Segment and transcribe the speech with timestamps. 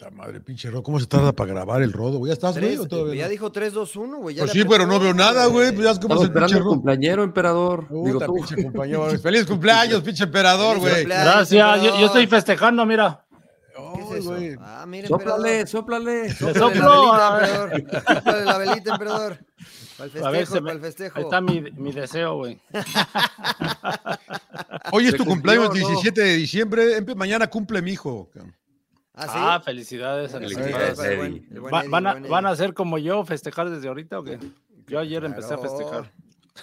[0.00, 2.16] Puta madre, pinche Rodo, ¿cómo se tarda para grabar el Rodo?
[2.16, 2.30] güey?
[2.30, 2.74] ¿Ya estás, güey?
[2.88, 3.30] Todavía ya no?
[3.30, 4.34] dijo 3, 2, 1, güey.
[4.34, 5.72] ya Pues sí, pero no veo nada, güey.
[5.72, 6.74] Pues ya es como Estamos el esperando pinche el Rodo.
[6.76, 7.86] cumpleañero, emperador.
[7.90, 8.34] Digo Puta, tú.
[8.36, 9.10] pinche compañero.
[9.22, 11.04] Feliz cumpleaños, pinche emperador, güey.
[11.04, 13.26] Gracias, yo, yo estoy festejando, mira.
[14.22, 14.56] Güey.
[14.58, 15.68] Ah, mira, Sóplale, emperador.
[15.68, 16.30] sóplale.
[16.34, 17.38] Sóplale soplo, la
[17.68, 18.14] velita, emperador.
[18.14, 19.38] Sóplale la velita, emperador.
[19.98, 21.18] Para el ver, festejo, se para me- el festejo.
[21.18, 22.58] ahí está mi, mi deseo, güey.
[24.92, 25.74] Hoy es tu cumplió, cumpleaños, ¿no?
[25.74, 27.04] 17 de diciembre.
[27.14, 28.30] Mañana cumple mi hijo.
[29.14, 29.32] Ah, sí.
[29.34, 30.34] Ah, felicidades.
[30.34, 31.16] a Felicidades, Eddie.
[31.16, 34.18] buen- el buen Va- Eddie, ¿Van, a, ¿Van a ser como yo, festejar desde ahorita
[34.20, 34.38] o qué?
[34.86, 36.12] Yo ayer empecé a festejar.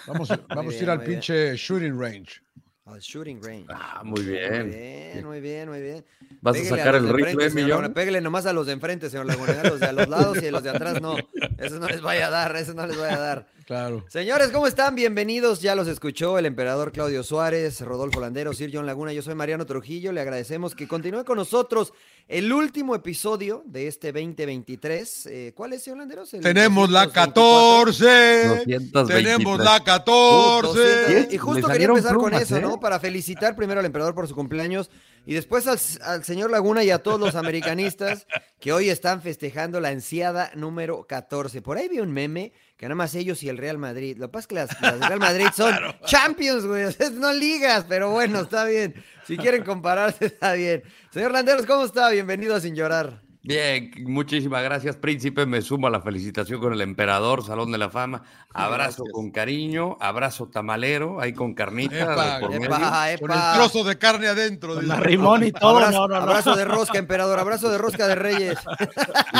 [0.06, 1.10] Vamos, vamos a bien, ir al bien.
[1.12, 2.40] pinche shooting range.
[2.86, 3.66] Al shooting range.
[3.68, 4.70] Ah, muy Muy bien.
[4.70, 6.04] bien, muy bien, muy bien.
[6.40, 7.92] ¿Vas a Pégale sacar los el de rifle, millón?
[7.92, 9.60] Pégale nomás a los de enfrente, señor Laguna.
[9.60, 11.16] A los de a los lados y a los de atrás no.
[11.58, 13.46] Eso no les vaya a dar, eso no les vaya a dar.
[13.68, 14.02] Claro.
[14.08, 14.94] Señores, ¿cómo están?
[14.94, 15.60] Bienvenidos.
[15.60, 19.12] Ya los escuchó el emperador Claudio Suárez, Rodolfo Landero, Sir John Laguna.
[19.12, 20.10] Yo soy Mariano Trujillo.
[20.10, 21.92] Le agradecemos que continúe con nosotros
[22.28, 25.26] el último episodio de este 2023.
[25.26, 26.32] Eh, ¿Cuál es, señor Landeros?
[26.32, 27.92] El Tenemos la 224.
[27.92, 28.48] 14.
[28.48, 29.36] 223.
[29.36, 30.78] Tenemos la Uh, 14.
[31.04, 31.34] 200.
[31.34, 32.62] Y justo quería empezar con eso, ¿eh?
[32.62, 32.80] ¿no?
[32.80, 34.88] Para felicitar primero al emperador por su cumpleaños
[35.28, 38.26] y después al, al señor Laguna y a todos los americanistas
[38.58, 41.60] que hoy están festejando la ansiada número 14.
[41.60, 44.16] Por ahí vi un meme que nada más ellos y el Real Madrid.
[44.16, 45.74] Lo que pasa es que las, Real Madrid son
[46.06, 46.86] champions, güey.
[47.12, 48.94] No ligas, pero bueno, está bien.
[49.26, 50.82] Si quieren compararse, está bien.
[51.12, 52.08] Señor Landeros, ¿cómo está?
[52.08, 53.27] Bienvenido a Sin Llorar.
[53.42, 55.46] Bien, muchísimas gracias, príncipe.
[55.46, 58.22] Me sumo a la felicitación con el emperador, Salón de la Fama.
[58.52, 59.08] Abrazo Gracias.
[59.12, 61.98] con cariño, abrazo tamalero, ahí con carnita.
[62.12, 62.66] Epa, por medio.
[62.66, 63.54] Epa, Con el epa.
[63.54, 64.74] trozo de carne adentro.
[64.74, 65.76] Con la rimón y todo.
[65.78, 66.22] Abrazo, no, no, no.
[66.22, 67.38] abrazo de rosca, emperador.
[67.38, 68.58] Abrazo de rosca de Reyes.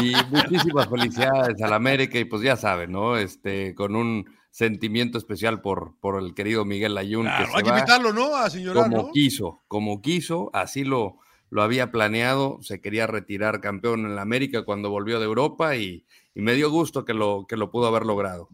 [0.00, 2.18] Y muchísimas felicidades al América.
[2.18, 3.16] Y pues ya saben, ¿no?
[3.16, 7.24] Este, con un sentimiento especial por, por el querido Miguel Ayun.
[7.26, 7.78] Claro, que se hay que va.
[7.80, 8.34] invitarlo, ¿no?
[8.36, 9.10] A señorar, como ¿no?
[9.12, 11.18] quiso, como quiso, así lo,
[11.50, 16.04] lo había planeado, se quería retirar campeón en la América cuando volvió de Europa y,
[16.34, 18.48] y me dio gusto que lo, que lo pudo haber logrado.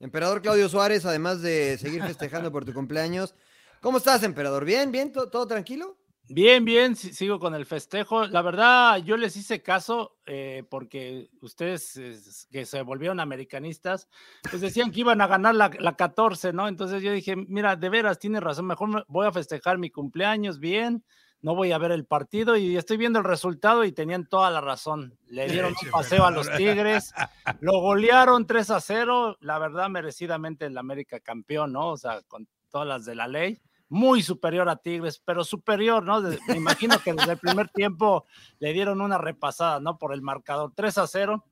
[0.00, 3.34] Emperador Claudio Suárez, además de seguir festejando por tu cumpleaños.
[3.80, 4.64] ¿Cómo estás, emperador?
[4.64, 4.92] ¿Bien?
[4.92, 5.10] ¿Bien?
[5.12, 5.96] ¿Todo, todo tranquilo?
[6.30, 8.26] Bien, bien, si- sigo con el festejo.
[8.26, 12.16] La verdad, yo les hice caso eh, porque ustedes eh,
[12.52, 14.08] que se volvieron americanistas,
[14.42, 16.68] pues decían que iban a ganar la, la 14, ¿no?
[16.68, 20.60] Entonces yo dije, mira, de veras, tienes razón, mejor me- voy a festejar mi cumpleaños
[20.60, 21.02] bien,
[21.40, 24.60] no voy a ver el partido y estoy viendo el resultado y tenían toda la
[24.60, 25.16] razón.
[25.28, 27.12] Le dieron un paseo a los Tigres,
[27.60, 31.90] lo golearon 3 a 0, la verdad, merecidamente el América campeón, ¿no?
[31.90, 36.20] O sea, con todas las de la ley muy superior a Tigres, pero superior, ¿no?
[36.20, 38.26] Me imagino que desde el primer tiempo
[38.58, 39.98] le dieron una repasada, ¿no?
[39.98, 41.44] Por el marcador 3 a 0.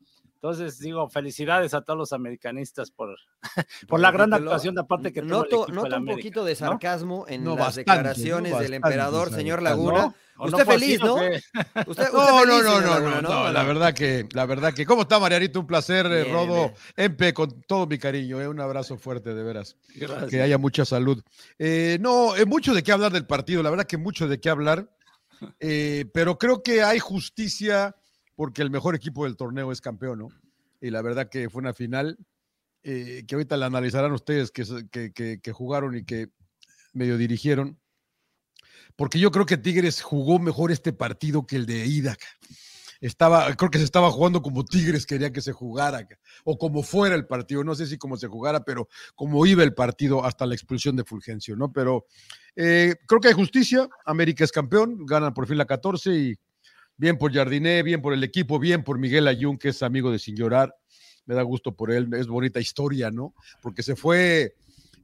[0.51, 3.17] Entonces, digo, felicidades a todos los americanistas por,
[3.89, 6.57] por la gran actuación de aparte que tuvo el Noto, noto un poquito de ¿no?
[6.59, 7.97] sarcasmo en No, las bastante, ¿no?
[7.97, 9.63] declaraciones del emperador, señor.
[9.63, 9.99] Laguna.
[9.99, 10.15] ¿No?
[10.39, 11.15] ¿O Usted feliz, ¿no?
[11.15, 11.41] Usted,
[11.87, 14.85] usted No, feliz, no, no, no, Laguna, no, no, la verdad que, la verdad que,
[14.85, 15.61] ¿cómo está Marianito?
[15.61, 16.75] Un placer, eh, Bien, Rodo, bien.
[16.97, 20.31] Empe, con todo mi cariño, eh, un abrazo fuerte, de veras, Gracias.
[20.31, 21.23] que haya mucha salud.
[21.59, 24.51] Eh, no, es mucho de qué hablar del partido, la verdad que mucho de qué
[24.51, 24.91] hablar,
[25.59, 27.97] eh, pero creo que hay justicia
[28.37, 30.29] porque el mejor equipo del torneo es campeón, ¿no?
[30.81, 32.17] Y la verdad que fue una final
[32.85, 34.65] eh, que ahorita la analizarán ustedes que,
[35.13, 36.29] que- que- jugaron y que
[36.93, 37.81] medio dirigieron.
[38.95, 42.17] Porque yo creo que Tigres jugó mejor este partido que el de ida.
[43.01, 46.07] Estaba, creo que se estaba jugando como Tigres quería que se jugara,
[46.45, 47.63] o como fuera el partido.
[47.63, 51.05] No sé si como se jugara, pero como iba el partido hasta la expulsión de
[51.05, 51.73] Fulgencio, ¿no?
[51.73, 52.07] Pero
[52.55, 53.87] eh, creo que hay justicia.
[54.07, 56.35] América es campeón, ganan por fin la 14 y
[56.97, 60.19] bien por Jardiné, bien por el equipo, bien por Miguel Ayun, que es amigo de
[60.19, 60.75] Sin Llorar.
[61.27, 63.35] Me da gusto por él, es bonita historia, ¿no?
[63.61, 64.55] Porque se fue,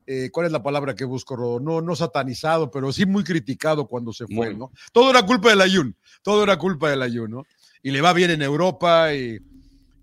[0.06, 1.58] eh, ¿cuál es la palabra que busco, Rodo?
[1.58, 4.56] No, no satanizado, pero sí muy criticado cuando se fue, Muy.
[4.56, 4.72] ¿no?
[4.92, 7.42] Todo era culpa del Ayun, todo era culpa del Ayun, ¿no?
[7.82, 9.40] Y le va bien en Europa y,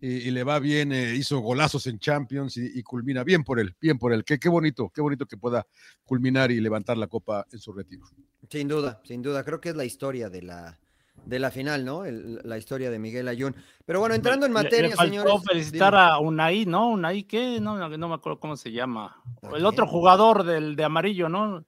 [0.02, 3.58] y- y le va bien, eh, hizo golazos en Champions y, y culmina bien por
[3.60, 4.26] él, bien por él.
[4.26, 5.66] Qué, qué bonito, qué bonito que pueda
[6.04, 8.06] culminar y levantar la copa en su retiro.
[8.50, 9.46] Sin duda, sin duda.
[9.46, 10.78] Creo que es la historia de la,
[11.26, 12.06] de la final, ¿no?
[12.06, 13.56] El- la historia de Miguel Ayun.
[13.86, 15.42] Pero bueno, entrando en Le- materia, le faltó señores.
[15.48, 16.04] felicitar dime.
[16.04, 16.90] a Unai, ¿no?
[16.90, 17.60] Unai, ¿qué?
[17.60, 19.22] No, no, no me acuerdo cómo se llama.
[19.44, 21.64] ¿A El otro jugador del de amarillo, ¿no?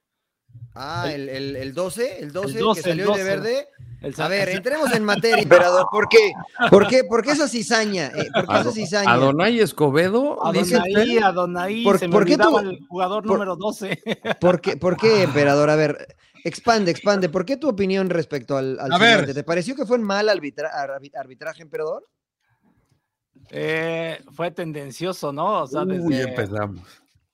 [0.74, 3.36] Ah, el, el, el 12, el 12, 12, que el salió hoy de 12.
[3.36, 3.68] verde.
[4.02, 5.86] El A ver, el- entremos en materia, emperador.
[5.90, 6.32] ¿Por qué?
[6.70, 7.04] ¿Por qué?
[7.04, 8.08] ¿Por qué esa cizaña?
[8.08, 9.12] Eh, ¿Por qué esa cizaña?
[9.12, 11.18] Adonai Escobedo, Adonai?
[11.18, 14.02] Adonai, ¿Por- se me por qué tú- el jugador por- número 12.
[14.40, 15.22] ¿Por qué, por qué,
[15.56, 15.70] emperador?
[15.70, 17.28] A ver, expande, expande.
[17.28, 19.32] ¿Por qué tu opinión respecto al, al A ver.
[19.34, 22.06] ¿Te pareció que fue un mal arbitra- arbi- arbitraje, emperador?
[23.50, 25.62] Eh, fue tendencioso, ¿no?
[25.62, 26.82] O sea, uy, desde- empezamos.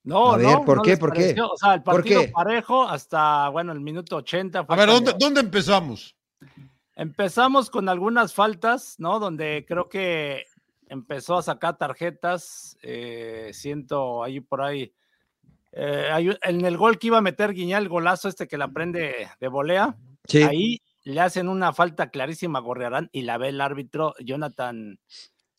[0.04, 0.96] No, A ver, no, ¿por no qué?
[0.96, 1.36] ¿Por qué?
[1.40, 2.28] O sea, el ¿Por partido qué?
[2.28, 4.60] parejo hasta, bueno, el minuto 80.
[4.60, 6.16] A fue ver, ¿dónde, cuando- dónde empezamos?
[6.96, 9.18] Empezamos con algunas faltas, ¿no?
[9.20, 10.44] Donde creo que
[10.88, 12.76] empezó a sacar tarjetas.
[12.82, 14.92] eh, siento ahí por ahí.
[15.72, 18.68] Eh, hay en el gol que iba a meter Guiñal, el golazo este que la
[18.68, 19.96] prende de volea.
[20.24, 20.42] Sí.
[20.42, 24.98] Ahí le hacen una falta clarísima a Gorriarán y la ve el árbitro Jonathan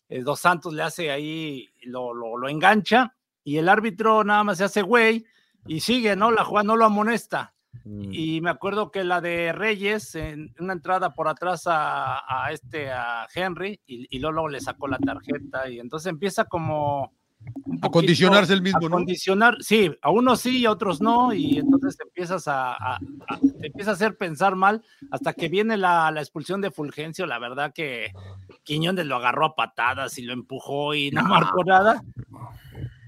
[0.09, 4.57] eh, Dos Santos le hace ahí, lo, lo, lo engancha y el árbitro nada más
[4.57, 5.25] se hace güey
[5.65, 6.31] y sigue, ¿no?
[6.31, 7.53] La jugada no lo amonesta.
[7.83, 8.09] Mm.
[8.11, 12.91] Y me acuerdo que la de Reyes, en una entrada por atrás a, a este,
[12.91, 17.13] a Henry, y, y luego le sacó la tarjeta, y entonces empieza como...
[17.63, 18.95] poquito condicionarse el mismo, a ¿no?
[18.97, 22.95] condicionar, sí, a unos sí y a otros no, y entonces te empiezas a, a-
[22.95, 24.81] a- te empieza a hacer pensar mal
[25.11, 28.11] hasta que viene la, la expulsión de Fulgencio, la verdad que
[28.63, 32.03] Quiñones lo agarró a patadas y lo empujó y no marcó nada,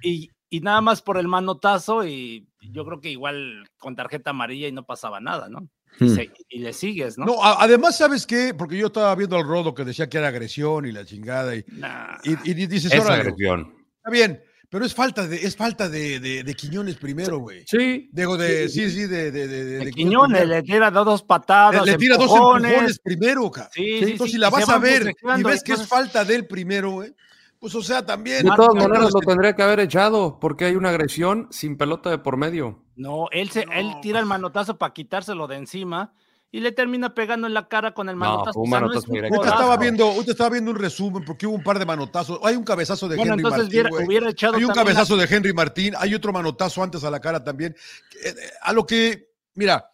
[0.01, 4.67] y, y nada más por el manotazo, y yo creo que igual con tarjeta amarilla
[4.67, 5.67] y no pasaba nada, ¿no?
[5.99, 6.15] Y, Hmm.
[6.15, 7.25] se- y le sigues, ¿no?
[7.25, 8.53] No, a- además, ¿sabes qué?
[8.57, 11.53] Porque yo estaba viendo al Rodo que decía que era agresión y la chingada.
[11.55, 12.17] Y, Nah.
[12.23, 13.73] y, y dices, Es agresión.
[14.01, 17.63] Está bien, pero es falta de, es falta de, de- de Quiñones primero, güey.
[17.67, 18.09] Sí.
[18.11, 21.85] Digo, de, sí, sí, de, de, de, de- De de Quiñones le tira dos patadas,
[21.85, 22.99] le, le tira dos empujones.
[22.99, 23.69] primero, ca.
[23.73, 26.47] Sí, sí, Entonces, sí, si la vas a ver y ves que es falta del
[26.47, 27.13] primero, güey,
[27.59, 28.43] pues, o sea, también.
[28.43, 32.17] De todas maneras lo tendría que haber echado porque hay una agresión sin pelota de
[32.17, 32.83] por medio.
[32.95, 34.01] No, él, se, él No.
[34.01, 36.11] tira el manotazo para quitárselo de encima
[36.53, 38.53] y le termina pegando en la cara con el No, manotazo.
[38.53, 39.17] fue un O sea, no manotazo es un.
[39.17, 39.53] Ahorita codazo.
[39.55, 42.39] estaba viendo, ahorita estaba viendo un resumen porque hubo un par de manotazos.
[42.43, 44.05] Hay un cabezazo de Bueno, Henry entonces Martín.
[44.07, 47.43] hubiera, echado Hay un cabezazo de Henry Martín, hay otro manotazo antes a la cara
[47.43, 47.75] también.
[48.23, 49.90] Eh, eh, A lo que, mira,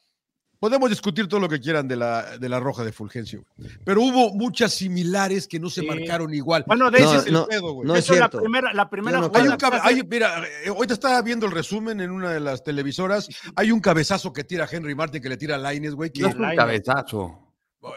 [0.60, 4.02] podemos discutir todo lo que quieran de la, de la roja de Fulgencio, güey, pero
[4.02, 5.88] hubo muchas similares que no se Sí.
[5.88, 6.64] marcaron igual.
[6.68, 7.88] Bueno, de Ese es el no, pedo, güey.
[7.88, 9.88] no es eso es la primera, la primera no Hay jugada un que cabe- hace-
[9.88, 13.28] hay- mira, eh, ahorita estaba viendo el resumen en una de las televisoras.
[13.56, 16.10] Hay un cabezazo que tira Henry Martin, que le tira a Laines, güey.
[16.12, 17.54] Que, No es un cabezazo.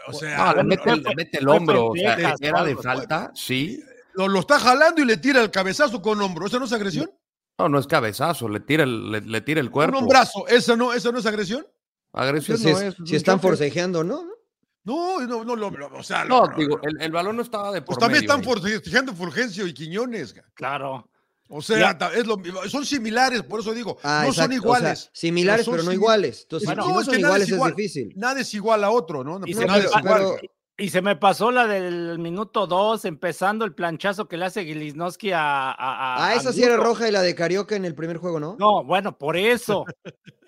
[0.07, 1.87] o sea, No, le mete, el- fue- le mete el fue hombro.
[1.87, 3.83] O sea, Texas, era de falta, sí.
[4.13, 6.45] lo, lo está jalando y le tira el cabezazo con hombro.
[6.47, 7.09] ¿Eso no es agresión?
[7.57, 9.97] No, no es cabezazo, le tira el, le, le tira el Un cuerpo.
[9.97, 10.47] hombrazo.
[10.47, 11.65] ¿Eso no, ¿Eso no es agresión?
[12.13, 12.95] Agresión si, no es- es.
[13.05, 13.47] si están choque.
[13.47, 14.25] forcejeando, ¿no?
[14.83, 17.71] No, no, no, lo- lo- o sea, No, lo- digo, el, el balón no estaba
[17.71, 20.33] de por pues también medio están forcejeando Fulgencio y Quiñones.
[20.55, 21.07] Claro.
[21.53, 24.79] O sea, es lo, son similares, por eso digo, Ah, no son exacto, o sea,
[24.79, 25.09] iguales.
[25.13, 26.41] similares, pero no iguales.
[26.43, 27.75] Entonces, Bueno, si no, no es son que nada es iguales es igual.
[27.75, 28.13] difícil.
[28.15, 29.41] Nada es igual a otro, ¿no?
[29.45, 30.37] Y No, se nada me- es pero- igual.
[30.39, 34.63] pero- Y se me pasó la del minuto dos, empezando el planchazo que le hace
[34.65, 35.69] Gilisnowski a.
[35.71, 38.17] a, a- Ah, esa a sí era roja y la de Carioca en el primer
[38.17, 38.55] juego, ¿no?
[38.57, 39.85] No, bueno, por eso.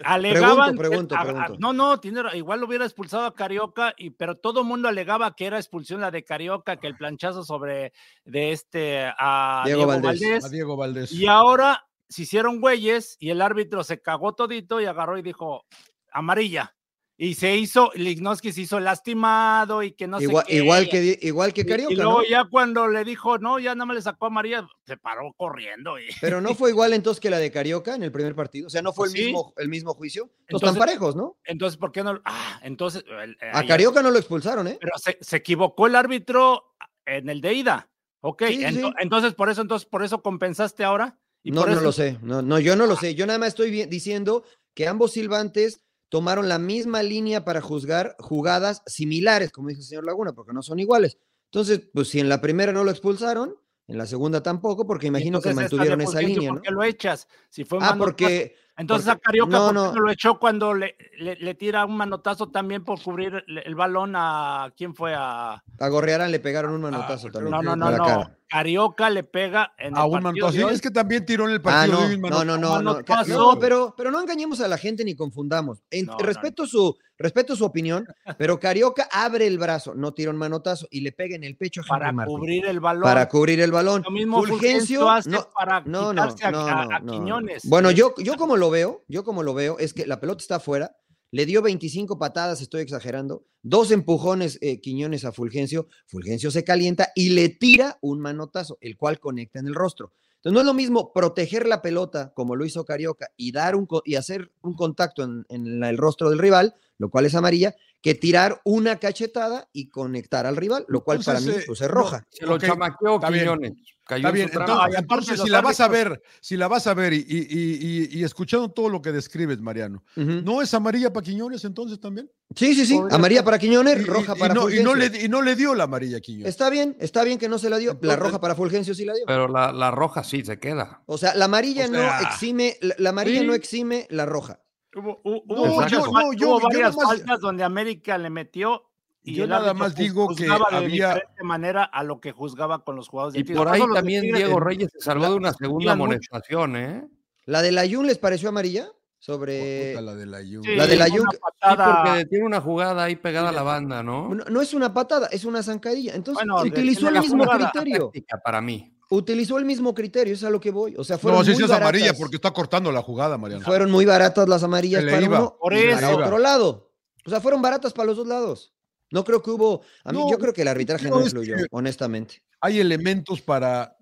[0.04, 0.76] Alegaban.
[0.76, 1.56] pregunto, a- a- pregunto.
[1.60, 5.36] no, no, tiene, igual lo hubiera expulsado a Carioca, y, pero todo el mundo alegaba
[5.36, 7.94] que era expulsión la de Carioca, que el planchazo sobre
[8.26, 10.22] de este a Diego Diego, Valdés.
[10.22, 10.46] Valdés.
[10.46, 11.12] A Diego Valdés.
[11.12, 15.66] Y ahora se hicieron güeyes y el árbitro se cagó todito y agarró y dijo
[16.12, 16.76] amarilla.
[17.16, 20.58] Y se hizo, Lignoski se hizo lastimado y que no igual, sé qué.
[20.58, 22.28] igual que igual que Carioca, y luego ¿no?
[22.28, 26.00] ya cuando le dijo, no, ya nada más le sacó amarilla, se paró corriendo.
[26.00, 26.06] Y...
[26.22, 28.66] Pero no fue igual entonces que la de Carioca en el primer partido.
[28.68, 29.26] O sea, no fue el, Sí.
[29.26, 30.32] mismo, el mismo juicio.
[30.48, 31.38] Entonces, están parejos, ¿no?
[31.46, 32.20] Entonces, ¿por qué no?
[32.26, 33.04] Ah, entonces.
[33.08, 34.78] el- A Carioca no lo expulsaron, ¿eh?
[34.82, 36.74] Pero se, se equivocó el árbitro
[37.06, 37.90] en el de ida.
[38.22, 38.96] Ok, Sí, sí, ento- sí.
[39.00, 41.20] entonces por eso, entonces por eso compensaste ahora.
[41.44, 42.18] Y No, por no eso- lo sé.
[42.24, 43.14] No, no, yo no lo sé.
[43.14, 44.44] Yo nada más estoy diciendo
[44.74, 45.82] que ambos silbantes
[46.14, 50.62] tomaron la misma línea para juzgar jugadas similares, como dice el señor Laguna, porque no
[50.62, 51.18] son iguales.
[51.46, 53.56] Entonces, pues si en la primera no lo expulsaron,
[53.88, 56.62] en la segunda tampoco, porque imagino que entonces mantuvieron esa línea, ¿por ¿no?
[56.62, 57.28] qué lo echas?
[57.50, 60.06] Si fue Ah, porque Entonces porque- a Carioca no, ¿por qué no.
[60.06, 64.14] lo echó cuando le, le- le tira un manotazo también por cubrir el, el balón
[64.16, 67.52] a quién fue a a Gorrearán le pegaron un manotazo Ah, también.
[67.52, 68.38] no no no no cara.
[68.50, 70.68] Carioca le pega en el A un partido manotazo.
[70.70, 72.70] Sí, es que también tiró en el Ah, partido de no, no, no, no, no,
[72.94, 73.30] manotazo.
[73.54, 75.84] no, pero, pero no engañemos a la gente ni confundamos.
[75.90, 78.06] En- No, no, respeto, Su, respeto su opinión,
[78.38, 81.82] pero Carioca abre el brazo, no tira un manotazo y le pega en el pecho
[81.82, 84.04] a Henry para cubrir el balón para cubrir el balón.
[84.04, 87.02] lo mismo Fulgencio, Fulgencio hace no, para No, no, no, a.
[87.02, 90.42] Quiñones Bueno, yo, yo como lo veo, yo como lo veo, es que la pelota
[90.42, 90.96] está afuera,
[91.32, 97.12] le dio 25 patadas, estoy exagerando, dos empujones eh, Quiñones a Fulgencio, Fulgencio se calienta
[97.16, 100.12] y le tira un manotazo, el cual conecta en el rostro.
[100.36, 103.86] Entonces no es lo mismo proteger la pelota como lo hizo Carioca y dar un
[103.86, 107.36] co- y hacer un contacto en, en la- el rostro del rival, lo cual es
[107.36, 111.82] amarilla, que tirar una cachetada y conectar al rival, lo cual para mí eh, pues,
[111.82, 112.26] es no, roja.
[112.30, 113.44] Se lo Ok, chamaqueó está bien.
[113.44, 113.74] Quiñones.
[114.06, 116.94] Cayó Está en bien, su entonces, si la vas a ver, si la vas a
[116.94, 120.04] ver y, y- y- y- y escuchando todo lo que describes, Mariano.
[120.16, 122.30] ¿no es amarilla para Quiñones entonces también?
[122.56, 125.28] Sí, sí, sí, amarilla para Quiñones, roja y, para y no, y, no le, y
[125.30, 126.50] no le dio la amarilla a Quiñones.
[126.50, 127.98] Está bien, está bien que no se la dio.
[128.02, 129.24] La roja para Fulgencio sí la dio.
[129.26, 131.02] Pero la, la roja sí se queda.
[131.06, 133.48] O sea, la amarilla O no exime, la, la amarilla sí.
[133.48, 134.60] no exime la roja.
[134.96, 138.18] Hubo, No, hubo muchas yo- fal- no, yo- hubo yo varias nomás- faltas donde América
[138.18, 138.84] le metió
[139.24, 142.32] y Yo nada más juz- digo que juzgaba de había- diferente manera a lo que
[142.32, 145.36] juzgaba con los jugadores de Y por ahí de también Diego Reyes se salvó de
[145.36, 147.08] una segunda amonestación, ¿eh?
[147.46, 148.88] ¿La de la Jun les pareció amarilla?
[149.20, 149.94] Sobre.
[150.02, 150.40] la de la.
[150.42, 154.04] Sí, La de la Jun- Sí, porque tiene una jugada ahí pegada a la banda,
[154.04, 154.36] ¿no?
[154.36, 156.14] No, no es una patada, es una zancadilla.
[156.14, 158.12] Entonces, Bueno, de- utilizó de el mismo criterio.
[158.44, 158.94] Para mí.
[159.10, 160.96] Utilizó el mismo criterio, es a lo que voy.
[160.98, 162.20] O sea, fueron No, sí, muy sí es amarilla baratas.
[162.20, 163.64] porque está cortando la jugada, Mariano.
[163.64, 165.40] Fueron muy baratas las amarillas para iba.
[165.40, 166.92] uno Por y para otro lado.
[167.26, 168.74] O sea, fueron baratas para los dos lados.
[169.12, 169.82] No creo que hubo.
[170.04, 172.42] A mí, No, yo creo que el arbitraje no, influyó, que- honestamente.
[172.62, 173.96] Hay elementos para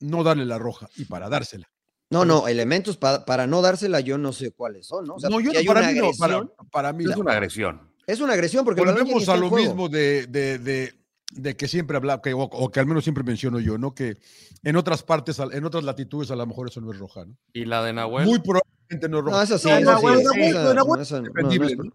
[0.00, 1.70] no darle la roja y para dársela.
[2.10, 5.14] No, no, elementos pa- para no dársela, yo no sé cuáles son, ¿no?
[5.14, 6.68] O sea, no, yo no, hay para una mí no, para, agresión.
[6.70, 7.90] para mí Es una agresión.
[8.06, 10.92] Es una agresión porque Volvemos a lo mismo de, de, de,
[11.34, 13.94] de que siempre habla, que, o, o que al menos siempre menciono yo, ¿no?
[13.94, 14.16] Que
[14.62, 17.36] en otras partes, al- en otras latitudes, a lo mejor eso no es roja, ¿no?
[17.52, 18.26] Y la de Nahuel.
[18.26, 19.36] Muy probablemente no es roja.
[19.36, 19.84] No, eso sí, No, eso sí.
[20.04, 21.92] Nahuel, esa- Nahuel, esa- Nahuel esa- no, no es- Defendible, ¿no?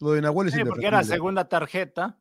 [0.00, 2.18] Lo de Nahuel es Sí, porque era segunda tarjeta.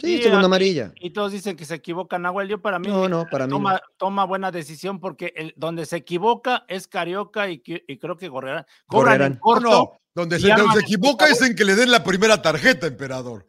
[0.00, 0.92] Sí, Y, segunda amarilla.
[1.00, 2.46] Y todos dicen que se equivoca Nahuel.
[2.48, 3.56] Yo para mí, No, no, para mí no.
[3.56, 8.28] toma, toma buena decisión porque el, donde se equivoca es Carioca y, y creo que
[8.28, 8.64] Gorrerán.
[8.86, 9.32] Cobran en Gorrerán.
[9.32, 9.68] No, corto.
[9.70, 13.47] no, donde y se, se equivoca es en que le den la primera tarjeta, emperador.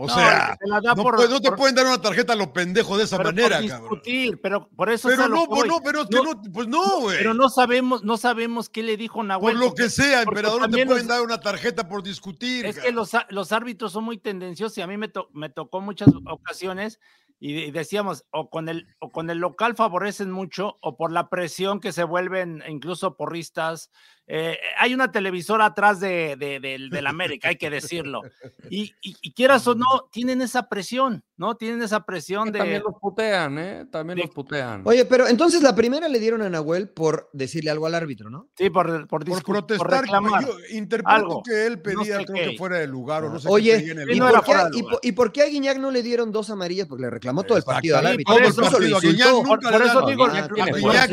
[0.00, 2.00] O No, sea, se la da no, por- puede- no te por- pueden dar una
[2.00, 3.80] tarjeta a lo pendejo de esa pero por manera, cabrón.
[3.80, 7.18] discutir, pero por eso Pero no, pues no, pero es que No, pues no, güey.
[7.18, 9.56] Pero no sabemos, no sabemos qué le dijo Nahuel.
[9.56, 12.64] Por lo que sea, emperador, no te pueden los- dar una tarjeta por discutir.
[12.64, 12.94] Es que cabrón.
[12.94, 17.00] los, los árbitros son muy tendenciosos y a mí me, to- me tocó muchas ocasiones
[17.40, 21.10] y, de- y decíamos, o con, el, o con el local favorecen mucho o por
[21.10, 23.90] la presión que se vuelven incluso porristas.
[24.30, 28.20] Eh, hay una televisora atrás de, de, del- del América, hay que decirlo.
[28.68, 31.56] Y, y- y quieras o no, tienen esa presión, ¿no?
[31.56, 32.58] Tienen esa presión de...
[32.58, 33.86] También los putean, ¿eh?
[33.90, 34.82] También de- los putean.
[34.84, 38.48] Oye, pero entonces la primera le dieron a Nahuel por decirle algo al árbitro, ¿no?
[38.54, 40.44] Sí, por, por, por por protestar, reclamar.
[40.44, 41.42] yo interpreto algo.
[41.42, 42.50] que él pedía, sé creo qué.
[42.50, 44.52] que fuera de lugar o no sé Oye, qué pedía en el ¿y, por qué,
[44.54, 44.90] de y lugar.
[44.92, 46.86] por- y por qué a Guiñac no le dieron dos amarillas?
[46.86, 48.34] Porque le reclamó todo el partido al árbitro.
[48.34, 49.28] por Todo el eso- Incluso lo partido, a Guiñac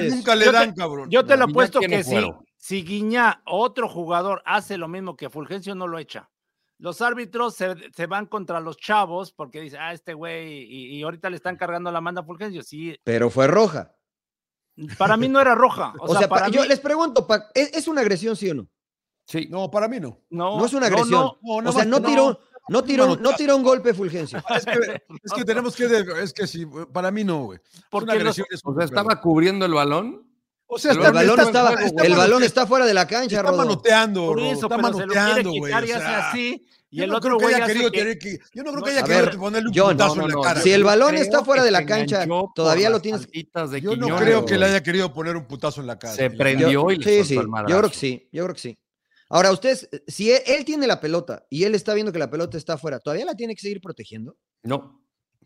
[0.09, 0.73] nunca Por le eso dan.
[0.73, 1.09] cabrón.
[1.09, 2.43] Yo te lo he Guiñac puesto tiene que fuero.
[2.65, 6.31] Si Guiñá, otro jugador, hace lo mismo que Fulgencio, no lo echa.
[6.79, 11.03] Los árbitros se, se van contra los chavos porque dicen, ah, este güey, y, y
[11.03, 12.63] ahorita le están cargando la manda a Fulgencio.
[12.63, 13.95] Sí, Pero fue roja.
[14.97, 15.93] para mí no era roja.
[15.99, 18.35] O, O, sea, sea, pa- para yo mí, les pregunto, pa- ¿es, es una agresión,
[18.35, 18.67] sí o no?
[19.27, 19.47] Sí.
[19.49, 20.19] No, para mí no.
[20.31, 21.11] no, No es una agresión.
[21.11, 24.39] no, No, no o sea, no tiró, no tiró, no tiró un golpe Fulgencio.
[24.55, 25.85] Es que, es que tenemos que.
[26.23, 27.59] Es que sí, para mí no, güey.
[27.63, 30.27] Es una los- agresión, es O sea, estaba cubriendo el balón.
[30.75, 33.49] O sea, el El balón, está- estaba, el balón está fuera de la cancha, Está
[33.49, 33.57] Rodo.
[33.59, 35.61] manoteando, por eso, está manoteando, güey.
[35.71, 36.67] quitar y o hace sea, así.
[36.89, 38.71] Y yo el no otro creo que güey haya querido que- tener que- Yo no
[38.71, 40.61] creo que No, haya a querido ver, ponerle un John, putazo No, en la cara.
[40.61, 44.45] Si el balón está fuera de la cancha, todavía lo tienes- de Yo no creo
[44.45, 46.13] que le haya querido poner un putazo en la cara.
[46.13, 48.61] Se prendió Yo- y le sí, sí, el yo creo que sí, yo creo que
[48.61, 48.77] sí.
[49.29, 52.57] Ahora, ustedes, si él, él tiene la pelota y él está viendo que la pelota
[52.57, 54.35] está afuera, ¿todavía la tiene que seguir protegiendo?
[54.63, 55.01] No.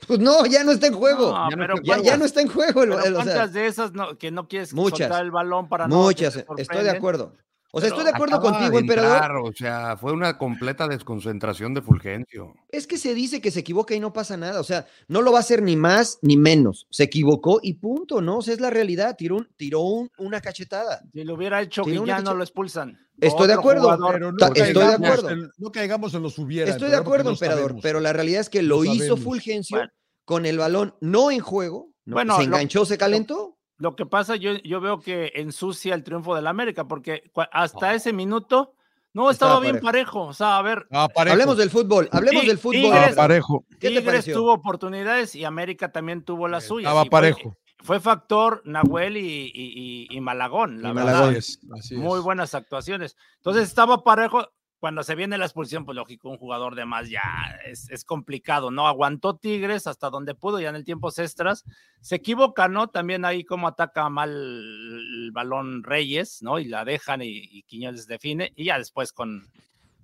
[0.08, 1.32] Pues no, ya no está en juego.
[1.32, 2.10] No, Ya no pero está en ya, juego.
[2.10, 2.84] ya no está en juego.
[2.84, 5.00] el- pero el- o sea, ¿Cuántas de esas no, que no quieres Muchas.
[5.08, 5.96] soltar el balón para no?
[6.04, 7.34] muchas, te estoy de acuerdo.
[7.72, 9.12] O sea, Pero estoy de acuerdo contigo, de emperador.
[9.18, 12.54] entrar, o sea, fue una completa desconcentración de Fulgencio.
[12.70, 14.60] Es que se dice que se equivoca y no pasa nada.
[14.60, 16.88] O sea, no lo va a hacer ni más ni menos.
[16.90, 18.38] Se equivocó y punto, ¿no?
[18.38, 19.16] O sea, es la realidad.
[19.18, 21.02] Tiró, un- tiró un- una cachetada.
[21.14, 22.98] Si lo hubiera hecho que ya no lo expulsan.
[23.22, 24.14] Estoy de acuerdo, jugador.
[24.14, 25.30] Pero no estoy de caigamos acuerdo.
[25.30, 26.72] en- no caigamos en los hubiera.
[26.72, 27.62] Estoy de acuerdo, no emperador.
[27.66, 27.84] sabemos.
[27.84, 29.20] Pero la realidad es que lo No hizo sabemos.
[29.22, 29.92] Fulgencio Bueno.
[30.26, 31.92] con el balón no en juego.
[32.06, 32.16] ¿no?
[32.16, 33.59] Bueno, se lo- enganchó, se calentó.
[33.80, 37.94] Lo que pasa, yo, yo veo que ensucia el triunfo del América, porque hasta No.
[37.96, 38.74] ese minuto
[39.14, 40.22] no Estaba estaba, bien parejo.
[40.28, 41.08] O sea, a ver, Ah.
[41.16, 42.08] Hablemos del fútbol.
[42.12, 42.74] Hablemos del fútbol.
[42.82, 43.66] Tigres- parejo.
[43.80, 44.36] ¿Qué te pareció?
[44.36, 46.90] tuvo oportunidades y América también tuvo las suyas.
[46.90, 47.58] Estaba y fue- parejo.
[47.82, 51.14] Fue, factor Nahuel y, y- y- y Malagón, la Y verdad.
[51.14, 51.30] Malagón.
[51.30, 52.02] Así es, así es.
[52.02, 53.16] Muy buenas actuaciones.
[53.38, 54.46] Entonces estaba parejo.
[54.80, 57.22] Cuando se viene la expulsión, pues lógico, un jugador de más ya
[57.66, 58.88] es, es complicado, ¿no?
[58.88, 61.66] Aguantó Tigres hasta donde pudo, ya en el tiempo extras.
[62.00, 62.88] Se equivoca, ¿no?
[62.88, 66.60] También ahí como ataca mal el balón Reyes, ¿no?
[66.60, 68.54] Y la dejan y, y Quiñones define.
[68.56, 69.46] Y ya después con,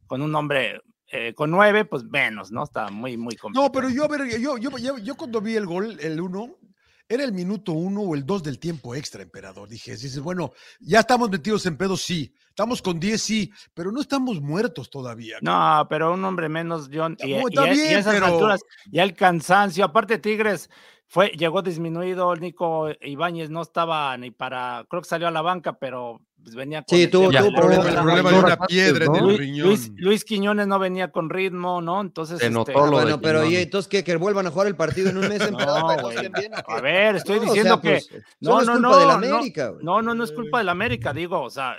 [0.08, 2.64] con un hombre eh, con nueve, pues menos, ¿no?
[2.64, 3.68] Está muy, muy complicado.
[3.68, 6.58] No, pero yo, a ver, yo, yo, yo, yo cuando vi el gol, el uno,
[7.08, 9.70] era el minuto uno o el dos del tiempo extra, emperador.
[9.70, 10.52] Dije, dices, bueno,
[10.82, 12.34] ya estamos metidos en pedos, sí.
[12.56, 15.40] Estamos con 10, sí, pero no estamos muertos todavía.
[15.42, 17.18] No, pero un hombre menos, John.
[17.20, 19.84] Y, y está a- y bien, esas pero- alturas, ya el cansancio.
[19.84, 20.70] Aparte, Tigres
[21.06, 22.34] fue, llegó disminuido.
[22.38, 26.82] Nico Ibáñez no estaba ni para, creo que salió a la banca, pero pues, venía
[26.84, 27.88] con Sí, tuvo- problemas.
[27.88, 29.68] El problema de una piedra en el Luis, riñón.
[29.68, 32.00] Luis- Luis Quiñones no venía con ritmo, ¿no?
[32.00, 33.64] Entonces, Se este, notó Ah, lo de bueno, pero ¿y Quiñones.
[33.66, 34.04] entonces qué?
[34.06, 35.42] ¿Que vuelvan a jugar el partido en un mes,
[35.74, 36.02] emperador?
[36.02, 36.74] No, que bien, ¿o qué?
[36.74, 39.18] a ver, estoy No, o diciendo sea, que pues, es no, culpa no, de la
[39.18, 39.68] no, América.
[39.72, 39.84] güey.
[39.84, 41.76] No, no, no es culpa del América, digo, o sea,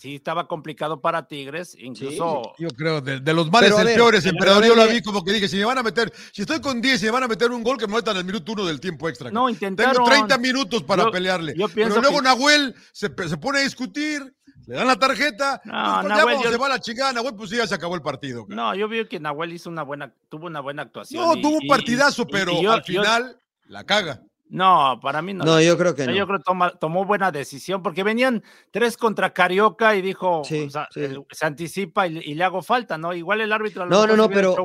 [0.00, 2.54] sí estaba complicado para Tigres, incluso.
[2.58, 4.64] yo creo, de, los males el peor es emperador.
[4.64, 7.02] Yo lo vi como que dije, si me van a meter, si estoy con 10
[7.02, 9.10] y me van a meter un gol, que me metan el minuto uno del tiempo
[9.10, 9.30] extra.
[9.30, 9.92] No, intentaron.
[9.92, 11.54] Tengo 30 minutos para pelearle.
[11.74, 14.34] Pero luego Nahuel se, se pone a discutir
[14.66, 15.60] le dan la tarjeta.
[15.64, 18.46] No, Nahuel, se va la chingada, Nahuel, pues ya se acabó el partido.
[18.48, 21.24] No, yo vi que Nahuel hizo una buena, tuvo una buena actuación.
[21.24, 24.22] No, tuvo un partidazo, pero al final la caga.
[24.50, 25.44] No, para mí no.
[25.44, 26.12] No, yo creo que no.
[26.12, 28.42] Yo creo que tomó buena decisión porque venían
[28.72, 33.14] tres contra Carioca y dijo, se anticipa y, le hago falta, ¿no?
[33.14, 33.86] Igual el árbitro.
[33.86, 34.56] No, no, no, pero.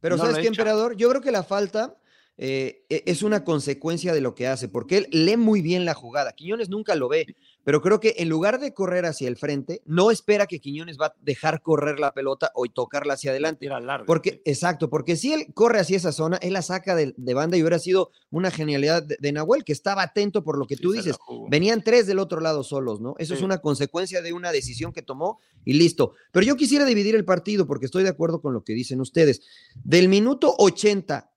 [0.00, 0.96] pero, ¿sabes qué, emperador?
[0.96, 1.96] Yo creo que la falta
[2.42, 5.92] eh, e, es una consecuencia de lo que hace, porque él lee muy bien la
[5.92, 6.32] jugada.
[6.32, 7.26] Quiñones nunca lo ve
[7.64, 11.06] pero creo que en lugar de correr hacia el frente, no espera que Quiñones va
[11.06, 13.68] a dejar correr la pelota o tocarla hacia adelante.
[14.06, 17.62] porque, exacto, porque si él corre hacia esa zona, él la saca de, banda y
[17.62, 21.16] hubiera sido una genialidad de, Nahuel, que estaba atento por lo que tú dices.
[21.48, 23.14] Venían tres del otro lado solos, ¿no?
[23.18, 26.14] Eso es una consecuencia de una decisión que tomó y listo.
[26.32, 29.42] Pero yo quisiera dividir el partido porque estoy de acuerdo con lo que dicen ustedes.
[29.84, 31.29] Del minuto 80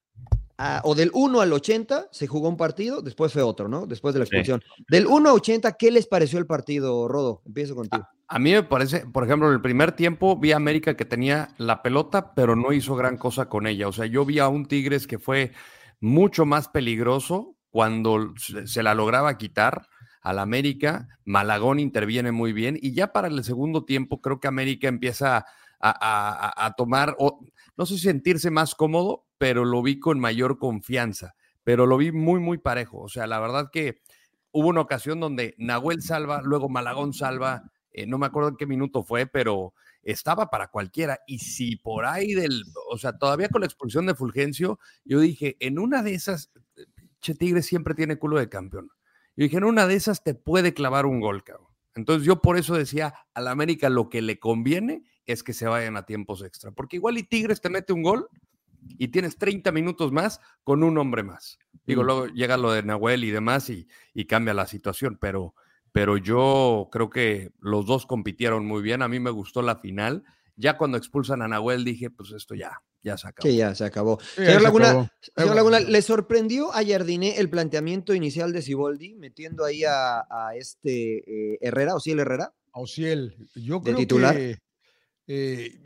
[0.83, 3.85] o del 1 al 80 se jugó un partido, después fue otro, ¿no?
[3.85, 4.61] Después de la expulsión.
[4.87, 7.41] Del 1 a 80, ¿qué les pareció el partido, Rodo?
[7.45, 8.07] Empiezo contigo.
[8.27, 11.49] A, mí me parece, por ejemplo, en el primer tiempo vi a América que tenía
[11.57, 13.87] la pelota, pero no hizo gran cosa con ella.
[13.87, 15.51] O sea, yo vi a un Tigres que fue
[15.99, 19.87] mucho más peligroso cuando se la lograba quitar
[20.21, 21.07] al América.
[21.25, 25.45] Malagón interviene muy bien y ya para el segundo tiempo creo que América empieza
[25.85, 27.43] a, a tomar, o,
[27.75, 31.35] no sé sentirse más cómodo, pero lo vi con mayor confianza,
[31.65, 33.01] pero lo vi muy, muy parejo.
[33.01, 34.01] O sea, la verdad que
[34.53, 38.65] hubo una ocasión donde Nahuel salva, luego Malagón salva, eh, no me acuerdo en qué
[38.65, 41.19] minuto fue, pero estaba para cualquiera.
[41.27, 45.57] Y si por ahí del, o sea, todavía con la expulsión de Fulgencio, yo dije,
[45.59, 46.49] en una de esas,
[47.19, 48.91] Che Tigre siempre tiene culo de campeón.
[49.35, 51.67] Yo dije, en una de esas te puede clavar un gol, cabrón.
[51.95, 55.97] Entonces yo por eso decía, al América lo que le conviene es que se vayan
[55.97, 58.29] a tiempos extra, porque igual y Tigres te mete un gol
[58.97, 61.57] y tienes 30 minutos más con un hombre más.
[61.85, 62.05] Digo, mm.
[62.05, 63.87] luego llega lo de Nahuel y demás y,
[64.25, 65.55] cambia la situación, pero,
[65.91, 69.01] pero yo creo que los dos compitieron muy bien.
[69.01, 70.23] A mí me gustó la final.
[70.55, 73.49] Ya cuando expulsan a Nahuel dije, pues esto ya, ya se acabó.
[73.49, 74.19] Sí, ya se acabó.
[74.35, 80.23] señor, Laguna, ¿le sorprendió a Jardiné el planteamiento inicial de Siboldi, metiendo ahí a,
[80.55, 82.53] este eh, Herrera, Ociel Herrera?
[82.71, 84.35] Ociel, yo creo titular?
[84.35, 84.59] que
[85.27, 85.79] eh,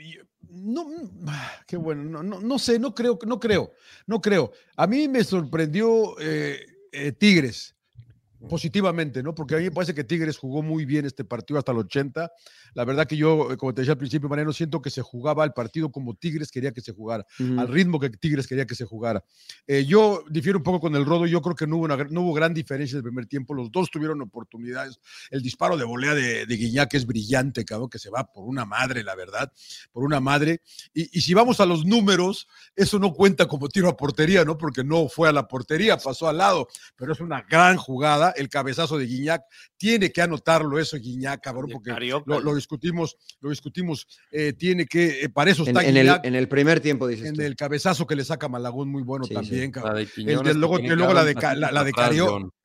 [0.49, 1.27] no, mm,
[1.67, 3.71] qué bueno, no, no, sé, no creo, no creo,
[4.05, 4.51] no creo.
[4.75, 7.76] A mí me sorprendió eh, eh, Tigres
[8.49, 9.33] positivamente, ¿no?
[9.33, 12.31] Porque a mí me parece que Tigres jugó muy bien este partido hasta el 80.
[12.73, 15.43] La verdad que yo, eh, como te decía al principio, Mariano, siento que se jugaba
[15.43, 18.85] el partido como Tigres quería que se jugara, al ritmo que Tigres quería que se
[18.85, 19.23] jugara.
[19.65, 22.33] Eh, yo difiero un poco con el Rodo, yo creo que no hubo, no hubo
[22.33, 24.99] gran diferencia en el primer tiempo, los dos tuvieron oportunidades.
[25.31, 28.65] El disparo de volea de, de Guiñac es brillante, cabrón, que se va por una
[28.65, 29.51] madre, la verdad,
[29.91, 30.61] por una madre.
[30.93, 34.57] Y, y si vamos a los números, eso no cuenta como tiro a portería, ¿no?
[34.57, 38.49] Porque no fue a la portería, pasó al lado, pero es una gran jugada el
[38.49, 39.43] cabezazo de Guiñac.
[39.77, 41.91] Tiene que anotarlo eso, Guiñac, cabrón, porque
[42.25, 44.07] lo, discutimos, lo discutimos.
[44.31, 46.25] Eh, tiene que, eh, para eso está en, Guiñac.
[46.25, 47.27] En el, primer tiempo, dices.
[47.27, 50.07] En el cabezazo que le saca Malagón, muy bueno también, cabrón.
[50.15, 50.77] luego,
[51.13, 51.91] la de, la, de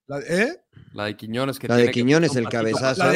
[0.06, 0.62] Cario, ¿eh?
[0.94, 1.58] La de Quiñones.
[1.58, 3.02] Que la de Quiñones, el cabezazo.
[3.02, 3.10] La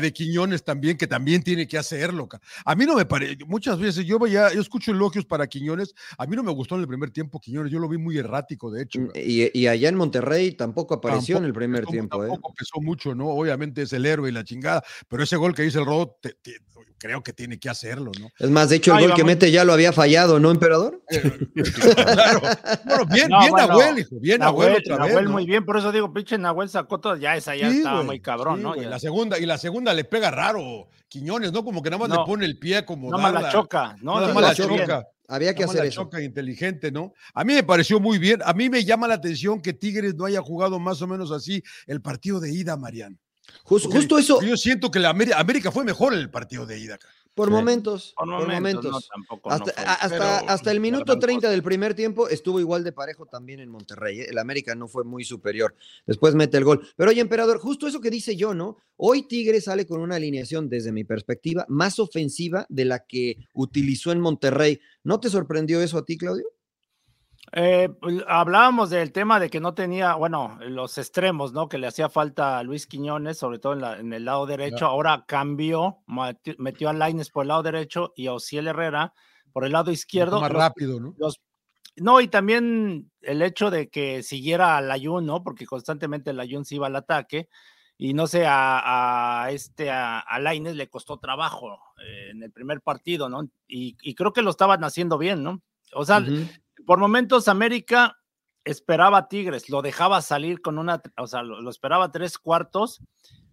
[0.00, 2.28] de, Quiñones también, que también tiene que hacerlo.
[2.64, 6.26] A mí no me parece, muchas veces yo veía, yo escucho elogios para Quiñones, a
[6.26, 8.82] mí no me gustó en el primer tiempo Quiñones, yo lo vi muy errático, de
[8.82, 9.00] hecho.
[9.14, 12.24] Y, allá en Monterrey tampoco apareció en el primer tiempo.
[12.24, 12.28] ¿eh?
[12.28, 13.28] Tampoco pesó mucho, ¿no?
[13.28, 16.18] Obviamente es el héroe y la chingada, pero ese gol que dice el Rodo,
[16.98, 18.30] creo que tiene que hacerlo, ¿no?
[18.38, 21.02] Es más, de hecho, el gol que mete ya lo había fallado, ¿no, emperador?
[21.10, 22.40] Eh, claro.
[22.84, 26.68] Bueno, bien, bien Nahuel, hijo, bien Nahuel, Nahuel muy bien, por eso digo, pinche Nahuel
[26.68, 28.74] sacó todo, ya esa ya estaba muy cabrón, ¿no?
[28.74, 31.64] La segunda, y la segunda le pega raro, Quiñones, ¿no?
[31.64, 33.10] Como que nada más le pone el pie como.
[33.10, 34.20] No más la choca, ¿no?
[34.20, 35.08] Nada más la choca.
[35.26, 36.02] Había que hacer la eso.
[36.02, 37.12] choca inteligente, ¿no?
[37.34, 38.40] A mí me pareció muy bien.
[38.44, 41.62] A mí me llama la atención que Tigres no haya jugado más o menos así
[41.86, 43.16] el partido de ida, Mariano
[43.64, 44.40] justo eso.
[44.42, 46.98] Yo siento que la América, fue mejor en el partido de ida.
[47.34, 49.08] Por momentos, por momentos.
[49.44, 54.22] hasta, hasta, el minuto 30 del primer tiempo estuvo igual de parejo también en Monterrey.
[54.22, 54.26] ¿eh?
[54.28, 55.76] El América no fue muy superior.
[56.04, 56.84] Después mete el gol.
[56.96, 58.78] Pero oye, emperador, justo eso que dice yo, ¿no?
[58.96, 64.10] Hoy Tigre sale con una alineación, desde mi perspectiva, más ofensiva de la que utilizó
[64.10, 64.80] en Monterrey.
[65.04, 66.46] ¿No te sorprendió eso a ti, Claudio?
[67.52, 71.68] Eh, pues, hablábamos del tema de que no tenía, bueno, los extremos, ¿no?
[71.68, 74.86] Que le hacía falta a Luis Quiñones, sobre todo en, el lado derecho.
[74.86, 75.98] Ahora cambió,
[76.58, 79.12] metió a Laines por el lado derecho y a Ociel Herrera
[79.52, 80.40] por el lado izquierdo.
[80.40, 81.14] Más rápido, ¿no?
[81.96, 85.42] no, y también el hecho de que siguiera al Ayun, ¿no?
[85.42, 87.48] Porque constantemente el Ayun se iba al ataque.
[87.96, 92.52] y no sé, a, a este, a, a Lainez le costó trabajo eh, en el
[92.52, 93.48] primer partido, ¿no?
[93.66, 95.62] Y, y, creo que lo estaban haciendo bien, ¿no?
[95.94, 96.48] O sea, uh -huh.
[96.88, 98.16] Por momentos América
[98.64, 103.02] esperaba a Tigres, lo dejaba salir con una, o sea, lo, lo esperaba tres cuartos,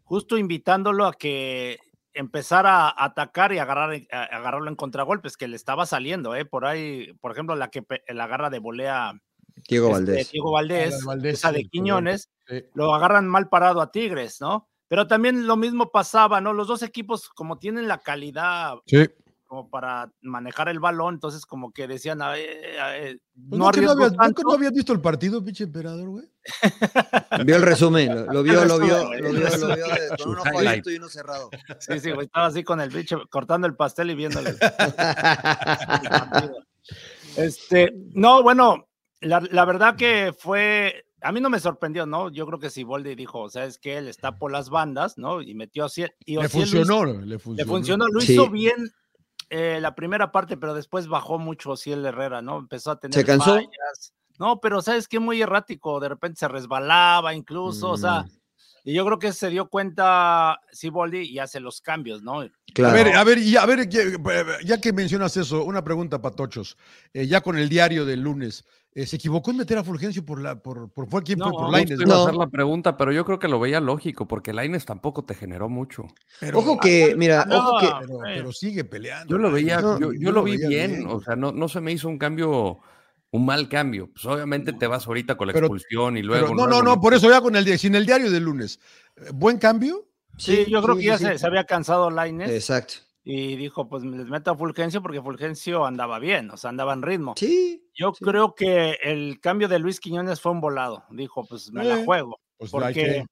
[0.06, 1.78] justo invitándolo a que
[2.14, 6.46] empezara a atacar y agarrar, a agarrarlo en contragolpes, que le estaba saliendo, ¿eh?
[6.46, 9.12] Por ahí, por ejemplo, la que la agarra de volea
[9.68, 10.18] Diego Valdés.
[10.22, 12.64] Este, Diego Valdés, ah, Valdés esa de Quiñones, sí.
[12.74, 14.70] lo agarran mal parado a Tigres, ¿no?
[14.88, 16.54] Pero también lo mismo pasaba, ¿no?
[16.54, 19.10] Los dos equipos, como tienen la calidad sí.
[19.46, 23.66] Como para manejar el balón, entonces como que decían, a ver, a ver, pues no,
[23.66, 26.26] no, habías, ¿Nunca no habías visto el partido, pinche emperador, güey?
[27.46, 30.42] vio el resumen, lo, lo vio, lo vio, lo vio, lo vio, de, con uno
[30.46, 31.50] abierto y uno cerrado.
[31.80, 34.56] Sí, sí, güey, estaba así con el bicho, cortando el pastel y viéndole.
[37.38, 38.88] este, no, bueno,
[39.22, 42.32] la, la, verdad que fue, a mí no me sorprendió, ¿no?
[42.32, 45.18] Yo creo que si Boldi dijo, o sea, es que él está por las bandas,
[45.18, 45.42] ¿no?
[45.42, 46.06] Y metió así.
[46.26, 48.08] Y le, funcionó, le funcionó, le funcionó.
[48.08, 48.34] Lo sí.
[48.34, 48.92] hizo bien
[49.50, 52.58] eh, la primera parte, pero después bajó mucho Ociel Herrera, ¿no?
[52.58, 53.14] Empezó a tener.
[53.14, 53.56] ¿Se cansó?
[53.56, 54.14] Fallas.
[54.40, 57.92] No, pero sabes que muy errático, de repente se resbalaba incluso, mm.
[57.92, 58.26] o sea.
[58.88, 62.48] Y yo creo que se dio cuenta Siboldi y hace los cambios, ¿no?
[62.72, 62.94] Claro.
[62.94, 63.90] A ver, a ver, ya, a ver,
[64.64, 66.78] ya que mencionas eso, una pregunta, Patochos.
[67.12, 68.64] Eh, ya con el diario del lunes,
[68.96, 71.54] eh, ¿se equivocó en meter a Fulgencio por la, por, por fue quién no, fue
[71.54, 72.00] por Laines?
[72.00, 75.26] No, a hacer la pregunta, pero yo creo que lo veía lógico, porque Laines tampoco
[75.26, 76.06] te generó mucho.
[76.40, 77.88] Pero, ojo que, ah, mira, no, ojo que.
[78.00, 79.30] Pero, pero, sigue peleando.
[79.30, 81.82] Yo lo veía, yo, yo, yo, lo vi bien, bien, o sea, no, no se
[81.82, 82.80] me hizo un cambio
[83.32, 84.10] un mal cambio.
[84.14, 86.46] Pues obviamente te vas ahorita con la pero, expulsión y luego.
[86.46, 88.80] Pero, no, luego, no, no, por eso ya con el sin el diario del lunes.
[89.34, 90.08] ¿Buen cambio?
[90.38, 91.26] Sí, yo creo sí, que ya sí.
[91.26, 92.50] Se, se, había cansado Laines.
[92.50, 92.96] Exacto.
[93.28, 97.02] Y dijo, pues les meto a Fulgencio porque Fulgencio andaba bien, o sea, andaba en
[97.02, 97.34] ritmo.
[97.36, 97.84] Sí.
[97.96, 101.04] Yo creo que el cambio de Luis Quiñones fue un volado.
[101.10, 102.40] Dijo, pues me la juego.
[102.58, 103.26] Pues porque que...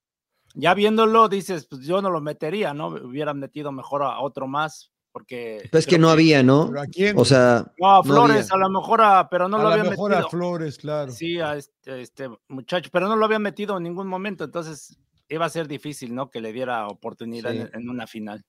[0.56, 2.88] ya viéndolo, dices, pues yo no lo metería, ¿no?
[2.88, 6.69] Hubieran metido mejor a otro más porque pues es que no que, había, ¿no?
[6.69, 7.19] ¿Pero a quién?
[7.19, 9.84] O sea, no, a Flores, no a lo mejor a, pero no a lo había
[9.84, 10.27] mejor metido.
[10.27, 11.12] a Flores, claro.
[11.12, 14.97] Sí, a este, este, muchacho, pero no lo había metido en ningún momento, entonces
[15.29, 16.32] iba a ser difícil, ¿no?
[16.32, 17.60] Que le diera oportunidad sí.
[17.60, 18.43] en, en, una final.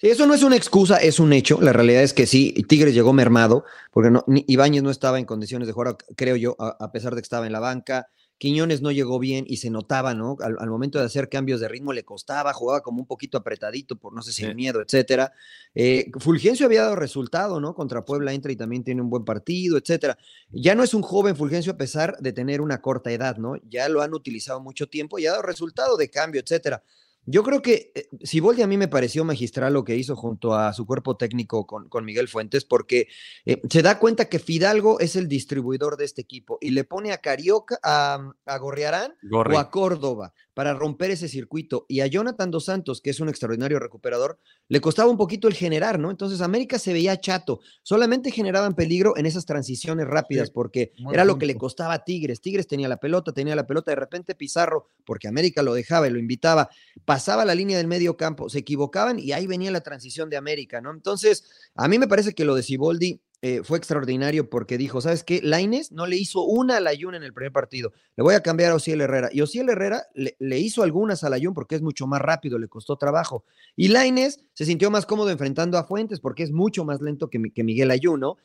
[0.00, 1.60] Eso no es una excusa, es un hecho.
[1.60, 5.66] La realidad es que sí, Tigres llegó mermado, porque no, Ibáñez no estaba en condiciones
[5.66, 8.08] de jugar, creo yo, a, a pesar de que estaba en la banca.
[8.40, 10.38] Quiñones no llegó bien y se notaba, ¿no?
[10.40, 13.96] Al, al, momento de hacer cambios de ritmo le costaba, jugaba como un poquito apretadito
[13.96, 14.54] por no sé si sí.
[14.54, 15.30] miedo, etcétera.
[15.74, 17.74] Eh, Fulgencio había dado resultado, ¿no?
[17.74, 20.16] Contra Puebla entra y también tiene un buen partido, etcétera.
[20.48, 23.56] Ya no es un joven Fulgencio a pesar de tener una corta edad, ¿no?
[23.68, 26.82] Ya lo han utilizado mucho tiempo y ha dado resultado de cambio, etcétera.
[27.30, 30.72] Yo creo que eh, Siboldi a mí me pareció magistral lo que hizo junto a
[30.72, 33.08] su cuerpo técnico con, con Miguel Fuentes, porque
[33.44, 37.12] eh, se da cuenta que Fidalgo es el distribuidor de este equipo y le pone
[37.12, 39.54] a Carioca, a, a Gorriarán Gorri.
[39.54, 41.86] o a Córdoba para romper ese circuito.
[41.88, 45.54] Y a Jonathan Dos Santos, que es un extraordinario recuperador, le costaba un poquito el
[45.54, 46.10] generar, ¿no?
[46.10, 51.38] Entonces América se veía chato, solamente generaban peligro en esas transiciones rápidas, porque era lo
[51.38, 52.42] que le costaba a Tigres.
[52.42, 56.10] Tigres tenía la pelota, tenía la pelota, de repente Pizarro, porque América lo dejaba y
[56.10, 56.68] lo invitaba,
[57.06, 60.82] pasaba la línea del medio campo, se equivocaban y ahí venía la transición de América,
[60.82, 60.90] ¿no?
[60.90, 61.42] Entonces,
[61.74, 65.40] a mí me parece que lo de Siboldi eh, fue extraordinario porque dijo, ¿sabes qué?
[65.42, 67.92] Laines no le hizo una a Layun en el primer partido.
[68.16, 69.30] Le voy a cambiar a Ociel Herrera.
[69.32, 72.68] Y Ociel Herrera le, le, hizo algunas a Layun porque es mucho más rápido, le
[72.68, 73.44] costó trabajo.
[73.76, 77.40] Y Laines se sintió más cómodo enfrentando a Fuentes porque es mucho más lento que,
[77.54, 78.36] que Miguel Ayun, ¿no?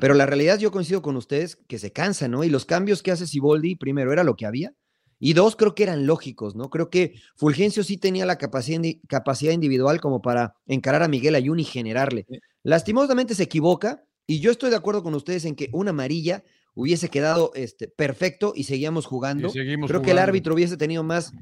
[0.00, 2.44] Pero la realidad yo coincido con ustedes que se cansa, ¿no?
[2.44, 4.72] Y los cambios que hace Siboldi, primero, era lo que había.
[5.18, 6.70] Y dos, creo que eran lógicos, ¿no?
[6.70, 11.60] Creo que Fulgencio sí tenía la capacidad, capacidad individual como para encarar a Miguel Ayun
[11.60, 12.26] y generarle.
[12.62, 17.08] Lastimosamente se equivoca, y yo estoy de acuerdo con ustedes en que una amarilla hubiese
[17.08, 19.48] quedado este, perfecto y seguíamos jugando.
[19.48, 20.02] Y Creo jugando.
[20.02, 21.32] que el árbitro hubiese tenido más,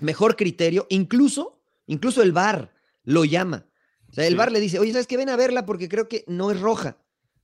[0.00, 0.86] mejor criterio.
[0.88, 2.72] Incluso, incluso el VAR
[3.02, 3.66] lo llama.
[4.08, 4.36] O sea, el sí.
[4.36, 5.16] VAR le dice, oye, ¿sabes qué?
[5.16, 6.98] Ven a verla porque creo que no es roja.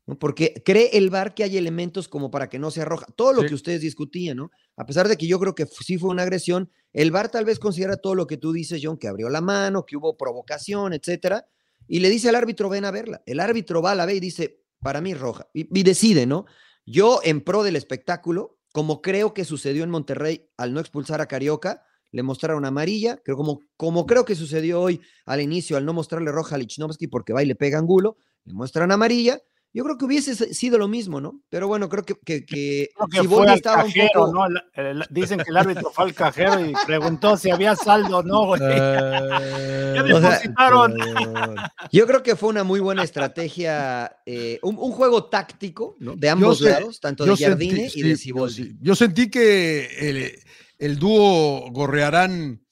[0.06, 0.16] ¿no?
[0.16, 3.06] Porque cree el VAR que hay elementos como para que no sea roja.
[3.16, 3.48] Todo lo sí.
[3.48, 4.52] que ustedes discutían, ¿no?
[4.76, 7.58] A pesar de que yo creo que sí fue una agresión, el VAR tal vez
[7.58, 11.48] considera todo lo que tú dices, John, que abrió la mano, que hubo provocación, etcétera,
[11.88, 13.24] y le dice al árbitro, ven a verla.
[13.26, 15.48] El árbitro va a la ve y dice, para mí roja.
[15.54, 16.44] Y, decide, ¿no?
[16.84, 21.26] Yo en pro del espectáculo, como creo que sucedió en Monterrey al no expulsar a
[21.26, 25.94] Carioca, le mostraron amarilla, creo como, como creo que sucedió hoy al inicio al no
[25.94, 29.40] mostrarle roja a Lichnowsky porque va y le pega angulo, le muestran amarilla,
[29.74, 31.42] yo creo que hubiese sido lo mismo, ¿no?
[31.50, 34.48] Pero bueno, creo que, que, que, creo que si fue al estaba cajero, un poco...
[34.48, 34.60] ¿no?
[34.72, 38.22] El, el, dicen que el árbitro fue al cajero y preguntó si había saldo o
[38.22, 38.62] no, güey.
[38.62, 38.64] Uh,
[39.94, 41.00] ya depositaron.
[41.00, 45.96] O sea, yo creo que fue una muy buena estrategia, eh, un, un, juego táctico,
[45.98, 46.14] ¿no?
[46.14, 48.54] De ambos sé, lados, tanto de Jardine sentí, y de Ciboldi.
[48.54, 50.38] Sí, yo sentí que el,
[50.78, 52.63] el dúo Gorrearán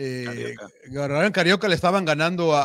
[0.00, 0.68] Eh, Carioca.
[0.92, 2.62] Gorriarán Carioca le estaban ganando a,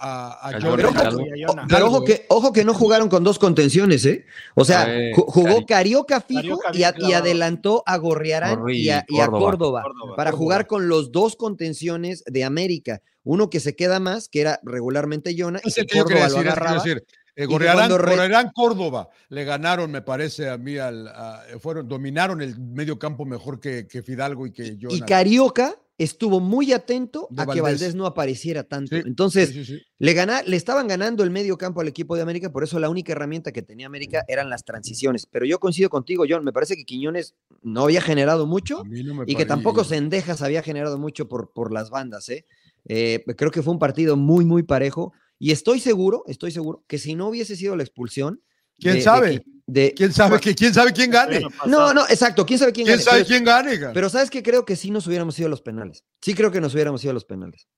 [0.00, 0.50] a.
[0.60, 1.66] Pero ojo, Y a Jonah.
[1.68, 4.24] pero Algo, ojo que, ojo que no jugaron con dos contenciones, ¿eh?
[4.54, 8.60] O sea, Eh, ju- jugó Cari- Carioca fijo Carioca y, a- y adelantó a Gorriarán
[8.60, 9.40] Gorri y a, y y a Córdoba.
[9.50, 10.16] Córdoba, Córdoba.
[10.16, 10.38] para Córdoba.
[10.44, 13.02] jugar con los dos contenciones de América.
[13.24, 16.28] Uno que se queda más, que era regularmente Jonah, y Es que yo Córdoba quería
[16.28, 16.84] lo decir, que agarraba.
[16.86, 17.00] Eh,
[17.36, 21.88] que Gorriarán, cuando re- Gorriarán, Córdoba le ganaron, me parece a mí, al, a- fueron,
[21.88, 25.06] dominaron el medio campo mejor que, que Fidalgo y que Y Jonah.
[25.06, 27.94] Carioca estuvo muy atento De a que Valdés.
[27.94, 28.96] No apareciera tanto.
[28.96, 29.82] Sí, Entonces, Sí, sí, sí.
[29.98, 32.88] Le, gana, le estaban ganando el medio campo al equipo de América, por eso la
[32.88, 35.26] única herramienta que tenía América eran las transiciones.
[35.26, 39.34] Pero yo coincido contigo, John, me parece que Quiñones no había generado mucho no y
[39.34, 42.28] que tampoco Sendejas había generado mucho por, por las bandas.
[42.30, 42.46] ¿eh?
[42.86, 46.96] Eh, creo que fue un partido muy, muy parejo y estoy seguro, estoy seguro que
[46.96, 48.40] si no hubiese sido la expulsión...
[48.78, 49.44] ¿Quién de- sabe?
[49.72, 51.40] De- ¿Quién sabe, que, ¿Quién sabe quién gane?
[51.66, 53.78] No, no, exacto, quién sabe quién, ¿Quién gane, sabe pero- quién gane?
[53.94, 56.04] pero sabes que creo que sí nos hubiéramos ido a los penales.
[56.20, 57.68] Sí creo que nos hubiéramos ido a los penales.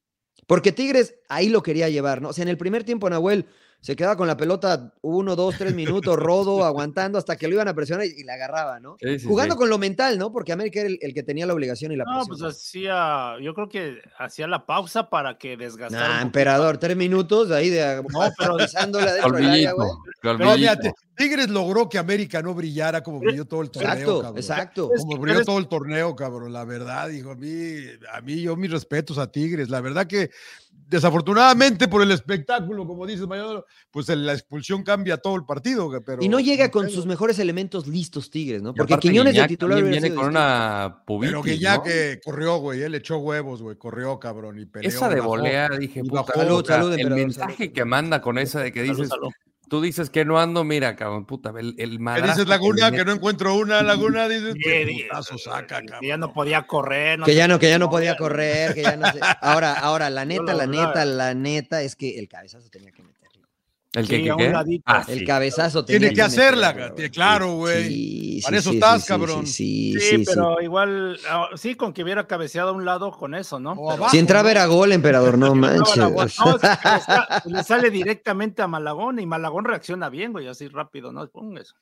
[0.47, 2.31] Porque Tigres ahí lo quería llevar, ¿no?
[2.31, 3.47] O sea, en el primer tiempo Nahuel
[3.83, 7.67] se quedaba con la pelota uno, dos, tres minutos, rodo, aguantando hasta que lo iban
[7.69, 8.97] a presionar y, y la agarraba, ¿no?
[9.01, 9.59] Sí, sí, Jugando sí.
[9.59, 10.31] con lo mental, ¿no?
[10.33, 12.39] Porque América era el, el que tenía la obligación y la No, presión.
[12.39, 16.07] pues hacía, yo creo que hacía la pausa para que desgastara.
[16.07, 16.23] Poquito.
[16.23, 19.91] emperador, tres minutos ahí de No, pero- pisándola dentro del área, Olvidito, güey.
[20.23, 20.57] No, olvidito.
[20.57, 23.91] mira, Tigres logró que América no brillara como brilló todo el torneo.
[23.93, 24.39] Exacto, cabrón.
[24.39, 24.91] exacto.
[24.97, 26.53] Como brilló todo el torneo, cabrón.
[26.53, 27.75] La verdad, dijo a mí,
[28.13, 29.69] a mí, yo mis respetos a Tigres.
[29.69, 30.31] La verdad que
[30.89, 35.91] desafortunadamente por el espectáculo, como dices, Mayadoro, pues la expulsión cambia todo el partido.
[36.05, 38.75] Pero Y no llega con sus mejores elementos listos Tigres, ¿no?
[38.75, 40.29] Porque Quiñones de titular viene con distinto.
[40.29, 41.83] una pubitis, Pero que ya ¿no?
[41.83, 44.89] que corrió, güey, él echó huevos, güey, corrió, cabrón, y peleó.
[44.89, 46.25] Esa de volea, dije, puta.
[46.35, 47.73] Salud, salud, el mensaje salud.
[47.73, 49.31] que manda con esa de que Salud, dices, salud.
[49.73, 52.91] Tú dices que no ando, mira, cabrón, puta, el, el ¿Qué dices, Laguna?
[52.91, 56.07] le Que no encuentro una, Laguna, dices, que di- putazo saca, que cabrón.
[56.11, 57.19] ya no podía correr.
[57.21, 59.19] que sé ya no, que ya qué, no podía correr, que ya no sé.
[59.41, 63.22] Ahora, ahora, la neta, la neta, la neta es que el cabezazo tenía que meterlo.
[63.95, 64.83] El que, Sí, que, a un que- ladito.
[64.87, 65.25] Ah, El sí.
[65.27, 67.89] cabezazo Tiene que hacerla, ca- claro, güey.
[67.89, 69.47] Sí, Para eso sí, estás, sí, cabrón.
[69.47, 70.25] Sí, sí, Sí, sí, sí.
[70.27, 73.75] pero igual, ah, sí, con que hubiera cabeceado a un lado con eso, ¿no?
[73.75, 74.11] Pero- abajo.
[74.11, 75.97] Si entraba era gol, emperador, no manches.
[75.99, 76.63] Malagón, no, es
[77.43, 81.29] que le, sale directamente a Malagón y Malagón reacciona bien, güey, así rápido, ¿no?
[81.29, 81.75] Pum, eso.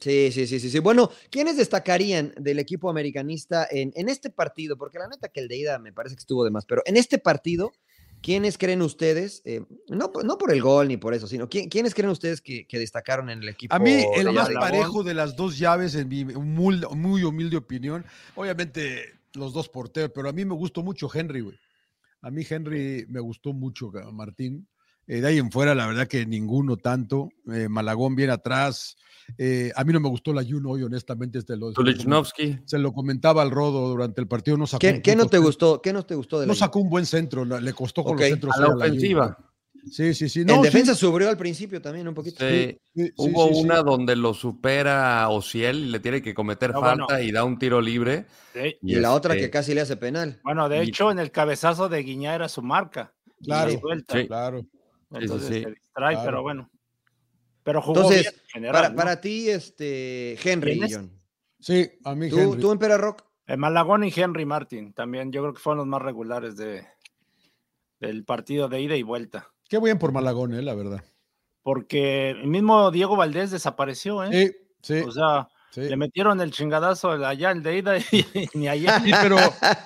[0.00, 0.78] Sí, sí, sí, sí, sí.
[0.78, 4.78] Bueno, ¿quiénes destacarían del equipo americanista en, en este partido?
[4.78, 6.96] Porque la neta que el de ida me parece que estuvo de más, pero en
[6.96, 7.72] este partido,
[8.22, 9.42] ¿quiénes creen ustedes?
[9.44, 12.40] eh, no, por- no por el gol ni por eso, sino ¿quién- ¿quiénes creen ustedes
[12.40, 13.74] que, que destacaron en el equipo?
[13.74, 18.04] A mí, el más parejo de las dos llaves, en mi humilde- muy humilde opinión,
[18.34, 19.04] obviamente
[19.34, 21.56] los dos porteros, pero a mí me gustó mucho Henry, güey.
[22.22, 24.66] A mí Henry me gustó mucho, Martín.
[25.06, 27.30] Eh, de ahí en fuera, la verdad que ninguno tanto.
[27.52, 28.96] Eh, Malagón bien atrás.
[29.38, 31.38] Eh, a mí no me gustó la Juno hoy, honestamente.
[31.38, 32.58] Este lo, se, lo, comen- Tulichnowski.
[32.64, 34.56] se lo comentaba al Rodo durante el partido.
[34.56, 35.80] No sacó ¿Qué, no te gustó?
[35.82, 38.14] ¿Qué no te gustó de la No sacó un buen centro, la- le costó con
[38.14, 38.56] Ok, los centros.
[38.56, 39.38] A la ofensiva.
[39.90, 40.40] Sí, sí, sí.
[40.40, 42.46] En No, sí, defensa subió al principio también un poquito.
[42.46, 43.60] Sí, sí, sí, Hubo sí, sí.
[43.62, 47.22] una donde lo supera Ociel y le tiene que cometer Ah, falta bueno.
[47.22, 48.26] y da un tiro libre.
[48.52, 48.76] Sí.
[48.82, 50.38] Y, la otra este, que casi le hace penal.
[50.44, 53.14] Bueno, de Y- hecho, en el cabezazo de Guiñá era su marca.
[53.42, 54.18] Claro, Y la suelta.
[54.20, 54.26] sí.
[54.26, 54.66] Claro.
[55.12, 55.62] Entonces sí.
[55.64, 56.24] se distrae, Claro.
[56.24, 56.70] pero bueno.
[57.62, 58.96] Pero jugó Entonces, bien en general, Para, ¿no?
[58.96, 60.80] para ti, este, Henry.
[61.58, 62.60] Sí, a mí ¿Tú, Henry.
[62.60, 63.24] tú Empera Rock?
[63.46, 66.86] Eh, Malagón y Henry Martin también, yo creo que fueron los más regulares de,
[67.98, 69.48] del partido de ida y vuelta.
[69.68, 71.04] Qué bien por Malagón, eh, la verdad.
[71.62, 74.30] Porque el mismo Diego Valdés desapareció, ¿eh?
[74.82, 75.82] Sí, sí, O sea, sí.
[75.82, 78.02] le metieron el chingadazo allá, el de ida, y
[78.54, 79.00] ni allá.
[79.00, 79.36] Sí, pero,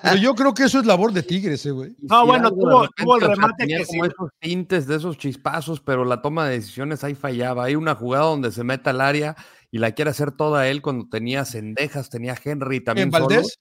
[0.03, 1.95] pero yo creo que eso es labor de Tigres, eh, güey.
[1.99, 4.11] No, bueno, tuvo, repente, tuvo el o sea, remate tenía que como sí.
[4.11, 7.65] esos tintes de esos chispazos, pero la toma de decisiones ahí fallaba.
[7.65, 9.35] Hay una jugada donde se mete al área
[9.71, 13.07] y la quiere hacer toda él cuando tenía Cendejas, tenía Henry también.
[13.07, 13.57] ¿En Valdés?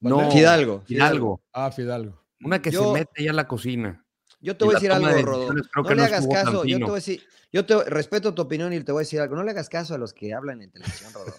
[0.00, 0.20] solo.
[0.22, 0.30] No.
[0.30, 0.82] Fidalgo.
[0.86, 1.42] Fidalgo.
[1.52, 2.22] Ah, Fidalgo.
[2.44, 4.04] Una que Yo- se mete ya a la cocina.
[4.42, 5.52] Yo te voy a decir algo, de Rodo.
[5.54, 6.64] No que le no hagas caso.
[6.64, 9.20] Yo te voy a decir, yo te respeto tu opinión y te voy a decir
[9.20, 9.36] algo.
[9.36, 11.32] No le hagas caso a los que hablan en televisión, Rodo.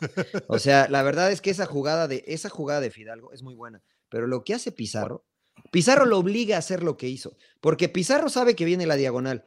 [0.47, 3.55] O sea, la verdad es que esa jugada de esa jugada de Fidalgo es muy
[3.55, 5.25] buena, pero lo que hace Pizarro,
[5.71, 9.45] Pizarro lo obliga a hacer lo que hizo, porque Pizarro sabe que viene la diagonal.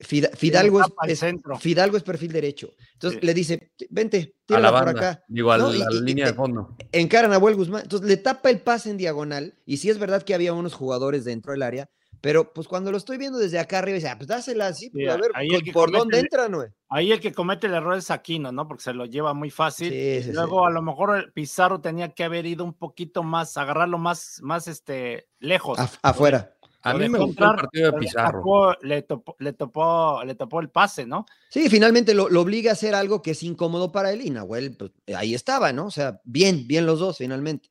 [0.00, 1.56] Fida- Fidalgo es, es- centro.
[1.58, 2.74] Fidalgo es perfil derecho.
[2.94, 3.26] Entonces Sí.
[3.26, 5.24] le dice, vente, tírala por acá.
[5.28, 6.76] Digo, a No, la, y- línea y- de fondo.
[6.90, 7.82] encaran a Nahuel Guzmán.
[7.84, 9.54] Entonces le tapa el pase en diagonal.
[9.64, 11.88] Y sí es verdad que había unos jugadores dentro del área.
[12.24, 15.06] Pero pues cuando lo estoy viendo desde acá arriba, dice, ah, pues dásela así, pues,
[15.10, 16.68] a ver con- por dónde el- entran, güey.
[16.88, 18.66] Ahí el que comete el error es Aquino, ¿no?
[18.66, 19.90] Porque se lo lleva muy fácil.
[19.90, 20.32] Sí, sí, sí.
[20.32, 24.40] Luego a lo mejor el Pizarro tenía que haber ido un poquito más, agarrarlo más,
[24.42, 25.78] más este, lejos.
[25.78, 26.50] Af- afuera.
[26.86, 28.76] A mí me gustó el entrar, partido de pero le Pizarro.
[28.82, 31.24] le, topó, le, topó, le topó el pase, ¿no?
[31.50, 34.20] Sí, finalmente lo, lo obliga a hacer algo que es incómodo para él.
[34.22, 35.86] Y Nahuel, pues, ahí estaba, ¿no?
[35.86, 37.70] O sea, bien, bien los dos, finalmente.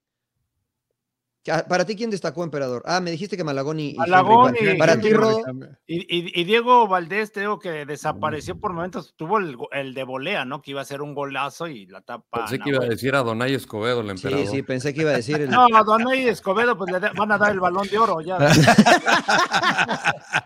[1.52, 2.84] Ah, Para ti, ¿quién destacó, emperador?
[2.86, 4.76] Ah, me dijiste que Malagón y, y Malagón Henry.
[4.76, 5.42] y- Para y- ti, Rodo.
[5.86, 10.04] Y, y- y Diego Valdés, te digo que desapareció por momentos, tuvo el, el de
[10.06, 10.62] volea, ¿no?
[10.62, 12.40] Que iba a ser un golazo y la tapa.
[12.40, 14.46] Pensé que iba a decir a Donay Escobedo, el emperador.
[14.46, 15.50] Sí, sí, pensé que iba a decir el...
[15.50, 18.38] No, a Donay Escobedo, pues le van a dar el balón de oro ya.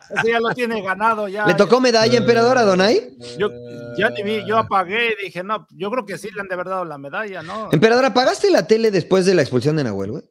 [0.09, 1.45] Ese ya lo tiene ganado ya.
[1.45, 3.17] ¿Le tocó medalla, emperador, a Donay?
[3.37, 3.49] Yo
[3.97, 6.53] ya ni vi, yo apagué y dije, no, yo creo que sí le han de
[6.55, 7.69] haber dado la medalla, ¿no?
[7.71, 10.23] Emperador, ¿apagaste la tele después de la expulsión de Nahuel, güey?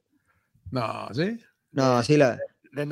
[0.71, 1.41] No, ¿sí?
[1.73, 2.39] No, sí la...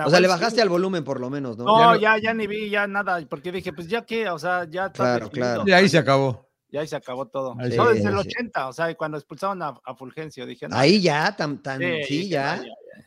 [0.07, 0.33] O sea, le sí.
[0.33, 1.65] bajaste al volumen por lo menos, ¿no?
[1.65, 4.39] No, Ya no- ya, ya ni vi ya nada, porque dije, pues ya qué, o
[4.39, 5.47] sea, ya está Claro, definido.
[5.55, 5.65] claro.
[5.67, 6.49] Y ahí se acabó.
[6.71, 7.55] Ya ahí se acabó todo.
[7.65, 7.71] Sí.
[7.71, 8.29] desde el Sí.
[8.29, 12.29] 80, o sea, cuando expulsaron a, a Fulgencio, dije, no, Ahí ya, tan, tan, sí,
[12.31, 12.63] ya.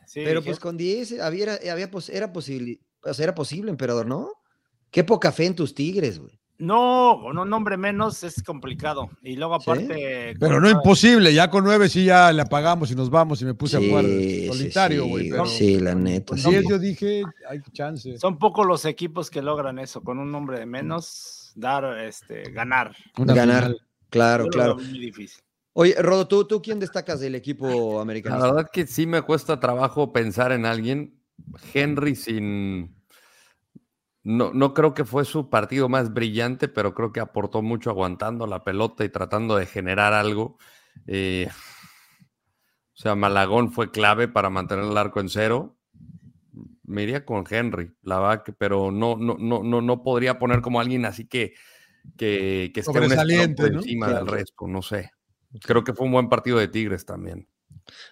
[0.06, 3.70] Sí, Pero dije, pues con 10 había, había, pos- era posible, o sea, era posible,
[3.70, 4.30] emperador, ¿no?
[4.90, 6.37] Qué poca fe en tus tigres, güey.
[6.58, 9.08] No, con un nombre menos es complicado.
[9.22, 9.70] Y luego ¿Sí?
[9.70, 10.34] aparte.
[10.40, 13.54] Pero no imposible, ya con nueve sí ya le apagamos y nos vamos y me
[13.54, 15.30] puse a jugar solitario, güey.
[15.30, 16.36] pero sí, la neta.
[16.36, 16.50] sí.
[16.68, 18.18] yo dije, hay chance.
[18.18, 22.94] Son pocos los equipos que logran eso, con un nombre de menos, dar, este, ganar.
[23.16, 23.62] Una Ganar.
[23.64, 23.80] final.
[24.10, 24.76] Claro, claro.
[24.76, 25.40] muy difícil.
[25.74, 28.42] Oye, Rodo, ¿tú, ¿tú quién destacas del equipo La americano?
[28.42, 31.14] verdad que sí me cuesta trabajo pensar en alguien.
[31.72, 32.97] Henry sin...
[34.30, 38.46] No, no creo que fue su partido más brillante, pero creo que aportó mucho aguantando
[38.46, 40.58] la pelota y tratando de generar algo.
[41.06, 41.48] Eh,
[42.92, 45.78] o sea, Malagón fue clave para mantener el arco en cero.
[46.82, 50.78] Me iría con Henry, la verdad pero no, no, no, no, no podría poner como
[50.80, 51.54] alguien así que,
[52.18, 53.08] que, que esté un
[53.70, 53.78] ¿no?
[53.78, 54.24] encima Claro.
[54.26, 55.10] del resto, no sé.
[55.62, 57.48] Creo que fue un buen partido de Tigres también.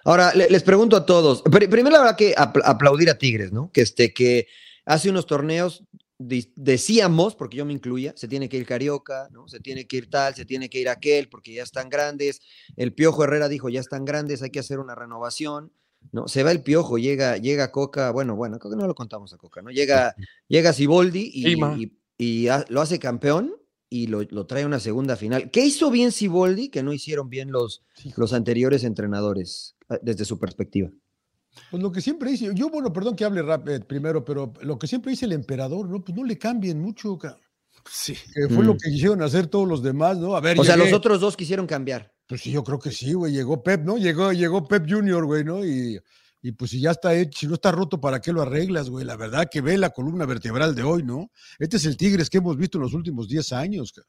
[0.05, 1.43] Ahora, le- les pregunto a todos.
[1.43, 3.71] Pri- primero, la verdad que apl- aplaudir a Tigres, ¿no?
[3.71, 4.47] Que, este, que
[4.87, 5.85] hace unos torneos
[6.19, 9.49] decíamos, porque yo me incluía, se tiene que ir Carioca, ¿no?
[9.49, 12.41] Se tiene que ir tal, se tiene que ir aquel, porque ya están grandes.
[12.77, 15.73] El Piojo Herrera dijo, ya están grandes, hay que hacer una renovación,
[16.13, 16.29] ¿no?
[16.29, 19.37] Se va el Piojo, llega, llega Coca, bueno, bueno, creo que no lo contamos a
[19.37, 19.71] Coca, ¿no?
[19.71, 20.15] Llega,
[20.49, 21.57] llega Siboldi y,
[22.69, 23.55] lo hace campeón
[23.91, 25.51] y lo, lo trae a una segunda final.
[25.51, 27.85] ¿Qué hizo bien Siboldi que no hicieron bien los,
[28.17, 30.91] los anteriores entrenadores eh, desde su perspectiva?
[31.71, 34.87] Pues lo que siempre dice, yo, bueno, perdón que hable rápido primero, pero lo que
[34.87, 36.03] siempre dice el emperador, ¿no?
[36.05, 37.39] Pues no le cambien mucho, ca-
[37.91, 38.15] Sí.
[38.35, 38.79] que fue lo Mm.
[38.79, 40.37] que quisieron hacer todos los demás, ¿no?
[40.37, 42.13] A ver, O sea, los otros dos quisieron cambiar.
[42.27, 43.33] Pues sí, yo creo que sí, güey.
[43.33, 43.97] Llegó Pep, ¿no?
[43.99, 45.65] Llegó, llegó Pep Junior, güey, ¿no?
[45.65, 45.99] Y,
[46.43, 49.05] y pues si ya está hecho, si no está roto, ¿para qué lo arreglas, güey?
[49.05, 51.31] La verdad que ve la columna vertebral de hoy, ¿no?
[51.59, 53.93] Este es el Tigres que hemos visto en los últimos 10 años.
[53.93, 54.03] ca-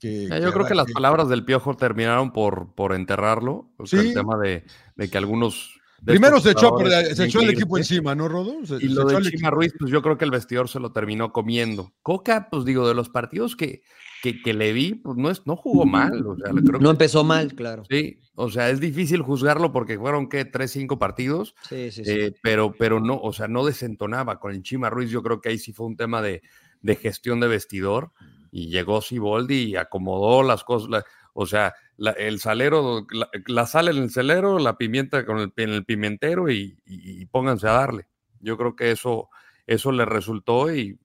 [0.00, 3.70] que- Ya, yo creo que las palabras del Piojo terminaron por, por enterrarlo.
[3.78, 4.08] O sea, Sí.
[4.08, 4.64] El tema de,
[4.96, 5.78] de que algunos.
[6.04, 6.74] Primero se echó,
[7.14, 8.64] se echó el equipo encima, ¿no, Rodo?
[8.66, 10.80] Se- Y se lo echó de Chima Ruiz, pues yo creo que el vestidor se
[10.80, 11.92] lo terminó comiendo.
[12.02, 13.82] Coca, pues digo, de los partidos que,
[14.22, 16.26] que, que le vi, pues no, es, no jugó mal.
[16.26, 17.84] O sea, creo No que empezó mal, claro.
[17.88, 18.18] sí.
[18.34, 20.46] O sea, es difícil juzgarlo porque fueron, ¿qué?
[20.46, 21.54] Tres, cinco partidos.
[21.68, 22.10] Sí, sí, sí.
[22.10, 25.10] Eh, pero, pero no, o sea, no desentonaba con el Chima Ruiz.
[25.10, 26.42] Yo creo que ahí sí fue un tema de,
[26.80, 28.10] de gestión de vestidor.
[28.50, 30.88] Y llegó Siboldi y acomodó las cosas.
[30.88, 35.38] la- o sea, la- el salero, la, la sal en el salero, la pimienta con
[35.38, 38.06] el, en el pimentero y, y- y pónganse a darle.
[38.40, 39.28] Yo creo que eso,
[39.66, 40.98] eso le resultó y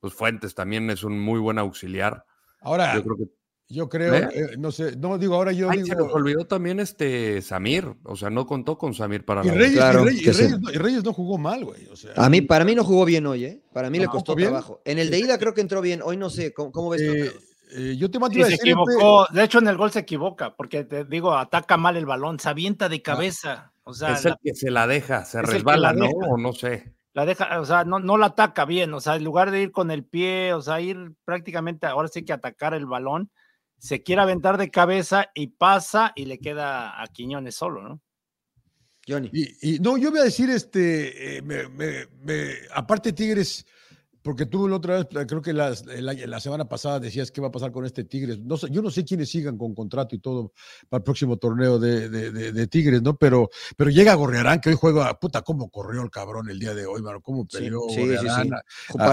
[0.00, 2.24] pues Fuentes también es un muy buen auxiliar.
[2.62, 3.24] Ahora, Yo creo que
[3.72, 4.28] yo creo, ¿Eh?
[4.34, 6.06] eh, no sé, no digo, ahora yo Ay, se digo.
[6.06, 7.94] nos olvidó también este Samir.
[8.02, 10.70] O sea, no contó con Samir para Y la Reyes, Claro, Reyes- y Reyes no,
[10.72, 11.86] y Reyes no jugó mal, güey.
[11.86, 13.62] O sea, A mí, para mí no jugó bien hoy, ¿eh?
[13.72, 14.82] Para mí le ¿No costó trabajo.
[14.84, 16.00] En el de ida creo que entró bien.
[16.02, 16.52] Hoy no sé.
[16.52, 17.02] ¿Cómo, cómo ves?
[17.02, 17.30] eh?
[17.72, 19.26] Eh, yo te mando Sí, a se decir, Epe, equivocó.
[19.32, 22.48] De hecho, en el gol se equivoca, porque te digo, ataca mal el balón, se
[22.48, 23.72] avienta de cabeza.
[23.84, 26.06] O sea, Es el la, que se la deja, se resbala, la ¿no?
[26.08, 26.94] O no sé.
[27.12, 28.94] la deja, o sea, no, no la ataca bien.
[28.94, 32.24] O sea, en lugar de ir con el pie, o sea, ir prácticamente, ahora sí
[32.24, 33.30] que atacar el balón,
[33.78, 38.00] se quiere aventar de cabeza y pasa y le queda a Quiñones solo, ¿no?
[39.08, 39.30] Johnny.
[39.32, 43.64] Y, y no, yo voy a decir, este, eh, me- me- me- aparte Tigres,
[44.22, 47.48] porque tú la otra vez, creo que las- la, la semana pasada decías qué va
[47.48, 48.38] a pasar con este Tigres.
[48.38, 50.52] No sé, yo no sé quiénes sigan con contrato y todo
[50.88, 53.16] para el próximo torneo de, de- de- de Tigres, ¿no?
[53.16, 56.86] Pero, pero llega Gorriarán, que hoy juega, puta, cómo corrió el cabrón el día de
[56.86, 58.28] hoy, mano, cómo peleó sí, sí, sí.
[58.28, 58.62] a-
[58.98, 59.06] a.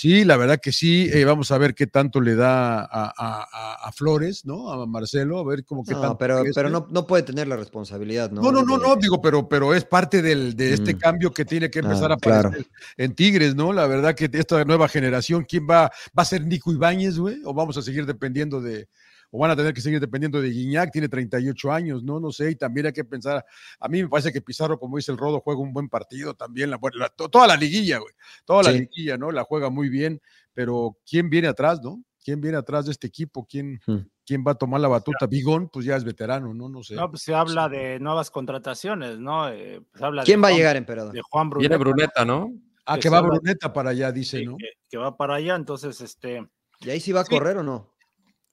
[0.00, 1.10] Sí, la verdad que sí.
[1.12, 4.70] eh, vamos a ver qué tanto le da a, a- a- a Flores, ¿no?
[4.70, 6.18] A Marcelo, a ver cómo qué No, tanto.
[6.18, 8.40] pero, pero no, no puede tener la responsabilidad, ¿no?
[8.42, 10.98] No, no, no, no, digo, pero, pero es parte del, de este Mm.
[10.98, 12.64] cambio que tiene que empezar Ah, a aparecer claro.
[12.96, 13.72] en Tigres, ¿no?
[13.72, 15.90] La verdad que esta nueva generación, ¿quién va?
[16.16, 17.38] ¿Va a ser Nico Ibáñez, güey?
[17.44, 18.86] ¿O vamos a seguir dependiendo de,
[19.30, 20.90] o van a tener que seguir dependiendo de Guiñac?
[20.92, 22.18] Tiene 38 años, ¿no?
[22.20, 23.44] No sé, y también hay que pensar,
[23.78, 26.70] a mí me parece que Pizarro, como dice el Rodo, juega un buen partido también,
[26.70, 28.14] la, la- to- toda la liguilla, güey,
[28.44, 28.80] toda la Sí.
[28.80, 29.30] liguilla, ¿no?
[29.30, 30.20] La juega muy bien,
[30.54, 32.02] pero ¿quién viene atrás, no?
[32.24, 33.46] ¿Quién viene atrás de este equipo?
[33.48, 33.98] ¿Quién, Hmm.
[34.26, 35.26] quién va a tomar la batuta.
[35.26, 36.68] Bigón, pues ya es veterano, ¿no?
[36.68, 36.94] No sé.
[36.94, 39.48] No, pues se habla de nuevas contrataciones, ¿no?
[39.48, 41.12] Eh, pues habla de ¿Quién va a llegar, emperador?
[41.14, 41.68] De Juan Bruneta.
[41.76, 42.52] Viene Bruneta, ¿no?
[42.84, 44.56] ah, que va Bruneta para allá, dice, sí, ¿no?
[44.56, 46.46] que, que va para allá, entonces, este.
[46.80, 47.30] ¿Y ahí sí va a Sí.
[47.30, 47.94] correr o no?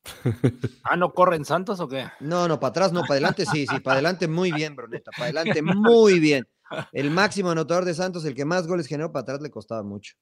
[0.84, 2.06] Ah, ¿no corre en Santos o qué?
[2.20, 5.26] No, no, para atrás no, para adelante sí, sí, para adelante muy bien, Bruneta, para
[5.26, 6.48] adelante muy bien.
[6.92, 10.16] El máximo anotador de Santos, el que más goles generó, para atrás le costaba mucho.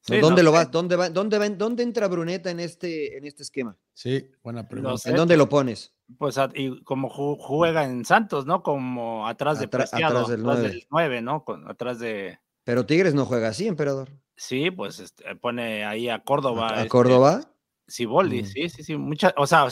[0.00, 0.64] Sí, ¿Dónde no lo sé.
[0.64, 0.70] va?
[0.70, 1.08] ¿Dónde va?
[1.10, 1.48] ¿Dónde va?
[1.48, 3.76] ¿Dónde entra Bruneta en este, en este esquema?
[3.94, 4.98] Sí, buena pregunta.
[4.98, 5.10] sé.
[5.10, 5.94] ¿En dónde lo pones?
[6.18, 8.62] Pues y como ju- juega en Santos, ¿no?
[8.64, 10.68] Como atrás de Atra- Preciado, atrás del atrás nueve.
[10.74, 11.44] del 9, ¿no?
[11.44, 12.38] Con- atrás de.
[12.64, 14.10] Pero Tigres no juega así, emperador.
[14.34, 16.68] Sí, pues este, pone ahí a Córdoba.
[16.68, 17.51] ¿A, a este, Córdoba?
[17.86, 18.46] Siboldi, Mm.
[18.46, 18.96] sí, sí, sí.
[18.96, 19.66] Mucha, o sea,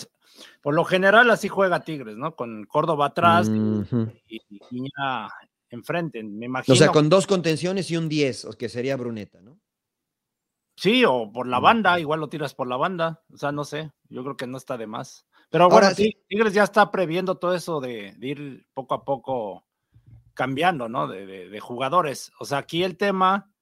[0.62, 2.34] por lo general así juega Tigres, ¿no?
[2.36, 4.88] Con Córdoba atrás y,
[5.70, 6.22] enfrente.
[6.22, 6.74] Me imagino.
[6.74, 9.58] O sea, con dos contenciones y un 10, o que sería Bruneta, ¿no?
[10.76, 13.22] Sí, o por la banda, igual lo tiras por la banda.
[13.32, 15.26] O sea, no sé, yo creo que no está de más.
[15.50, 16.04] Pero Ahora bueno, sí.
[16.12, 19.66] Ti- Tigres ya está previendo todo eso de, de ir poco a poco
[20.32, 21.06] cambiando, ¿no?
[21.06, 22.32] De, de- de jugadores.
[22.40, 23.52] O sea, aquí el tema,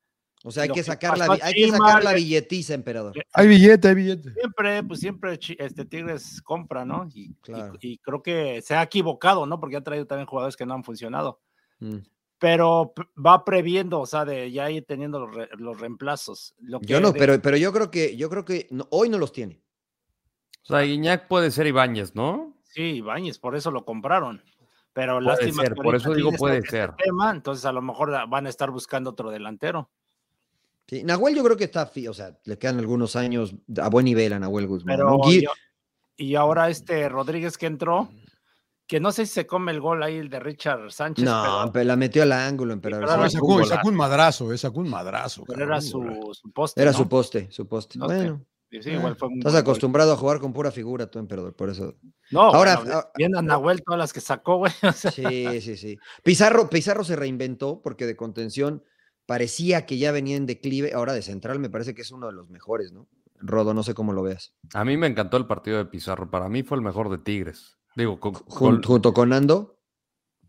[0.45, 3.13] O sea, hay que que sacar la, hay que sacar la billetiza, emperador.
[3.33, 4.33] Hay billete, hay billete.
[4.33, 7.09] siempre, pues siempre este Tigres compra, ¿no?
[7.13, 7.75] Y, Claro.
[7.81, 9.59] y creo que se ha equivocado, ¿no?
[9.59, 11.41] Porque ha traído también jugadores que no han funcionado.
[11.81, 11.97] Mm.
[12.39, 16.55] Pero va previendo, o sea, de ya ir teniendo los, re- los reemplazos.
[16.61, 19.19] Lo Yo no, de- pero, pero yo creo que, yo creo que no- hoy no
[19.19, 19.61] los tiene.
[20.63, 22.55] O sea, Guiñac puede ser Ibáñez, ¿no?
[22.63, 24.41] Sí, Ibáñez, por eso lo compraron.
[24.93, 26.95] Pero Puede lástima ser, que por eso digo puede este ser.
[26.97, 29.91] tema, entonces a lo mejor la- van a estar buscando otro delantero.
[30.89, 34.33] Sí, Nahuel yo creo que está, o sea, le quedan algunos años a buen nivel
[34.33, 34.97] a Nahuel Guzmán.
[34.97, 35.19] Pero ¿no?
[35.19, 35.51] Gui- yo-
[36.17, 38.09] y ahora este Rodríguez que entró,
[38.87, 41.73] que no sé si se come el gol ahí el de Richard Sánchez, no, pero,
[41.73, 43.07] pero la metió al ángulo, emperador.
[43.07, 43.29] pero No,
[43.69, 45.45] sacó, un madrazo, eh, sacó un madrazo.
[45.47, 46.81] pero cabrón, era su, su poste.
[46.81, 46.97] Era ¿no?
[46.99, 47.99] su poste, su poste.
[47.99, 49.61] Bueno, Sí, sí, igual fue un estás gol.
[49.63, 51.97] acostumbrado a jugar con pura figura tú, emperador, por eso.
[52.31, 54.73] No, Ahora- ahora ah, viendo a Nahuel todas las que sacó, güey.
[54.83, 55.99] o sea, Sí, sí, sí.
[56.23, 58.83] Pizarro, Pizarro se reinventó porque de contención
[59.29, 60.95] parecía que ya venía en declive.
[60.95, 63.07] Ahora de central me parece que es uno de los mejores, ¿no?
[63.41, 64.55] Rodo, no sé cómo lo veas.
[64.73, 66.31] A mí me encantó el partido de Pizarro.
[66.31, 67.77] Para mí fue el mejor de Tigres.
[67.95, 69.81] Digo, con, Jun- con- junto con Nando.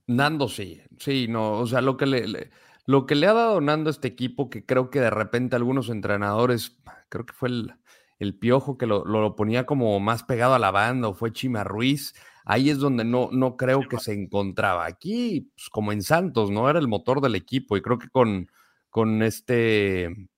[0.07, 2.49] Nando sí, sí, no, o sea, lo que le, le-
[2.85, 5.89] lo que le ha dado Nando a este equipo, que creo que de repente algunos
[5.89, 7.73] entrenadores, creo que fue el,
[8.17, 11.65] el Piojo que lo, lo ponía como más pegado a la banda, o fue Chima
[11.65, 12.15] Ruiz,
[12.45, 14.85] ahí es donde no, no creo que se encontraba.
[14.85, 16.69] Aquí, pues, como en Santos, ¿no?
[16.69, 18.47] Era el motor del equipo, y creo que con,
[18.89, 20.29] con este,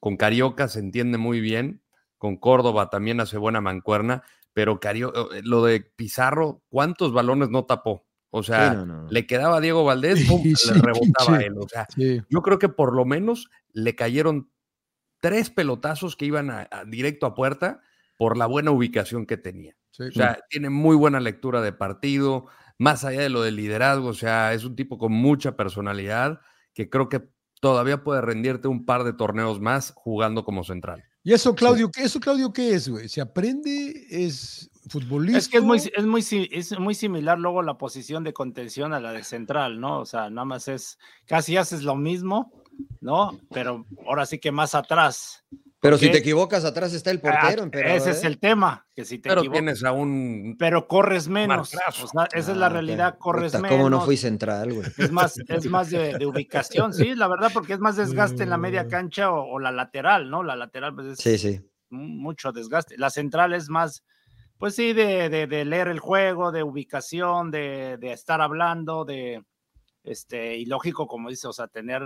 [0.00, 1.82] con Carioca se entiende muy bien,
[2.18, 4.22] con Córdoba también hace buena mancuerna,
[4.52, 8.06] pero Cario, eh, lo de Pizarro, ¿cuántos balones no tapó?
[8.30, 9.10] O sea, Sí, no, no, no.
[9.10, 11.54] le quedaba a Diego Valdés, pum, Sí, le sí, rebotaba a él.
[11.58, 11.86] O sea,
[12.28, 14.50] yo creo que por lo menos le cayeron
[15.20, 17.82] tres pelotazos que iban a- a- directo a puerta
[18.16, 19.76] por la buena ubicación que tenía.
[19.98, 22.46] O sea, tiene muy buena lectura de partido,
[22.78, 26.40] más allá de lo del liderazgo, o sea, es un tipo con mucha personalidad
[26.74, 27.28] que creo que
[27.60, 31.04] todavía puede rendirte un par de torneos más jugando como central.
[31.22, 33.08] ¿Y eso, Claudio, qué, eso, Claudio, qué es, güey?
[33.08, 34.06] ¿Se aprende?
[34.08, 35.38] ¿Es futbolista?
[35.38, 39.00] Es que es muy, es, muy, es muy similar luego la posición de contención a
[39.00, 40.00] la de central, ¿no?
[40.00, 42.50] O sea, nada más es, casi haces lo mismo,
[43.02, 43.38] ¿no?
[43.50, 45.44] Pero ahora sí que más atrás.
[45.80, 47.96] Pero si te equivocas, atrás está el portero, Ah, emperador.
[47.96, 48.26] Ese es ¿eh?
[48.26, 50.56] el tema, que si te Pero equivocas, tienes a un...
[50.58, 51.74] pero corres menos.
[51.74, 53.76] O sea, esa es la Ah, realidad, corres Puta, menos.
[53.78, 54.86] ¿Cómo no fui central, güey?
[54.98, 58.50] Es más, es más de, de ubicación, sí, la verdad, porque es más desgaste en
[58.50, 60.42] la media cancha o, o la lateral, ¿no?
[60.42, 61.60] La lateral, pues es Sí, sí.
[61.88, 62.98] mu- mucho desgaste.
[62.98, 64.04] La central es más,
[64.58, 69.42] pues sí, de, de- de leer el juego, de ubicación, de, de estar hablando, de,
[70.04, 72.02] este, y lógico, como dice, o sea, tener,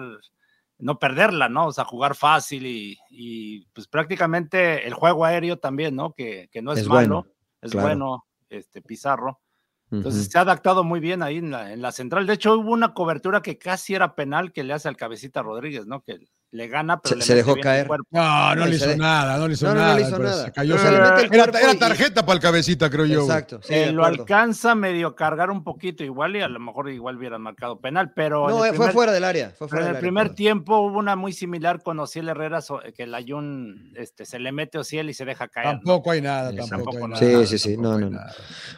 [0.79, 1.67] no perderla, ¿no?
[1.67, 6.13] O sea, jugar fácil y, y, pues prácticamente el juego aéreo también, ¿no?
[6.13, 7.27] Que, que no es, Es malo, bueno,
[7.61, 7.87] es claro.
[7.87, 9.41] bueno, este, Pizarro.
[9.91, 12.27] Entonces se ha adaptado muy bien ahí en la, en la central.
[12.27, 15.87] De hecho, hubo una cobertura que casi era penal que le hace al cabecita Rodríguez,
[15.87, 16.03] ¿no?
[16.03, 16.19] Que
[16.55, 17.87] le gana, pero Se- le se mete dejó caer.
[17.89, 18.07] cuerpo.
[18.13, 19.95] No, no No, le hizo de- nada, no le hizo No, no, no nada.
[19.99, 20.45] le hizo nada.
[20.45, 23.23] Se cayó Se le mete el Era, y- tarjeta para el cabecita, creo yo.
[23.23, 23.61] Exacto.
[23.63, 27.43] Sí, Eh, lo alcanza medio cargar un poquito igual y a lo mejor igual hubieran
[27.43, 29.51] marcado penal, pero No, eh, fue primer- fuera del área.
[29.59, 32.81] Fue fuera en el área, primer tiempo hubo una muy similar con Ociel Herrera, so-
[32.97, 35.67] que el Ayun este, se le mete a Ociel y se deja caer.
[35.67, 37.17] Tampoco hay nada, Sí, tampoco hay nada.
[37.17, 38.11] Sí, sí, sí, no, no, no.
[38.11, 38.33] nada.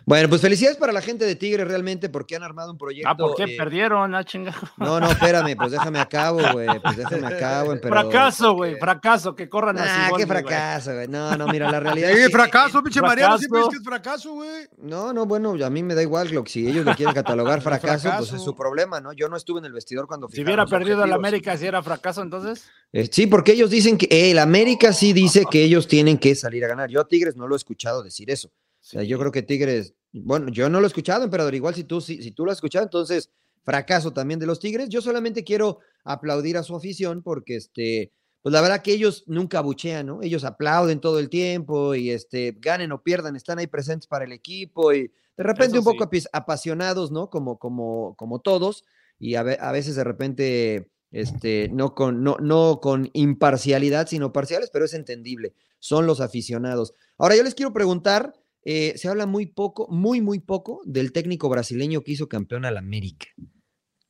[0.07, 3.11] Bueno, pues felicidades para la gente de Tigre realmente porque han armado un proyecto.
[3.11, 4.15] Ah, ¿por qué eh, perdieron?
[4.15, 4.55] Ah, chinga.
[4.79, 6.69] No, no, espérame, pues déjame acabo, güey.
[6.81, 7.66] Pues déjame acabo.
[7.83, 10.17] Fracaso, porque- güey, fracaso, que corran Ah, así.
[10.17, 11.09] qué fracaso, güey.
[11.09, 14.33] No, no, mira, la realidad es que- fracaso, pinche Mariano, siempre dices que es fracaso,
[14.35, 14.67] güey.
[14.79, 16.47] No, no, bueno, a mí me da igual, Glock.
[16.49, 18.37] Si ellos lo quieren catalogar fracaso, pues fracaso.
[18.37, 19.13] es su problema, ¿no?
[19.13, 21.19] Yo no estuve en el vestidor cuando Si hubiera perdido el objetivos.
[21.19, 22.65] América, si era fracaso, entonces.
[22.93, 26.35] Eh, sí, porque ellos dicen que eh, el América sí dice que ellos tienen que
[26.35, 26.91] salir a ganar.
[26.91, 28.49] Yo a Tigres no lo he escuchado decir eso.
[28.49, 31.55] O sea, yo creo que Tigres, bueno, yo no lo he escuchado, emperador.
[31.55, 33.31] Igual si tú, si, si tú lo has escuchado, entonces
[33.67, 34.89] fracaso también de los Tigres.
[34.89, 39.59] Yo solamente quiero aplaudir a su afición porque, este, pues la verdad que ellos nunca
[39.59, 40.23] abuchean, ¿no?
[40.23, 44.33] Ellos aplauden todo el tiempo y, este, ganen o pierdan, están ahí presentes para el
[44.33, 46.25] equipo y de repente Eso un poco sí.
[46.33, 47.29] apasionados, ¿no?
[47.29, 48.85] Como, como, como todos
[49.19, 54.85] y a veces de repente, este, no con, no, no con imparcialidad, sino parciales, pero
[54.85, 55.55] es entendible.
[55.81, 56.95] Son los aficionados.
[57.19, 61.49] Ahora yo les quiero preguntar, eh, se habla muy poco, muy, muy poco del técnico
[61.49, 63.27] brasileño que hizo campeón al América.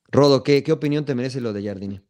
[0.09, 2.01] Rodo, ¿qué, qué opinión te merece lo de Jardine?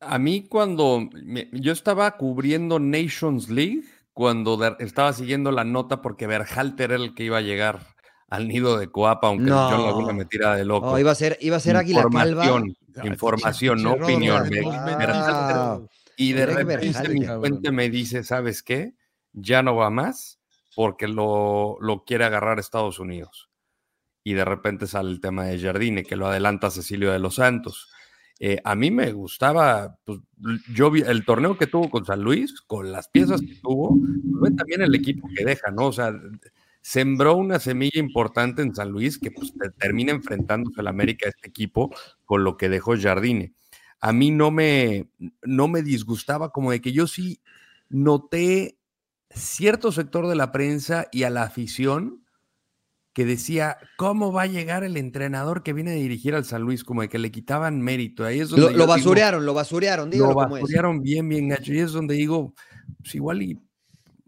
[0.00, 6.02] A mí cuando me- yo estaba cubriendo Nations League, cuando de- estaba siguiendo la nota
[6.02, 7.80] porque Berhalter era el que iba a llegar
[8.28, 9.70] al nido de Coapa, aunque No.
[9.70, 10.90] John Laguna me tira de loco.
[10.90, 12.44] Oh, iba a ser, iba a ser Águila Calva.
[13.04, 14.50] Información, no opinión.
[16.16, 18.94] Y de repente mi fuente me dice, ¿sabes qué?
[19.32, 20.40] Ya no va más
[20.74, 23.47] porque lo, lo quiere agarrar Estados Unidos.
[24.28, 27.88] Y de repente sale el tema de Jardine, que lo adelanta Cecilio de los Santos.
[28.38, 30.20] Eh, a mí me gustaba, pues,
[30.74, 34.82] yo el torneo que tuvo con San Luis, con las piezas que tuvo, ve también
[34.82, 35.86] el equipo que deja, ¿no?
[35.86, 36.12] O sea,
[36.80, 41.48] sembró una semilla importante en San Luis que pues, te- termina enfrentándose el América este
[41.48, 41.90] equipo
[42.24, 43.54] con lo que dejó Jardine
[44.00, 45.08] a mí no me,
[45.42, 47.40] no me disgustaba, como de que yo sí
[47.88, 48.78] noté
[49.30, 52.24] cierto sector de la prensa y a la afición
[53.18, 56.84] que decía, ¿cómo va a llegar el entrenador que viene a dirigir al San Luis?
[56.84, 58.24] Como de que le quitaban mérito.
[58.24, 60.62] Ahí es donde Lo, lo digo, basurearon, lo basurearon, dígalo lo como es.
[60.62, 61.72] basurearon bien, bien gacho.
[61.72, 62.54] Y es donde digo,
[63.02, 63.58] pues igual y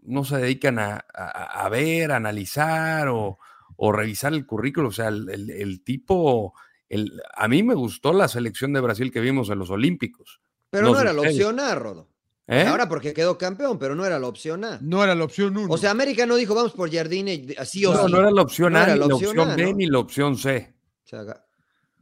[0.01, 3.39] no se dedican a, a- a ver, a analizar o,
[3.77, 4.89] o revisar el currículo.
[4.89, 6.53] O sea, el, el- el tipo,
[6.89, 10.41] el, a mí me gustó la selección de Brasil que vimos en los Olímpicos.
[10.69, 12.09] Pero no era la opción A, Rodo.
[12.51, 12.67] ¿Eh?
[12.67, 14.77] Ahora porque quedó campeón, pero no era la opción A.
[14.81, 15.73] No era la opción uno.
[15.73, 18.11] O sea, América no dijo vamos por Jardine así o no, sí.
[18.11, 19.73] no era la opción No A, era ni la opción opción A, B, ¿no?
[19.77, 20.75] ni la opción C.
[21.03, 21.23] O sea,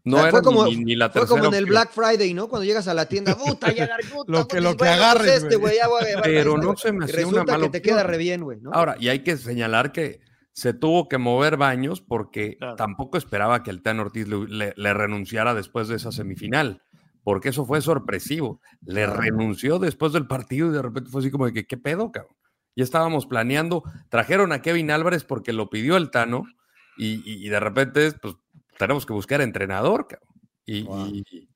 [0.03, 1.65] No sea, era fue como- ni, ni la Fue como en el.
[1.65, 2.47] Black Friday, ¿no?
[2.47, 3.89] Cuando llegas a la tienda, puta, ya
[4.27, 5.59] Lo que- lo que bueno, agarres, este, güey.
[5.59, 6.77] güey, ya voy a Pero este, no güey.
[6.77, 8.71] se me Y hacía una resulta mala que te queda re bien, güey, ¿no?
[8.73, 10.21] Ahora, y hay que señalar que
[10.51, 12.75] se tuvo que mover baños porque Claro.
[12.75, 16.81] tampoco esperaba que el Tan Ortiz le, le- le renunciara después de esa semifinal,
[17.29, 18.59] porque eso fue sorpresivo.
[18.83, 22.11] Le renunció después del partido y de repente fue así como de que, ¿qué pedo,
[22.11, 22.35] cabrón?
[22.75, 26.45] Ya estábamos planeando, trajeron a Kevin Álvarez porque lo pidió el Tano
[26.97, 28.33] y, y- y de repente, pues,
[28.79, 30.29] tenemos que buscar entrenador, cabrón.
[30.65, 31.07] Y, Wow.
[31.13, 31.47] y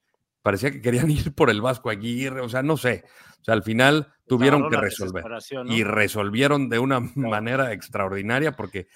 [0.43, 3.03] parecía que querían ir por el Vasco Aguirre, o sea, no sé.
[3.41, 5.23] O sea, al final tuvieron que resolver
[5.65, 8.87] y resolvieron de una manera extraordinaria porque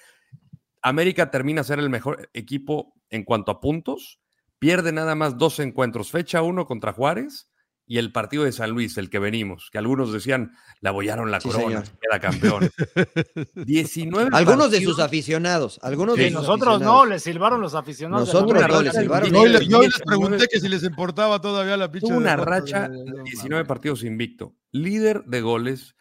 [0.82, 4.20] América termina ser el mejor equipo en cuanto a puntos,
[4.58, 7.50] pierde nada más dos encuentros, fecha uno contra Juárez
[7.90, 11.40] y el partido de San Luis, el que venimos, que algunos decían, la bollaron la
[11.40, 11.98] Sí, corona, señor.
[12.00, 12.70] queda campeón.
[13.54, 17.08] 19 Algunos de sus aficionados, algunos Sí, de nosotros no, aficionados.
[17.08, 18.28] le silbaron los aficionados.
[18.28, 19.30] Nosotros no, le silbaron.
[19.30, 21.90] Yo hoy, le- yo les 19 pregunté que si les importaba todavía la.
[21.90, 23.04] Tuvo una racha güey.
[23.04, 25.94] de No, 19 partidos invicto, líder de goles,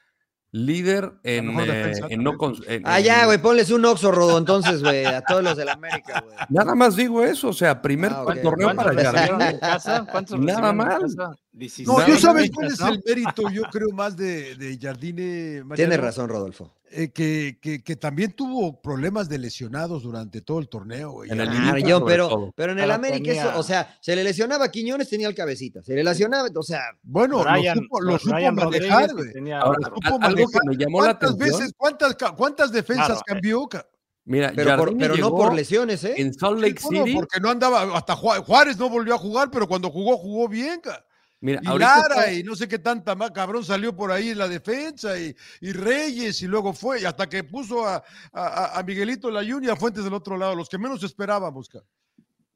[0.52, 2.38] líder en, eh, en no
[2.68, 6.24] en- Ah, ya, güey, ponles un Oxo, Rodo, entonces, güey, a todos los del América,
[6.26, 6.36] güey.
[6.50, 8.42] Nada más digo eso, o sea, primer Ah, ok.
[8.42, 8.92] torneo ¿Cuántos para
[9.52, 10.08] en casa?
[10.10, 11.30] ¿Cuántos Nada casa?
[11.30, 15.64] No, 16 yo sabes cuál es el mérito, yo creo, más de, de Jardine.
[15.64, 15.76] Mariano?
[15.76, 16.74] Tienes razón, Rodolfo.
[16.90, 21.12] Eh, que, que, que también tuvo problemas de lesionados durante todo el torneo.
[21.12, 21.30] güey.
[21.30, 22.54] En el Ah, yo, pero, todo.
[22.56, 25.84] pero en el América, eso, o sea, se le lesionaba a Quiñones, tenía el cabecita.
[25.84, 29.80] Se le lesionaba, o sea, Bueno, Brian- lo supo, lo supo Brian manejar, tenía Ahora,
[29.82, 29.96] otro.
[29.96, 30.62] supo al- algo que manejar.
[30.66, 31.74] me llamó la ¿Cuántas atención, veces,
[32.38, 33.68] cuántas, defensas Claro, cambió?
[33.68, 33.86] ca-
[34.24, 36.14] mira, pero, por- pero no por lesiones, ¿eh?
[36.18, 37.16] en Salt Sí, Lake bueno, City.
[37.18, 40.80] porque no andaba, hasta Ju- Juárez no volvió a jugar, pero cuando jugó, jugó bien.
[40.82, 41.04] ca.
[41.40, 44.40] Mira, Y Lara está- y no sé qué tanta más, cabrón, salió por ahí en
[44.40, 48.84] la defensa y, y Reyes y luego fue, y hasta que puso a, a- a
[48.84, 51.70] Miguelito Layún y a Fuentes del otro lado, los que menos esperábamos,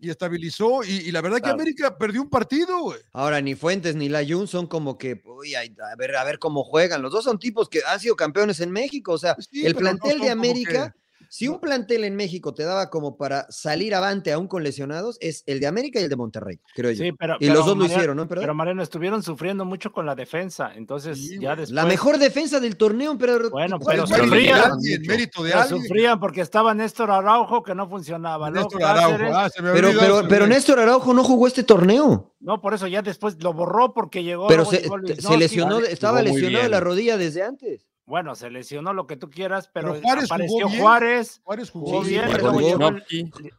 [0.03, 1.49] y estabilizó, y, y la verdad que.
[1.51, 2.97] América perdió un partido, güey.
[3.13, 5.61] Ahora, ni Fuentes ni Layun son como que, uy, a
[5.95, 7.03] ver, a ver cómo juegan.
[7.03, 9.11] Los dos son tipos que han sido campeones en México.
[9.13, 10.95] O sea, Sí, el no plantel de América,
[11.33, 15.43] Si un plantel en México te daba como para salir avante aún con lesionados, es
[15.45, 17.05] el de América y el de Monterrey, creo yo.
[17.05, 18.27] Sí, pero, y pero los dos lo hicieron, ¿no?
[18.27, 20.73] Pero Pero Mariano, estuvieron sufriendo mucho con la defensa.
[20.75, 21.71] Entonces, Sí, ya después.
[21.71, 24.71] la mejor defensa del torneo, pero Bueno, ¿cuál pero sufrían.
[25.07, 25.81] mérito de pero alguien.
[25.83, 28.51] sufrían porque estaba Néstor Araujo que no funcionaba.
[28.51, 29.33] Néstor Araujo.
[29.33, 30.55] Ah, se me pero, olvidó, pero, se me pero olvidó.
[30.57, 32.35] Néstor Araujo no jugó este torneo.
[32.41, 34.49] No, por eso ya después lo borró porque llegó.
[34.49, 34.83] Pero se,
[35.17, 37.87] se lesionó, estaba lesionado de la rodilla desde antes.
[38.11, 40.81] Bueno, se lesionó lo que tú quieras, pero, Pero Juárez jugó apareció bien.
[40.81, 41.41] Juárez.
[41.45, 42.91] Juárez jugó Jugó bien, jugó.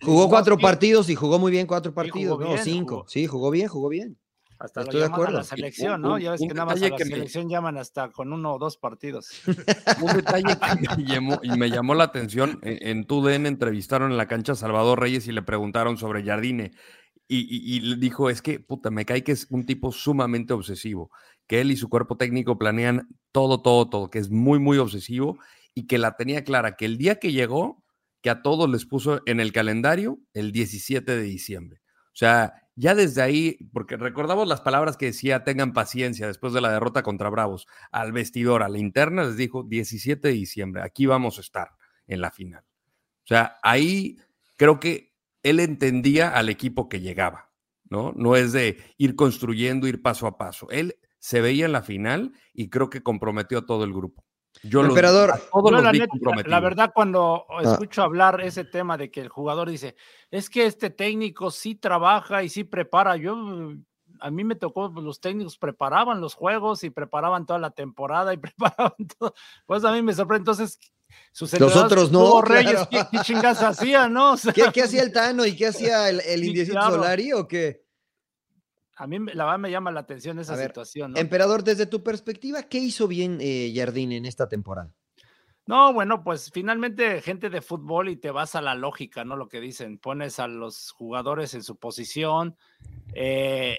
[0.03, 2.95] Jugó cuatro partidos y jugó muy bien cuatro partidos, jugó no, bien, cinco.
[2.97, 3.09] jugó.
[3.09, 4.19] Sí, jugó bien, jugó bien.
[4.59, 5.45] Hasta lo Estoy de llaman a la acuerdo.
[5.45, 6.19] selección, Un- ¿no?
[6.19, 8.59] Ya ves que nada más a la que me- selección llaman hasta con uno o
[8.59, 9.31] dos partidos.
[10.03, 14.19] Un detalle que me llamó, y me llamó la atención, en, en TUDN entrevistaron en
[14.19, 16.73] la cancha a Salvador Reyes y le preguntaron sobre Jardine.
[17.27, 20.53] Y, y- y le dijo, es que, puta, me cae que es un tipo sumamente
[20.53, 21.11] obsesivo,
[21.47, 25.39] que él y su cuerpo técnico planean todo, todo, todo, que es muy, muy obsesivo
[25.75, 27.85] y que la tenía clara, que el día que llegó,
[28.21, 31.81] que a todos les puso en el calendario el 17 de diciembre.
[32.07, 36.61] O sea, ya desde ahí, porque recordamos las palabras que decía, tengan paciencia después de
[36.61, 41.07] la derrota contra Bravos, al vestidor, a la interna, les dijo 17 de diciembre, aquí
[41.07, 41.71] vamos a estar
[42.07, 42.65] en la final.
[43.25, 44.19] O sea, ahí
[44.57, 45.13] creo que
[45.43, 47.51] él entendía al equipo que llegaba,
[47.91, 48.13] ¿no?
[48.17, 50.71] No es de ir construyendo, ir paso a paso.
[50.71, 54.25] Él se veía en la final y creo que comprometió a todo el grupo.
[54.65, 56.13] Yo los- Emperador, a todos Yo, los la, vi neta,
[56.47, 57.63] la- verdad, cuando Ah.
[57.63, 59.95] escucho hablar ese tema de que el jugador dice,
[60.33, 63.37] es que este técnico sí trabaja y sí prepara, yo
[64.21, 68.35] a mí me tocó, pues, los técnicos preparaban los juegos y preparaban toda la temporada
[68.35, 68.37] y
[68.91, 69.33] preparaban todo.
[69.65, 70.41] Pues a mí me sorprende.
[70.41, 70.79] Entonces,
[71.31, 72.89] sus Los otros no, Reyes, claro.
[72.91, 74.33] ¿qué, qué chingas hacían, no?
[74.33, 76.95] O sea, ¿Qué, qué hacía el Tano y qué hacía el, el Sí, Indiecito claro.
[76.97, 77.82] Solari o qué?
[78.97, 81.13] A mí la verdad me llama la atención esa ver, situación.
[81.13, 81.19] ¿no?
[81.19, 84.93] Emperador, desde tu perspectiva, ¿qué hizo bien eh, Jardín en esta temporada?
[85.65, 89.37] No, bueno, pues finalmente gente de fútbol y te vas a la lógica, ¿no?
[89.37, 92.57] Lo que dicen, pones a los jugadores en su posición,
[93.15, 93.79] eh,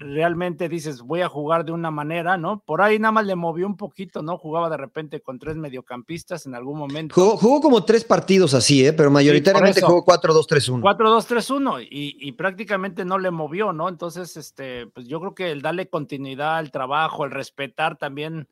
[0.00, 2.60] realmente dices, voy a jugar de una manera, ¿no?
[2.64, 4.38] Por ahí nada más le movió un poquito, ¿no?
[4.38, 7.14] Jugaba de repente con tres mediocampistas en algún momento.
[7.14, 8.94] Jugó, jugó como tres partidos así, ¿eh?
[8.94, 9.86] pero mayoritariamente eso.
[9.86, 10.80] jugó 4-2-3-1.
[10.80, 13.88] 4-2-3-1 y, y prácticamente no le movió, ¿no?
[13.90, 18.48] Entonces, este, pues yo creo que el darle continuidad al trabajo, el respetar también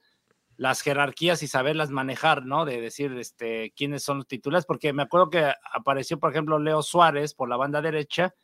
[0.58, 2.64] las jerarquías y saberlas manejar, ¿no?
[2.66, 6.82] De decir, este, quiénes son los titulares, porque me acuerdo que apareció, por ejemplo, Leo
[6.82, 8.34] Suárez por la banda derecha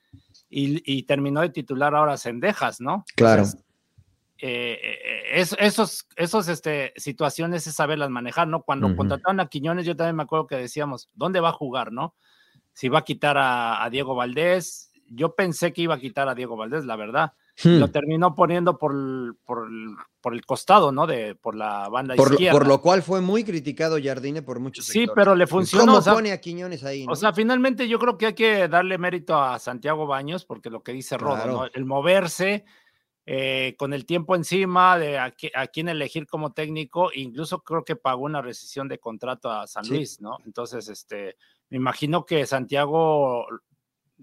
[0.48, 3.04] y, y terminó de titular ahora Cendejas, ¿no?
[3.16, 3.42] Claro.
[3.42, 3.64] Entonces,
[4.38, 8.62] eh, eh, es- esos, esos, este, situaciones es saberlas manejar, ¿no?
[8.62, 8.96] Cuando Ujú.
[8.96, 12.14] contrataron a Quiñones, yo también me acuerdo que decíamos, ¿dónde va a jugar, no?
[12.72, 16.34] Si va a quitar a, a Diego Valdés, yo pensé que iba a quitar a
[16.36, 17.32] Diego Valdés, la verdad.
[17.62, 17.78] Hmm.
[17.78, 19.68] Lo terminó poniendo por el, por
[20.20, 21.06] por el costado, ¿no?
[21.06, 22.58] De, por la banda Por, izquierda.
[22.58, 25.12] por lo cual fue muy criticado Jardine por muchos sí, sectores.
[25.14, 25.84] pero le funcionó.
[25.86, 27.06] ¿Cómo o sea, pone a Quiñones ahí?
[27.06, 27.12] no?
[27.12, 30.82] o sea, finalmente yo creo que hay que darle mérito a Santiago Baños, porque lo
[30.82, 31.52] que dice Rodo, Claro.
[31.52, 31.64] ¿no?
[31.72, 32.64] el moverse
[33.26, 37.84] eh, con el tiempo encima de a, qui- a quién elegir como técnico, incluso creo
[37.84, 39.90] que pagó una rescisión de contrato a San Sí.
[39.94, 40.38] Luis, ¿no?
[40.44, 41.36] Entonces, este,
[41.70, 43.46] me imagino que Santiago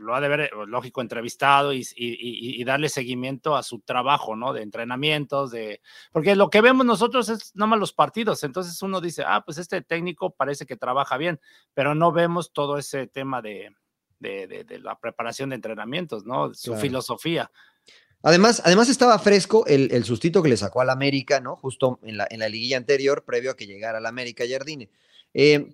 [0.02, 4.52] lo ha de ver, lógico, entrevistado y, y- y- darle seguimiento a su trabajo, ¿no?
[4.54, 5.82] De entrenamientos, de...
[6.12, 9.58] Porque lo que vemos nosotros es nada más los partidos, entonces uno dice, ah, pues
[9.58, 11.40] este técnico parece que trabaja bien,
[11.74, 13.74] pero no vemos todo ese tema de,
[14.20, 16.54] de, de- de la preparación de entrenamientos, ¿no?
[16.54, 16.82] Su Claro.
[16.82, 17.52] filosofía.
[18.24, 21.56] Además, además estaba fresco el, el sustito que le sacó al América, ¿no?
[21.56, 24.90] Justo en la, en la liguilla anterior, previo a que llegara al América Jardine.
[25.34, 25.74] Eh,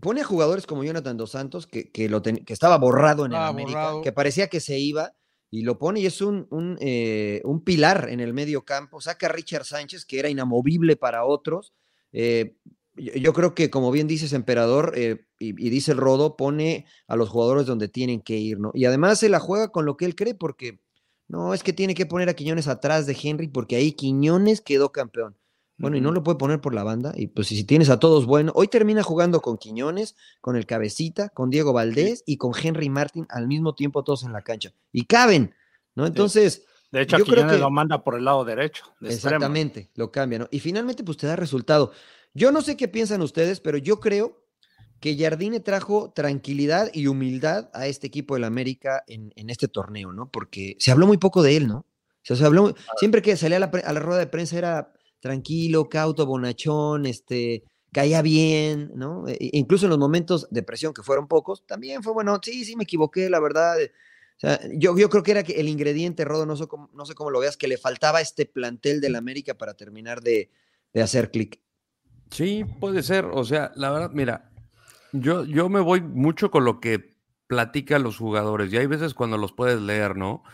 [0.00, 3.32] pone a jugadores como Jonathan Dos Santos, que, que, lo ten- que estaba borrado en
[3.32, 4.02] el América, borrado.
[4.02, 5.12] que parecía que se iba,
[5.50, 9.00] y lo pone y es un, un, eh, un pilar en el medio campo.
[9.00, 11.74] Saca a Richard Sánchez, que era inamovible para otros.
[12.12, 12.56] Eh,
[12.94, 16.86] yo, yo creo que, como bien dices, Emperador, eh, y, y dice el Rodo, pone
[17.08, 18.70] a los jugadores donde tienen que ir, ¿no?
[18.74, 20.80] Y además se la juega con lo que él cree, porque
[21.26, 24.92] no, es que tiene que poner a Quiñones atrás de Henry, porque ahí Quiñones quedó
[24.92, 25.36] campeón.
[25.80, 27.12] Bueno, y no lo puede poner por la banda.
[27.16, 31.30] Y pues si tienes a todos bueno, hoy termina jugando con Quiñones, con el Cabecita,
[31.30, 34.72] con Diego Valdés y con Henry Martin al mismo tiempo todos en la cancha.
[34.92, 35.54] Y caben,
[35.94, 36.06] ¿no?
[36.06, 38.82] Entonces, De hecho, Yo creo que- lo manda por el lado derecho.
[39.00, 39.36] de extremo.
[39.36, 40.48] exactamente, lo cambia, ¿no?
[40.50, 41.92] Y finalmente, pues te da resultado.
[42.34, 44.42] Yo no sé qué piensan ustedes, pero yo creo
[44.98, 50.12] que Jardine trajo tranquilidad y humildad a este equipo del América en, en este torneo,
[50.12, 50.30] ¿no?
[50.30, 51.76] Porque se habló muy poco de él, ¿no?
[51.78, 51.86] O
[52.22, 55.88] sea, se habló, siempre que salía a la, a la rueda de prensa era tranquilo,
[55.88, 59.28] cauto, bonachón, este, caía bien, ¿no?
[59.28, 62.64] E- e- incluso en los momentos de presión, que fueron pocos, también fue bueno, sí,
[62.64, 63.80] sí, me equivoqué, la verdad.
[63.80, 63.92] eh,
[64.36, 67.04] O sea, yo, yo creo que era que el ingrediente, Rodo, no sé, cómo, no
[67.06, 70.50] sé cómo lo veas, que le faltaba este plantel del América para terminar de,
[70.94, 71.60] de hacer clic.
[72.30, 73.26] Sí, puede ser.
[73.26, 74.50] O sea, la verdad, mira,
[75.12, 77.16] Yo, yo me voy mucho con lo que
[77.48, 80.44] platican los jugadores y hay veces cuando los puedes leer, ¿no?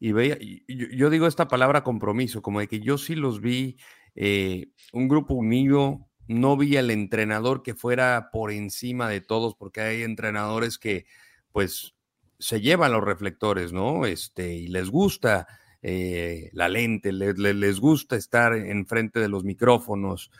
[0.00, 3.78] Y veía, yo, digo esta palabra compromiso, como de que yo sí los vi
[4.16, 9.82] eh, un grupo unido, no vi al entrenador que fuera por encima de todos, porque
[9.82, 11.06] hay entrenadores que
[11.52, 11.94] pues
[12.38, 14.06] se llevan los reflectores, ¿no?
[14.06, 15.46] Este, y les gusta
[15.82, 20.30] eh, la lente, les, gusta estar enfrente de los micrófonos.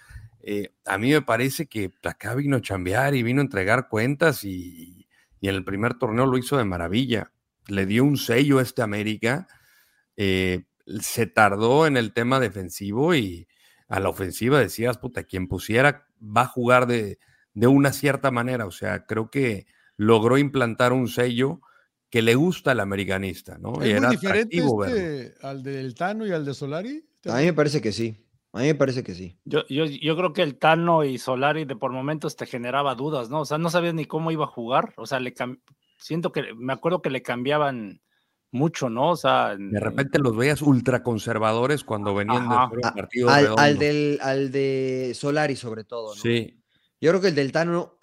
[0.41, 4.45] Eh, a mí me parece que acá vino a chambear y vino a entregar cuentas
[4.45, 5.07] y,
[5.41, 7.33] y, en el primer torneo lo hizo de maravilla.
[7.69, 9.47] Le dio un sello a este América.
[10.17, 13.47] Se tardó en el tema defensivo y
[13.89, 17.19] a la ofensiva decías, puta, quien pusiera va a jugar de,
[17.55, 18.67] de una cierta manera.
[18.67, 19.67] O sea, creo que
[19.97, 21.61] logró implantar un sello
[22.11, 23.83] que le gusta al americanista, ¿no?
[23.83, 27.05] ¿Es muy diferente este al del Tano y al de Solari?
[27.27, 28.23] A mí me parece que sí.
[28.53, 29.39] A mí me parece que sí.
[29.45, 33.29] Yo, yo, yo creo que el Tano y Solari de por momentos te generaba dudas,
[33.29, 33.41] ¿no?
[33.41, 34.95] O sea, no sabías ni cómo iba a jugar.
[34.97, 35.35] O sea, le
[35.99, 38.01] siento que me acuerdo que le cambiaban
[38.57, 39.11] mucho, ¿no?
[39.11, 43.31] O sea, de repente los veías ultraconservadores cuando venían del partido.
[43.31, 46.21] Al, al, del, al de Solari, sobre todo, ¿no?
[46.21, 46.61] Sí.
[47.01, 47.99] Yo creo que el del Tano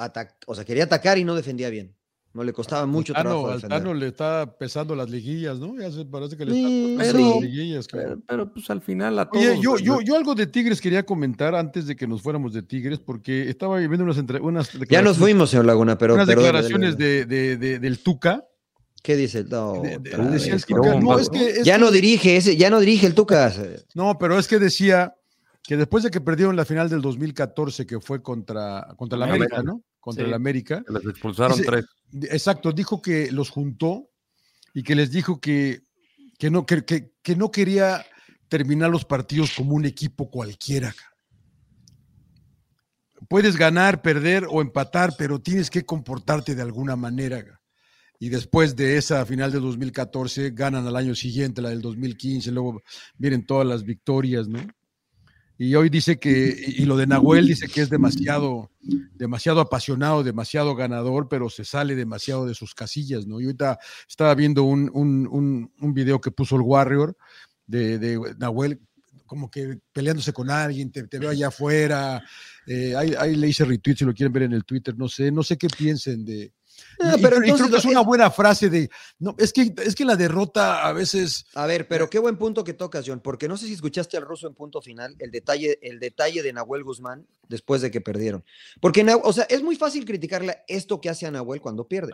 [0.46, 1.96] o sea, quería atacar y no defendía bien.
[2.34, 3.48] No le costaba mucho trabajo.
[3.48, 5.80] Al Tano le está pesando las liguillas, ¿no?
[5.80, 7.88] Ya se parece que le está pesando las liguillas.
[8.28, 9.46] Pero, pues al final a todos.
[9.46, 12.64] Oye, yo, yo, yo, algo de Tigres quería comentar antes de que nos fuéramos de
[12.64, 16.16] Tigres, porque estaba viendo unas, entre, unas Ya nos fuimos, señor Laguna, pero.
[16.16, 18.44] Unas declaraciones de, de, de, del Tuca.
[19.04, 19.44] ¿Qué dice?
[19.44, 20.64] No, decía el
[21.02, 23.54] no, es que, ya no dirige, ese, ya no dirige el Tuca.
[23.96, 25.14] No, pero es que decía
[25.62, 29.62] que después de que perdieron la final del 2014, que fue contra, contra la América,
[29.62, 29.84] ¿no?
[30.00, 30.82] Contra el América.
[30.88, 31.86] Les expulsaron tres.
[32.32, 34.10] Exacto, dijo que los juntó
[34.74, 35.84] y que les dijo que,
[36.40, 38.06] que, no, que, que, no quería
[38.48, 40.96] terminar los partidos como un equipo cualquiera.
[43.28, 47.60] Puedes ganar, perder o empatar, pero tienes que comportarte de alguna manera.
[48.24, 52.82] Y después de esa final de 2014, ganan al año siguiente, la del 2015, luego
[53.18, 54.62] vienen todas las victorias, ¿no?
[55.58, 58.72] Y hoy dice que, y lo de Nahuel dice que es demasiado,
[59.14, 63.42] demasiado apasionado, demasiado ganador, pero se sale demasiado de sus casillas, ¿no?
[63.42, 67.18] Y ahorita estaba viendo un, un, un, video que puso el Warrior
[67.68, 68.80] de, de, Nahuel,
[69.26, 72.24] como que peleándose con alguien, te, veo allá afuera.
[72.68, 75.30] Eh, ahí, ahí, le hice retweet si lo quieren ver en el Twitter, no sé,
[75.30, 76.54] no sé qué piensen de,
[77.00, 80.16] Ah, pero creo que es una buena frase de, no, es que, es que la
[80.16, 81.46] derrota a veces...
[81.56, 84.26] A ver, pero qué buen punto que tocas, John, porque no sé si escuchaste al
[84.26, 88.44] ruso en punto final, el detalle, el detalle de Nahuel Guzmán después de que perdieron.
[88.80, 92.12] Porque, o sea, es muy fácil criticarle esto que hace a Nahuel cuando pierde.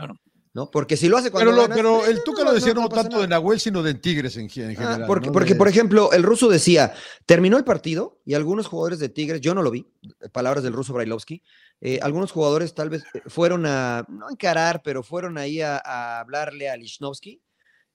[0.53, 0.71] ¿No?
[0.71, 3.59] Porque si lo hace cuando Pero, pero el Tuca lo decía no, tanto de Nahuel,
[3.59, 5.05] sino de Tigres en, ah, general.
[5.05, 6.93] porque, porque por ejemplo, el ruso decía,
[7.25, 9.87] terminó el partido y algunos jugadores de Tigres, yo no lo vi,
[10.31, 11.43] palabras del ruso Brailovsky,
[11.81, 16.69] eh, algunos jugadores tal vez eh, fueron a, no encarar, pero fueron ahí a, hablarle
[16.69, 17.41] a Lichnowsky.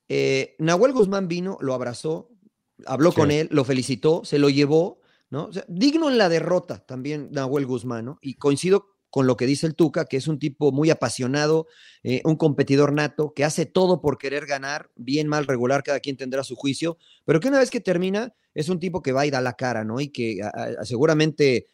[0.09, 2.31] Eh, Nahuel Guzmán vino, lo abrazó,
[2.87, 5.51] habló con él, lo felicitó, se lo llevó, ¿no?
[5.67, 8.19] digno en la derrota también Nahuel Guzmán, ¿no?
[8.21, 11.69] Y coincido con lo que dice el Tuca, que es un tipo muy apasionado,
[12.25, 16.43] un competidor nato, que hace todo por querer ganar, bien, mal, regular, cada quien tendrá
[16.43, 19.41] su juicio, pero que una vez que termina es un tipo que va y da
[19.41, 20.01] la cara, ¿no?
[20.01, 20.41] Y que
[20.83, 21.69] seguramente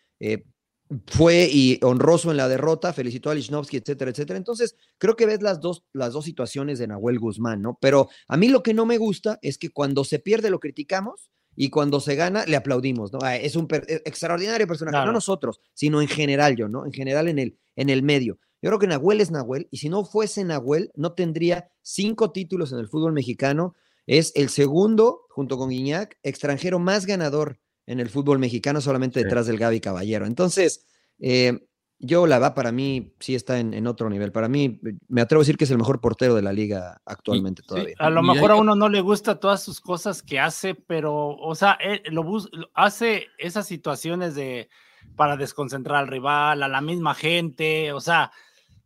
[1.07, 4.37] fue y honroso en la derrota, felicitó a Lichnowsky, etcétera, etcétera.
[4.37, 7.79] Entonces, creo que ves las dos, las dos situaciones de Nahuel Guzmán, ¿no?
[7.81, 11.31] Pero a mí lo que no me gusta es que cuando se pierde lo criticamos
[11.63, 13.19] y cuando se gana le aplaudimos, ¿no?
[13.21, 16.87] Ah, es un e, extraordinario personaje, no nosotros, sino en general yo, ¿no?
[16.87, 18.39] En general en el, en el medio.
[18.63, 22.73] Yo creo que Nahuel es Nahuel y si no fuese Nahuel, no tendría cinco títulos
[22.73, 23.75] en el fútbol mexicano.
[24.07, 29.47] Es el segundo, junto con Guiñac, extranjero más ganador en el fútbol mexicano, solamente detrás
[29.47, 30.25] del Gaby Caballero.
[30.25, 30.87] Entonces,
[31.19, 31.61] eh,
[32.01, 34.33] yo la va para mí sí está en, otro nivel.
[34.33, 37.63] Para mí, me atrevo a decir que es el mejor portero de la liga actualmente
[37.63, 37.95] todavía.
[37.99, 41.55] a lo mejor a uno no le gusta todas sus cosas que hace, pero, o
[41.55, 41.79] sea,
[42.11, 42.27] lo,
[42.73, 44.71] hace esas situaciones de
[45.15, 48.33] para desconcentrar al rival, a la misma gente, o sea,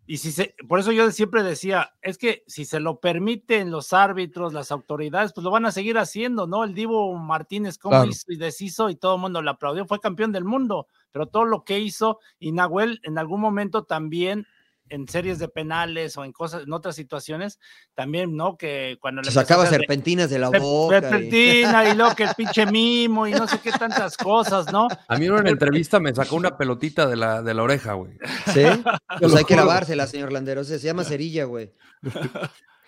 [0.07, 3.93] y si se, por eso yo siempre decía, es que si se lo permiten los
[3.93, 6.65] árbitros, las autoridades, pues lo van a seguir haciendo, ¿no?
[6.65, 10.33] El Divo Martínez, como hizo y deshizo y todo el mundo le aplaudió, fue campeón
[10.33, 14.49] del mundo, pero todo lo que hizo y Nahuel en algún momento también
[14.89, 17.61] en series de penales o en cosas, en otras situaciones,
[17.95, 18.57] también, ¿no?
[18.57, 21.01] Que cuando le sacaba serpentinas de la boca.
[21.01, 21.95] Serpentina y...
[21.97, 24.89] luego que el pinche mimo y no sé qué tantas cosas, ¿no?
[25.09, 28.19] A mí en una entrevista me sacó una pelotita de la, de la oreja, güey.
[28.53, 28.65] Sí,
[29.21, 31.73] pues hay que lavársela, señor Landero, se llama cerilla, güey.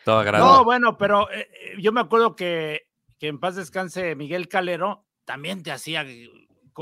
[0.04, 2.88] Todo No, bueno, pero eh, eh, yo me acuerdo que,
[3.20, 6.04] que en paz descanse Miguel Calero también te hacía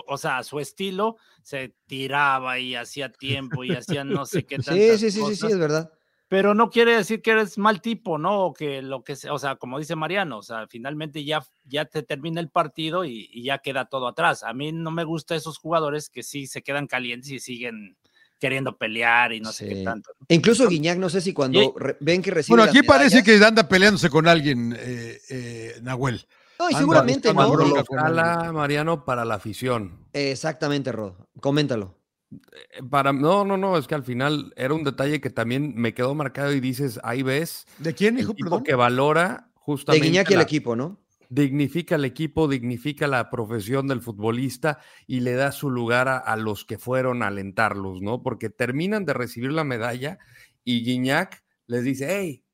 [0.07, 4.57] o sea, a su estilo, se tiraba y hacía tiempo y hacía no sé qué
[4.57, 5.93] tantas Sí, sí, sí, sí, cosas, sí, es verdad.
[6.29, 8.47] Pero no quiere decir que eres mal tipo, ¿no?
[8.47, 11.85] O que lo que sea, o sea, como dice Mariano, o sea, finalmente ya, ya
[11.85, 14.43] te termina el partido y, y ya queda todo atrás.
[14.43, 17.97] A mí no me gusta esos jugadores que sí se quedan calientes y siguen
[18.41, 19.85] queriendo pelear y no sé qué Sí.
[19.85, 20.11] tanto.
[20.19, 20.27] ¿no?
[20.29, 21.71] Incluso Guiñac, no sé si cuando Y-
[22.01, 22.57] ven que recibe.
[22.57, 26.27] Bueno, las aquí parece medallas- que anda peleándose con alguien, eh, eh, Nahuel.
[26.59, 27.49] No, y anda seguramente no.
[27.49, 30.07] con Jala, Mariano, para la afición.
[30.13, 31.15] Exactamente, Rod.
[31.41, 31.99] Coméntalo.
[32.31, 35.95] Eh, Para, no, no, no, es que al final era un detalle que también me
[35.95, 38.35] quedó marcado y dices, ahí ves, ¿De quién, hijo?
[38.35, 38.63] Perdón.
[38.63, 41.01] que valora De justamente Guiñac y el equipo, ¿no?
[41.31, 46.37] dignifica el equipo, dignifica la profesión del futbolista y le da su lugar a, a
[46.37, 48.23] los que fueron a alentarlos, ¿no?
[48.23, 50.19] Porque terminan de recibir la medalla
[50.63, 52.45] y Guiñac les dice, hey,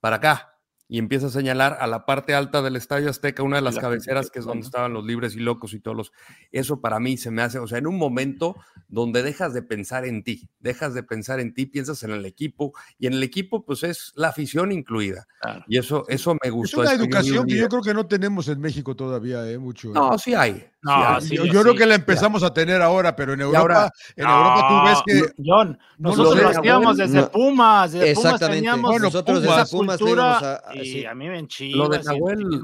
[0.00, 0.55] para acá.
[0.88, 3.80] Y empieza a señalar a la parte alta del Estadio Azteca, una de las la
[3.80, 6.12] cabeceras gente que es donde estaban los libres y locos y todos los...
[6.52, 8.56] Eso para mí se me hace, o sea, en un momento
[8.88, 12.72] donde dejas de pensar en ti, dejas de pensar en ti, piensas en el equipo
[12.98, 15.26] y en el equipo pues es la afición incluida.
[15.40, 15.64] Claro.
[15.66, 16.80] Y eso, eso me Es gustó.
[16.82, 19.88] una yo vi educación que yo creo que no tenemos en México todavía, eh, mucho.
[19.88, 19.92] eh.
[19.94, 20.66] No, sí hay.
[20.86, 21.38] No, sí hay.
[21.46, 24.66] sí, yo creo que la empezamos a tener ahora, pero en Europa, ahora- en Europa
[24.68, 27.30] tú ves que John, no nosotros lo hacíamos desde no.
[27.30, 28.56] Pumas, desde Pumas Exactamente.
[28.62, 29.42] teníamos Bueno, Nosotros Pumas.
[29.50, 31.04] desde esa Pumas cultura a- a- y sí.
[31.06, 32.60] a mí me Lo de Nahuel-.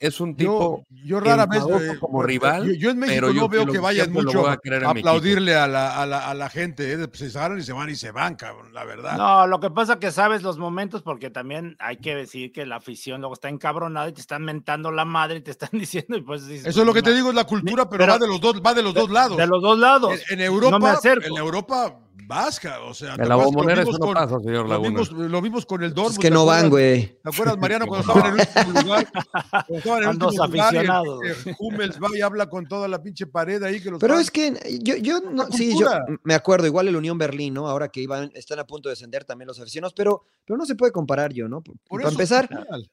[0.00, 3.40] Es un tipo yo rara vez eh, como rival, Yo, yo en México pero yo
[3.42, 6.92] no veo que vayan mucho a a aplaudirle a la, a, la, a la gente.
[6.92, 9.16] eh, Se salen y se van y se van, cabrón, la verdad.
[9.16, 12.76] No, lo que pasa que sabes los momentos porque también hay que decir que la
[12.76, 16.22] afición luego está encabronada y te están mentando la madre y te están diciendo y
[16.22, 18.26] pues dices, Eso es lo que te digo, es la cultura, pero, Pero- va de
[18.26, 19.36] los dos, va de los dos lados.
[19.36, 20.12] De los dos lados.
[20.30, 21.26] En, en Europa, no me acerco.
[21.26, 24.68] en Europa vasca, o sea, ¿te en la bombonera eso no con- pasa, señor Lo
[24.68, 24.88] Laguna.
[24.90, 26.12] vimos, lo vimos con el Dortmund.
[26.12, 26.70] Es que ¿te no van, acuerdas?
[26.70, 27.18] güey.
[27.22, 29.08] ¿Te acuerdas, Mariano, cuando estaban en último lugar?
[29.12, 31.20] Cuando estaban en dos último lugar el aficionados.
[31.44, 34.22] pinche Hummels va y habla con toda la pinche pared ahí que los Pero van-
[34.22, 35.88] es que yo, yo no, sí, yo
[36.24, 37.68] me acuerdo, igual el Unión Berlín, ¿no?
[37.68, 40.74] Ahora que iban, están a punto de descender también los aficionados, pero, pero no se
[40.74, 41.62] puede comparar yo, ¿no?
[41.62, 42.48] Por Para eso, empezar,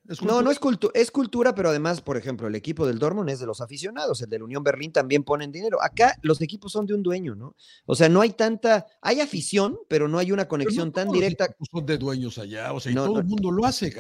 [0.08, 3.30] es no, no es, cultu- es cultura, pero además, por ejemplo, el equipo del Dortmund
[3.30, 5.82] es de los aficionados, el del Unión Berlín también ponen dinero.
[5.82, 7.56] Acá los equipos son de un dueño, ¿no?
[7.86, 11.56] O sea, no hay tanta, hay afición, pero no hay una conexión no tan directa.
[11.72, 13.20] Son de dueños allá, o sea, y No, todo no.
[13.22, 13.94] el mundo lo hace.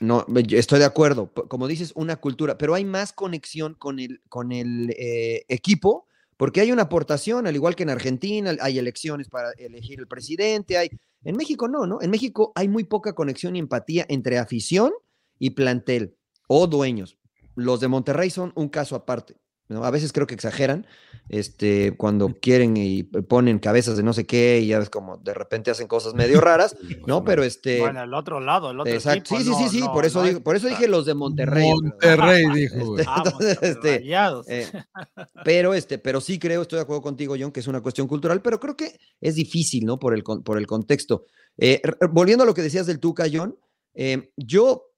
[0.00, 1.30] No, estoy de acuerdo.
[1.32, 6.06] Como dices, una cultura, pero hay más conexión con el, con el eh, equipo,
[6.36, 10.78] porque hay una aportación, al igual que en Argentina, hay elecciones para elegir el presidente,
[10.78, 10.90] hay...
[11.24, 12.02] En México no, ¿no?
[12.02, 14.92] En México hay muy poca conexión y empatía entre afición
[15.38, 16.16] y plantel
[16.48, 17.16] o dueños.
[17.54, 19.36] Los de Monterrey son un caso aparte.
[19.72, 19.84] ¿No?
[19.84, 20.86] A veces creo que exageran
[21.28, 25.32] este, cuando quieren y ponen cabezas de no sé qué y ya ves como de
[25.34, 27.24] repente hacen cosas medio raras, ¿no?
[27.24, 27.80] Pero este...
[27.80, 29.34] Bueno, el otro lado, el otro Exacto.
[29.36, 29.80] equipo, Sí, sí, sí, sí.
[29.80, 31.70] no, por eso, no digo- es- por eso dije los de Monterrey.
[32.00, 32.86] pero- Monterrey, dijo.
[32.86, 33.00] güey.
[33.00, 34.48] Este, Vamos, entonces, este, rayados.
[34.48, 34.66] eh,
[35.44, 38.42] pero este, pero sí creo, estoy de acuerdo contigo, John, que es una cuestión cultural,
[38.42, 39.98] pero creo que es difícil, ¿no?
[39.98, 41.26] Por el, con- por el contexto.
[41.58, 43.56] Eh, volviendo a lo que decías del Tuca, John,
[43.94, 44.90] eh, yo,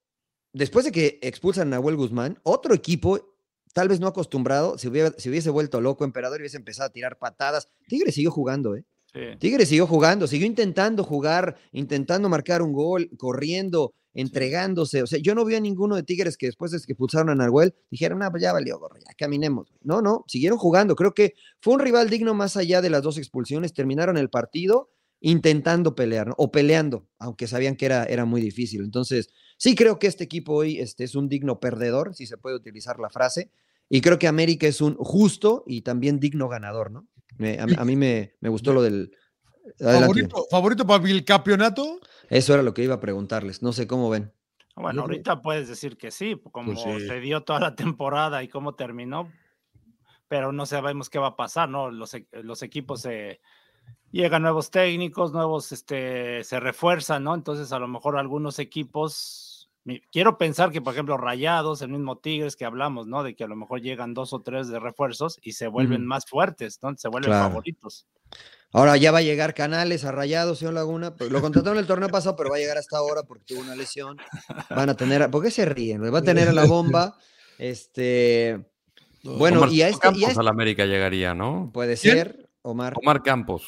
[0.53, 3.34] después de que expulsan a Nahuel Guzmán, otro equipo,
[3.75, 6.93] tal vez no acostumbrado, se, hubiera, se hubiese vuelto loco, emperador, y hubiese empezado a
[6.93, 7.69] tirar patadas.
[7.89, 8.85] Tigre siguió jugando, ¿eh?
[9.13, 9.21] Sí.
[9.39, 15.03] Tigre siguió jugando, siguió intentando jugar, intentando marcar un gol, corriendo, entregándose.
[15.03, 17.35] O sea, yo no vi a ninguno de Tigres que después de que expulsaron a
[17.35, 19.73] Nahuel dijeron, no, pues ya valió, gorro, ya caminemos.
[19.83, 20.97] No, no, siguieron jugando.
[20.97, 23.73] Creo que fue un rival digno más allá de las dos expulsiones.
[23.73, 26.35] Terminaron el partido intentando pelear, ¿no?
[26.37, 28.83] o peleando, aunque sabían que era, era muy difícil.
[28.83, 32.57] Entonces, sí creo que este equipo hoy este, es un digno perdedor, si se puede
[32.57, 33.51] utilizar la frase.
[33.89, 37.07] Y creo que América es un justo y también digno ganador, ¿no?
[37.37, 39.17] Me- a, a mí me, me gustó lo del...
[39.79, 42.01] ¿Favorito, ¿Favorito para el campeonato?
[42.29, 43.63] Eso era lo que iba a preguntarles.
[43.63, 44.33] No sé cómo ven.
[44.77, 47.07] Bueno, ahorita puedes decir que sí, como Pues sí.
[47.07, 49.33] se dio toda la temporada y cómo terminó,
[50.29, 51.91] pero no sabemos qué va a pasar, ¿no?
[51.91, 53.41] Los, e- los equipos se
[54.11, 57.35] llegan nuevos técnicos, nuevos, este, se refuerzan, ¿no?
[57.35, 59.69] Entonces a lo mejor algunos equipos,
[60.13, 63.23] quiero pensar que por ejemplo Rayados, el mismo Tigres que hablamos, ¿no?
[63.23, 66.27] De que a lo mejor llegan dos o tres de refuerzos y se vuelven más
[66.27, 66.95] fuertes, ¿no?
[66.97, 67.49] Se vuelven Claro.
[67.49, 68.07] favoritos.
[68.73, 71.15] Ahora ya va a llegar Canales a Rayados, señor Laguna.
[71.31, 74.17] Lo contrataron el torneo pasado, pero va a llegar hasta ahora porque tuvo una lesión.
[74.71, 76.03] Van a tener, ¿por qué se ríen?
[76.13, 77.17] Va a tener a la bomba.
[77.59, 78.65] Este,
[79.23, 81.71] bueno, Omar y a este, y a este- al América llegaría, ¿no?
[81.73, 82.15] puede ¿Quién?
[82.17, 82.95] ser, Omar.
[82.97, 83.63] Omar Campos.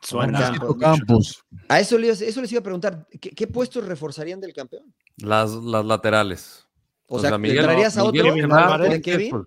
[0.00, 0.76] Suena Campos.
[0.80, 1.44] Campos.
[1.68, 4.92] A eso, les- eso les iba a preguntar, ¿qué, qué puestos reforzarían del campeón?
[5.18, 6.66] Las, las laterales.
[7.06, 8.24] O, sea, ¿le traerías a otro?
[8.34, 8.48] Miguel
[8.90, 9.44] de Kevin?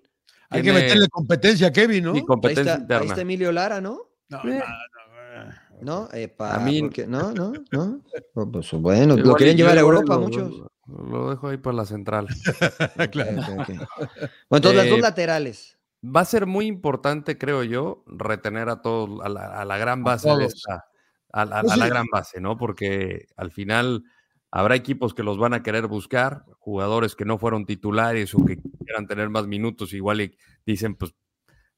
[0.50, 2.14] Hay que meterle competencia a Kevin, ¿no?
[2.14, 4.00] Ahí competencia está, ahí está Emilio Lara, ¿no?
[4.30, 4.60] No, Eh.
[4.60, 6.10] no, no, ¿No?
[6.14, 8.02] Epa, A mí- porque- no, no, no.
[8.36, 10.54] Oh, pues, bueno, lo y yo llevar a Europa lo- muchos.
[10.88, 12.28] Lo, lo dejo ahí por la central.
[13.12, 13.42] claro.
[13.42, 13.68] Ok, ok, ok.
[13.68, 15.75] Bueno, entonces las dos Eh, laterales.
[16.06, 20.04] Va a ser muy importante, creo yo, retener a todos, a la, a la gran
[20.04, 20.54] base de todos.
[20.56, 20.86] esta,
[21.32, 22.58] a, la- a gran base, ¿no?
[22.58, 24.04] Porque al final
[24.52, 28.60] habrá equipos que los van a querer buscar, jugadores que no fueron titulares o que
[28.86, 31.14] quieran tener más minutos, igual y dicen, pues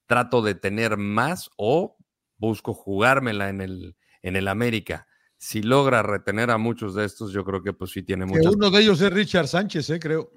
[0.06, 1.98] trato de tener más o
[2.38, 5.08] busco jugármela en el, en el América.
[5.38, 8.70] Si logra retener a muchos de estos, yo creo que pues sí tiene muchas uno
[8.72, 10.32] de ellos es Richard Sánchez, eh, creo.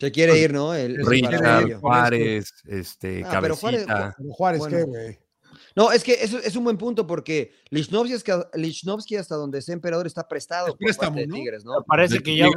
[0.00, 0.74] Se quiere ir, ¿no?
[0.74, 1.78] El, el Richard.
[1.80, 3.84] Juárez, este, Ah, pero Juárez-.
[3.86, 4.76] Pero Juárez, Bueno.
[4.78, 5.18] ¿qué, güey?
[5.76, 9.62] No, es que eso es un buen punto porque Lichnowsky, es que- Lichnowsky hasta donde
[9.62, 11.34] sea emperador está prestado Es por parte préstamo, de ¿no?
[11.34, 11.72] Tigres, ¿no?
[11.86, 12.52] Parece De que ya, le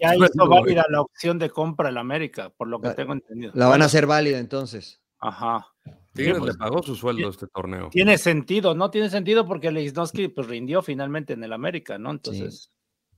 [0.00, 3.52] ya hizo válida la opción de compra al América, por lo que La- tengo entendido.
[3.54, 5.02] La van a hacer válida entonces.
[5.18, 5.66] Ajá.
[6.14, 7.90] Tigres Sí, pues, le pagó su sueldo este torneo.
[7.90, 8.90] Tiene sentido, ¿no?
[8.90, 12.10] Tiene sentido porque Lichnowsky pues rindió finalmente en el América, ¿no?
[12.10, 12.70] Entonces,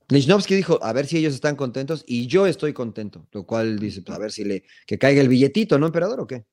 [0.08, 4.02] Lichnowsky dijo, a ver si ellos están contentos y yo estoy contento, lo cual dice,
[4.02, 6.44] pues, a ver si le que caiga el billetito, ¿no, emperador o qué?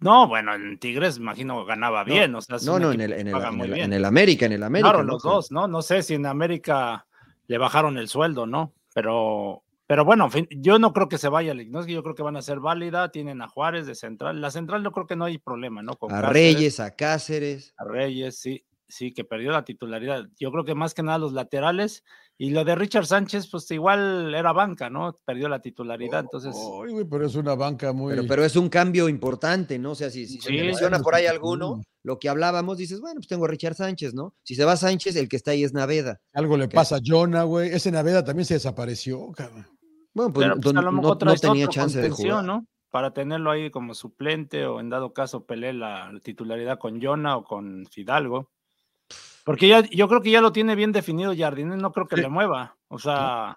[0.00, 3.12] no, bueno, en Tigres imagino ganaba No, bien, o sea, es No, no, en el,
[3.12, 3.84] en el, paga en muy el- bien.
[3.86, 4.90] en el América, en el América.
[4.90, 5.12] Claro, ¿no?
[5.12, 5.68] los dos, ¿no?
[5.68, 7.06] No sé si en América
[7.48, 8.72] le bajaron el sueldo, ¿no?
[8.94, 12.22] Pero, pero bueno, en fin, yo no creo que se vaya Lichnowsky, yo creo que
[12.22, 15.26] van a ser válida, tienen a Juárez de central, la central no creo que no
[15.26, 15.96] hay problema, ¿no?
[15.96, 17.74] Con A Cáceres, Reyes, a Cáceres.
[17.76, 20.26] a Reyes, sí, sí, que perdió la titularidad.
[20.38, 22.04] Yo creo que más que nada los laterales
[22.36, 25.18] y lo de Richard Sánchez, pues igual era banca, ¿no?
[25.24, 26.54] Perdió la titularidad, entonces...
[26.54, 28.14] Ay, güey, pero es una banca muy.
[28.14, 29.92] Pero, pero es un cambio importante, ¿no?
[29.92, 30.56] O sea, si, si se Sí.
[30.56, 34.14] lesiona por ahí Bueno, alguno, lo que hablábamos, dices, bueno, pues tengo a Richard Sánchez,
[34.14, 34.34] ¿no?
[34.42, 36.18] Si se va Sánchez, el que está ahí es Naveda.
[36.32, 37.70] Algo le pasa a Jonah, güey.
[37.70, 39.66] Ese Naveda también se desapareció, cabrón.
[40.14, 42.42] Bueno, pues, Pero pues, don- a lo no, mejor no traes tenía chance de jugar.
[42.44, 42.66] ¿no?
[42.90, 47.44] Para tenerlo ahí como suplente o en dado caso peleé la titularidad con Jonah o
[47.44, 48.50] con Fidalgo.
[49.44, 52.22] Porque ya, yo creo que ya lo tiene bien definido Jardines, no creo que Sí.
[52.22, 52.76] le mueva.
[52.88, 53.56] O sea,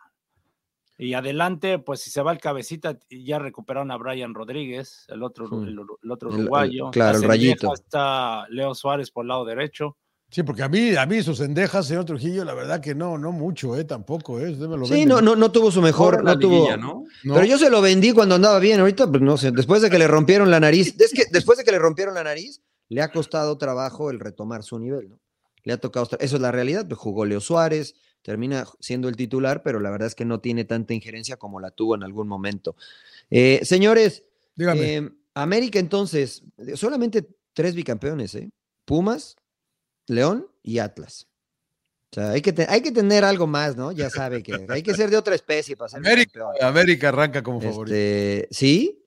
[0.98, 5.48] y adelante, pues si se va el cabecita, ya recuperaron a Brian Rodríguez, el otro,
[5.64, 6.92] el, el otro El- el- uruguayo.
[6.92, 7.74] claro, La el rayito.
[7.74, 9.98] Está Leo Suárez por el lado derecho.
[10.30, 13.32] Sí, porque a mí, a mí sus endejas, señor Trujillo, la verdad que no, no
[13.32, 14.50] mucho, eh, tampoco, eh.
[14.52, 16.54] Usted me lo Sí, no, no, no tuvo su mejor, no tuvo.
[16.56, 17.04] liguilla, ¿no?
[17.24, 17.34] No.
[17.36, 18.80] Pero yo se lo vendí cuando andaba bien.
[18.80, 21.64] Ahorita, pues no sé, después de que le rompieron la nariz, es que después de
[21.64, 25.20] que le rompieron la nariz, le ha costado trabajo el retomar su nivel, ¿no?
[25.64, 29.16] Le ha tocado, estar- eso es la realidad, pues jugó Leo Suárez, termina siendo el
[29.16, 32.28] titular, pero la verdad es que no tiene tanta injerencia como la tuvo en algún
[32.28, 32.76] momento.
[33.30, 34.24] Eh, señores,
[34.84, 36.43] eh, América entonces,
[36.76, 38.49] solamente tres bicampeones, ¿eh?
[38.86, 39.36] Pumas,
[40.07, 41.28] León y Atlas.
[42.11, 43.91] O sea, hay que, hay que tener algo más, ¿no?
[43.91, 46.70] Ya sabe que hay que ser de otra especie para ser América, bicampeón.
[46.70, 47.95] América arranca como favorito.
[47.95, 49.03] Este, ¿Sí?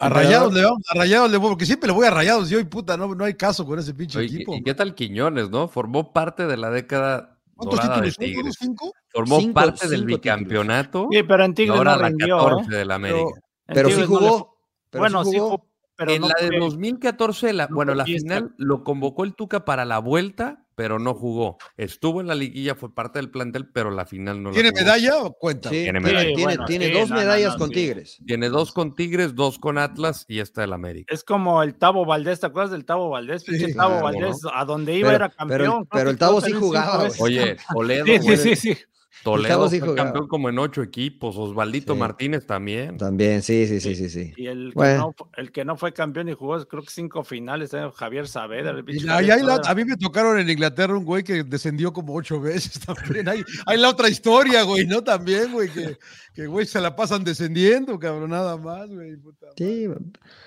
[0.00, 2.48] A Rayados le vamos, a Rayados le voy, porque siempre le voy a Rayados.
[2.48, 4.54] Yo, y puta, no, no hay caso con ese pinche Oye, equipo.
[4.54, 5.66] ¿Y qué tal Quiñones, no?
[5.68, 8.24] Formó parte de la década ¿Cuántos dorada de títulos son?
[8.24, 8.56] ¿Unos Tigres.
[8.60, 8.92] cinco?
[9.12, 12.70] Formó Cinco- parte del cinco bicampeonato Sí, pero en Tigres ahora no la rindió, 14
[12.72, 12.76] ¿eh?
[12.76, 13.30] de la América.
[13.66, 14.58] En Pero sí Tigres no le jugó.
[14.90, 15.50] pero bueno, sí jugó.
[15.50, 19.24] jugó, pero en no la de fue- 2014, la, no bueno, la final lo convocó
[19.24, 21.58] el Tuca para la vuelta, pero no jugó.
[21.76, 24.80] Estuvo en la liguilla, fue parte del plantel, pero la final no la ¿Tiene jugó.
[24.82, 25.70] medalla o cuenta?
[25.70, 26.26] Sí, Tiene medalla.
[26.28, 27.74] tiene- bueno, tiene sí, dos no, medallas no, con sí.
[27.74, 28.18] Tigres.
[28.24, 31.12] Tiene dos con Tigres, dos con Atlas y esta del América.
[31.12, 33.42] Es como el Tavo Valdés, ¿te acuerdas del Tavo Valdés?
[33.42, 35.88] Sí, Pinche Tavo claro, Valdés, a donde iba Pero- era campeón.
[35.90, 37.08] pero el Tavo sí jugaba.
[37.18, 38.76] Oye, Toledo, Sí, sí, sí.
[39.24, 41.98] Toledo fue campeón como en ocho equipos, Osvaldito Sí.
[41.98, 42.96] Martínez también.
[42.96, 44.32] También, sí, sí, sí, sí, sí.
[44.36, 45.14] Y el, que Bueno.
[45.18, 48.70] no, el que no fue campeón y jugó, creo que cinco finales, eh, Javier Saavedra.
[48.70, 49.70] el Y pinche la- Javier y ahí la- Saavedra.
[49.70, 53.28] a mí me tocaron en Inglaterra un güey que descendió como ocho veces también.
[53.28, 55.02] Hay, hay la otra historia, güey, ¿no?
[55.02, 55.96] También, güey, que,
[56.34, 59.16] que güey se la pasan descendiendo, cabrón, nada más, güey.
[59.56, 59.88] Sí,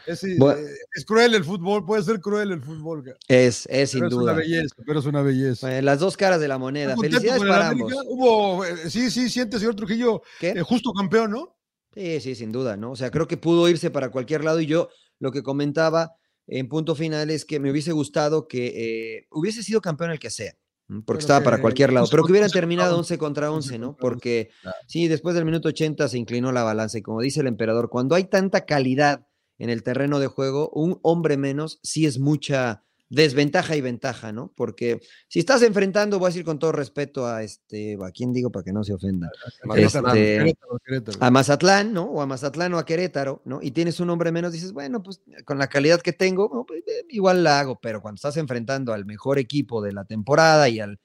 [0.08, 0.60] Es, Bueno.
[0.60, 0.66] eh,
[0.96, 4.24] es cruel el fútbol, puede ser cruel el fútbol, es, es pero sin es duda.
[4.24, 5.68] una belleza, pero es una belleza.
[5.68, 6.94] Bueno, las dos caras de la moneda.
[6.94, 7.94] ¿Estás contento Felicidades para ambos.
[8.08, 11.58] Hubo, eh, sí, sí, siente, señor Trujillo, eh, justo campeón, ¿no?
[11.94, 12.92] Sí, sí, sin duda, ¿no?
[12.92, 14.90] O sea, creo que pudo irse para cualquier lado y yo
[15.20, 16.16] lo que comentaba
[16.48, 20.30] en punto final es que me hubiese gustado que eh, hubiese sido campeón el que
[20.30, 20.54] sea,
[20.88, 23.80] porque Pero estaba para cualquier lado, 11 pero que hubieran terminado 11 11 contra 11,
[23.80, 23.88] ¿no?
[23.88, 24.78] contra 11, Porque claro.
[24.88, 28.16] sí, después del minuto 80 se inclinó la balanza y como dice el emperador, cuando
[28.16, 33.76] hay tanta calidad en el terreno de juego, un hombre menos sí es mucha desventaja
[33.76, 34.54] y ventaja, ¿no?
[34.56, 38.50] Porque si estás enfrentando, voy a decir con todo respeto a este, ¿a quién digo
[38.52, 39.30] para que no se ofenda?
[39.74, 41.18] Querétaro, Este, Querétaro, Querétaro.
[41.20, 42.04] a Mazatlán, ¿no?
[42.06, 43.60] O a Mazatlán o a Querétaro, ¿no?
[43.62, 46.84] Y tienes un hombre menos, dices, bueno, pues con la calidad que tengo, no, pues,
[46.88, 50.80] eh, igual la hago, pero cuando estás enfrentando al mejor equipo de la temporada y
[50.80, 50.98] al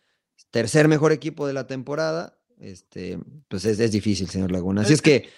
[0.53, 4.83] tercer mejor equipo de la temporada, este, pues es, es difícil, señor Laguna.
[4.83, 5.29] Así es que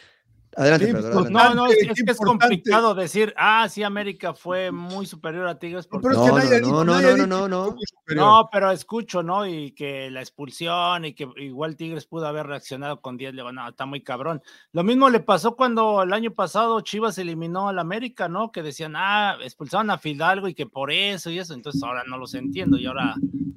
[0.58, 1.30] Adelante, adelante.
[1.30, 5.58] No, no, es, es que es complicado decir, ah, sí, América fue muy superior a
[5.58, 5.86] Tigres.
[5.86, 7.76] porque- Pero es No, que no, no, no, nadie no, no, dicho no, no.
[8.16, 9.46] No, pero escucho, ¿no?
[9.46, 13.52] Y que la expulsión y que igual Tigres pudo haber reaccionado con 10, le digo,
[13.52, 14.42] no, está muy cabrón.
[14.72, 18.50] Lo mismo le pasó cuando el año pasado Chivas eliminó al América, ¿no?
[18.50, 22.16] Que decían, ah, expulsaron a Fidalgo y que por eso y eso, entonces ahora no
[22.18, 23.14] los entiendo y ahora,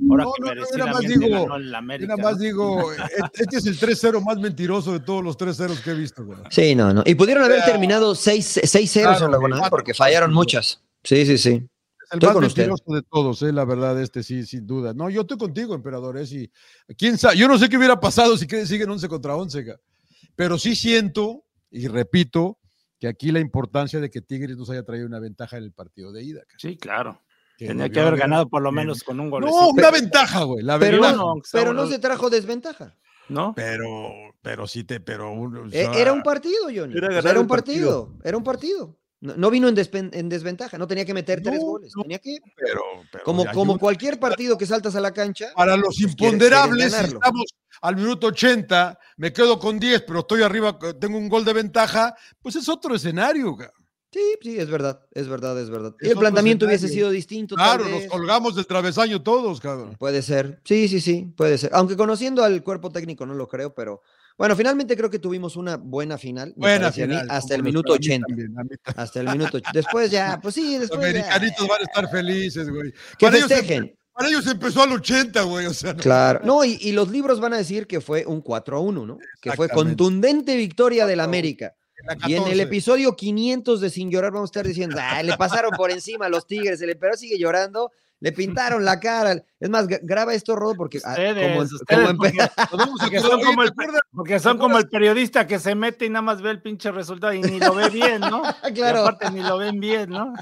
[0.10, 2.16] ahora No, que no, no, yo nada más merecidamente digo- ganó el Yo América.
[2.18, 2.43] nada más ¿no?
[2.43, 2.97] digo, e-
[3.36, 6.26] este es el 3-0 más mentiroso de todos los 3-0 que he visto.
[6.26, 6.38] güey.
[6.49, 10.34] Sí, no, Y pudieron haber sea, terminado 6 6-0 claro, en Laguna, cuatro, porque fallaron
[10.34, 10.82] muchas.
[11.04, 11.50] Sí, sí, sí.
[11.50, 12.68] Es el Estoy más con usted.
[12.68, 14.94] mentiroso de todos, eh, la verdad, este sí, sin duda.
[14.94, 16.18] No, yo estoy contigo, emperador.
[16.18, 16.52] eh, sí.
[16.98, 19.80] quién sabe, yo no sé qué hubiera pasado si siguen 11 contra 11, ga.
[20.36, 22.58] pero sí siento, y repito,
[23.00, 26.12] que aquí la importancia de que Tigres nos haya traído una ventaja en el partido
[26.12, 26.42] de ida.
[26.58, 27.20] Sí, claro.
[27.58, 29.44] Que Tenía que haber ganado por lo menos con un gol.
[29.44, 32.96] No, una ventaja, güey, la Pero, no, sea pero no se trajo desventaja.
[33.30, 33.53] ¿No?
[33.55, 33.88] Pero,
[34.41, 36.97] pero sí te, pero o E- sea, Era un partido, Johnny.
[36.97, 38.05] Era O sea, ganar Era un partido.
[38.07, 38.22] partido.
[38.24, 38.97] Era un partido.
[39.22, 40.78] No, no vino en, despen- en desventaja.
[40.80, 41.93] No tenía que meter tres goles.
[41.95, 45.51] no, Tenía que, pero, pero como, como cualquier partido que saltas a la cancha.
[45.55, 47.45] Para los pues, quieres- imponderables, quieres estamos
[47.84, 52.15] al minuto 80, me quedo con 10, pero estoy arriba, tengo un gol de ventaja,
[52.41, 53.55] pues es otro escenario.
[53.55, 53.72] ca.
[54.14, 55.95] Sí, sí, es verdad, es verdad, es verdad.
[56.01, 57.55] Y el planteamiento hubiese sido distinto.
[57.55, 59.95] Claro, nos colgamos del travesaño todos, cabrón.
[59.97, 60.59] Puede ser.
[60.66, 61.72] Sí, sí, sí, puede ser.
[61.74, 64.01] Aunque conociendo al cuerpo técnico no lo creo, pero
[64.38, 66.53] bueno, finalmente creo que tuvimos una buena final.
[66.57, 68.28] Buena a mí, final, hasta el minuto a mí 80.
[68.28, 69.01] también, a mí también.
[69.03, 69.72] Hasta el minuto 80.
[69.74, 72.91] Después ya, pues sí, Los después ya, americanitos van a estar felices, güey.
[73.18, 73.95] que Para ellos, festejen.
[74.14, 75.68] para ellos empezó al 80, güey.
[75.68, 76.41] O sea, no- Claro.
[76.43, 79.20] No, y, y los libros van a decir que fue un 4 a 1, ¿no?
[79.41, 81.30] Que fue contundente victoria del 4 a 1.
[81.30, 81.76] América.
[82.28, 82.62] Y en el 14.
[82.62, 86.30] episodio 500 de Sin Llorar vamos a estar diciendo, "Ah, le pasaron por encima a
[86.30, 89.43] los Tigres, el emperador sigue llorando, le pintaron la cara.
[89.60, 92.52] Es más, gra- graba esto, Rodo, porque Ustedes, como, ustedes, como empe-
[92.99, 94.02] porque- son como ¿te el- acuerdas?
[94.14, 97.34] Porque son como el periodista que se mete y nada más ve el pinche resultado
[97.34, 98.43] y ni lo ve bien, ¿no?
[98.70, 98.99] Y Claro.
[99.02, 100.34] aparte ni lo ven bien, ¿no?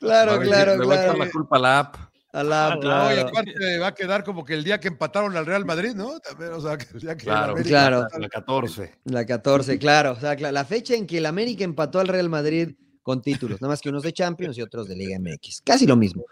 [0.00, 1.24] Claro, venir- claro, le va a echar claro.
[1.24, 1.96] la culpa a la app.
[2.32, 3.28] A la- Ah, No, y claro.
[3.28, 6.20] aparte va a quedar como que el día que empataron al Real Madrid, ¿no?
[6.20, 8.06] También, o sea, que el día que el Claro, América Claro.
[8.18, 8.94] La 14.
[9.04, 10.12] La 14, claro.
[10.12, 12.70] O sea, la fecha en que el América empató al Real Madrid
[13.02, 15.62] con títulos, nada más que unos de Champions y otros de Liga MX.
[15.62, 16.24] Casi lo mismo.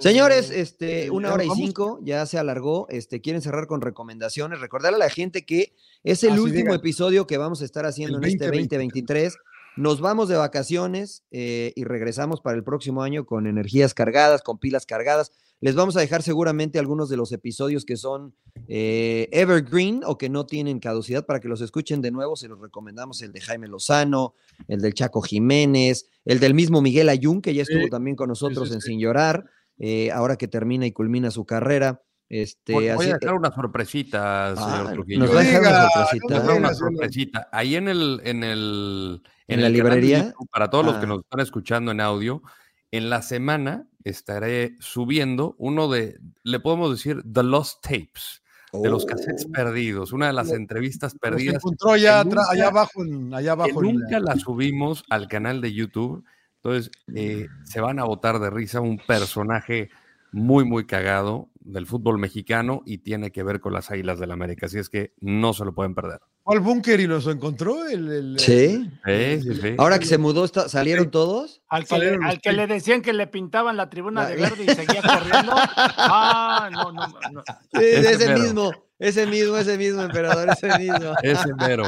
[0.00, 2.88] Señores, este, una hora y cinco, ya se alargó.
[2.88, 4.60] Este, quieren cerrar con recomendaciones.
[4.60, 6.74] Recordarle a la gente que es el Así último digan.
[6.74, 9.34] episodio que vamos a estar haciendo El en este 2023.
[9.34, 9.36] 2023.
[9.76, 14.58] Nos vamos de vacaciones eh, y regresamos para el próximo año con energías cargadas, con
[14.58, 15.32] pilas cargadas.
[15.60, 18.34] Les vamos a dejar seguramente algunos de los episodios que son
[18.68, 22.36] eh, evergreen o que no tienen caducidad para que los escuchen de nuevo.
[22.36, 24.34] Se los recomendamos el de Jaime Lozano,
[24.68, 28.28] el del Chaco Jiménez, el del mismo Miguel Ayun, que ya estuvo Sí, también con
[28.28, 28.80] nosotros sí, en.
[28.80, 29.46] Sin Llorar,
[29.78, 32.02] eh, ahora que termina y culmina su carrera.
[32.28, 35.18] Este, Voy, voy así- a dejar una sorpresita, señor Ah, Trujillo.
[35.20, 36.34] nos No va a dejar una sorpresita.
[36.34, 37.48] Les no doy una sorpresita.
[37.52, 40.18] Ahí en el, en el, ¿En la el librería?
[40.26, 41.08] YouTube, para todos los que Ah.
[41.08, 42.42] nos están escuchando en audio,
[42.90, 49.04] en la semana estaré subiendo uno de, le podemos decir, The Lost Tapes, de los
[49.06, 49.52] cassettes Oh.
[49.52, 53.84] perdidos, una de las entrevistas perdidas encontró allá, que allá abajo, en, allá que abajo.
[53.84, 56.24] en la- nunca la subimos al canal de YouTube.
[56.56, 59.90] Entonces, eh, se van a botar de risa un personaje
[60.32, 64.66] muy, muy cagado del fútbol mexicano y tiene que ver con las Águilas del América.
[64.66, 66.20] Así es que no se lo pueden perder.
[66.46, 68.12] Al búnker y nos encontró el.
[68.12, 68.90] el- Sí.
[69.06, 69.74] Sí, sí, sí.
[69.78, 71.62] Ahora que se mudó, ¿salieron todos?
[71.68, 74.24] Al que, le, Salieron los al que le pin- decían que le pintaban la tribuna
[74.24, 75.52] La- de verde y seguía corriendo.
[75.56, 77.42] Ah, no, no, no.
[77.72, 81.14] Sí, Ese mismo, ese mismo, ese mismo, emperador, ese mismo.
[81.22, 81.84] Ese mero.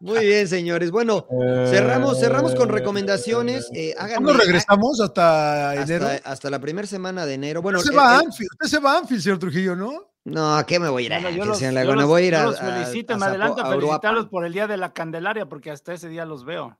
[0.00, 0.90] Muy bien, señores.
[0.90, 1.26] Bueno,
[1.70, 3.70] cerramos, cerramos con recomendaciones.
[3.74, 5.00] Eh, háganme- ¿Cuándo regresamos?
[5.00, 6.06] ¿Hasta enero?
[6.06, 7.62] hasta, hasta la primera semana de enero.
[7.62, 9.76] Bueno, usted, el- se va a el- Anfield, usted se va a Anfield, señor Trujillo,
[9.76, 10.06] ¿no?
[10.24, 11.12] no, ¿a qué me voy a ir?
[11.12, 12.00] Bueno, a- yo que los, sea en yo Laguna?
[12.02, 14.52] los- voy a ir yo a, los felicito, a me adelanto a felicitarlos por el
[14.52, 16.78] día de la Candelaria, porque hasta ese día los veo.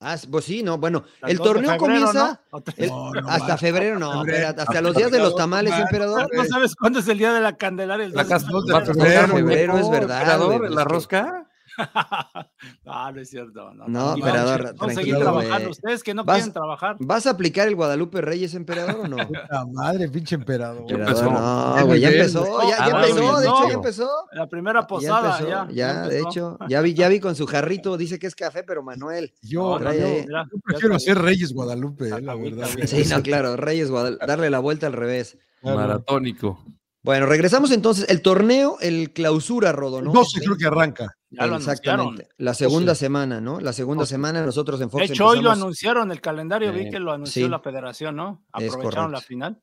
[0.00, 2.62] Ah, pues sí, no, bueno, Las el torneo febrero, comienza ¿no?
[2.76, 3.56] El- No, no hasta va.
[3.56, 4.36] febrero, no, Febrero.
[4.36, 6.28] espérate, hasta los días de los tamales, Hasta emperador.
[6.30, 8.04] ¿No sabes cuándo es el día de la Candelaria?
[8.06, 9.84] El La dos- casa- dos de va a febrero, febrero, güey.
[9.84, 11.48] es verdad, güey, ¿La rosca?
[12.86, 13.74] Ah, no es cierto.
[13.74, 15.58] No, No, emperador, vamos, vamos a seguir tranquilo, trabajando.
[15.58, 15.70] güey.
[15.70, 16.96] Ustedes que no Vas- quieren trabajar.
[17.00, 19.16] ¿Vas a aplicar el Guadalupe Reyes, emperador, o no?
[19.26, 20.84] Puta madre, pinche emperador.
[20.88, 21.40] Ya Emperador, empezó.
[21.80, 23.68] no, güey, ya Qué empezó, nivel, ya, ya Ah, empezó, de hecho, no.
[23.68, 24.10] ya empezó.
[24.32, 25.68] La primera Ya posada, empezó, ya.
[25.72, 28.82] ya, de hecho, ya vi, ya vi con su jarrito, dice que es café, pero
[28.82, 29.32] Manuel.
[29.42, 32.68] Yo, No, trae mira, prefiero hacer Reyes Guadalupe, eh, la verdad.
[32.86, 35.36] Sí, no, claro, Reyes Guadalupe, darle la vuelta al revés.
[35.62, 36.64] Maratónico.
[37.04, 38.08] Bueno, regresamos entonces.
[38.08, 40.10] El torneo, el clausura, Rodo, ¿no?
[40.10, 41.14] 12 creo que arranca.
[41.30, 41.74] Ya lo anunciaron.
[41.76, 42.28] Exactamente.
[42.38, 43.60] La segunda semana, ¿no?
[43.60, 46.98] La segunda semana nosotros en Fox De hecho, hoy lo anunciaron el calendario, vi que
[46.98, 47.50] lo anunció Sí.
[47.50, 48.42] la federación, ¿no?
[48.58, 49.60] Es Aprovecharon la final.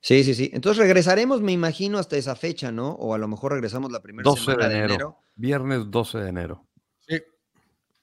[0.00, 0.50] Sí, sí, sí.
[0.54, 2.90] Entonces regresaremos, me imagino, hasta esa fecha, ¿no?
[2.92, 4.94] O a lo mejor regresamos la primera 12 semana de de enero.
[4.94, 5.18] enero.
[5.36, 6.66] Viernes 12 de enero.
[7.06, 7.18] Sí.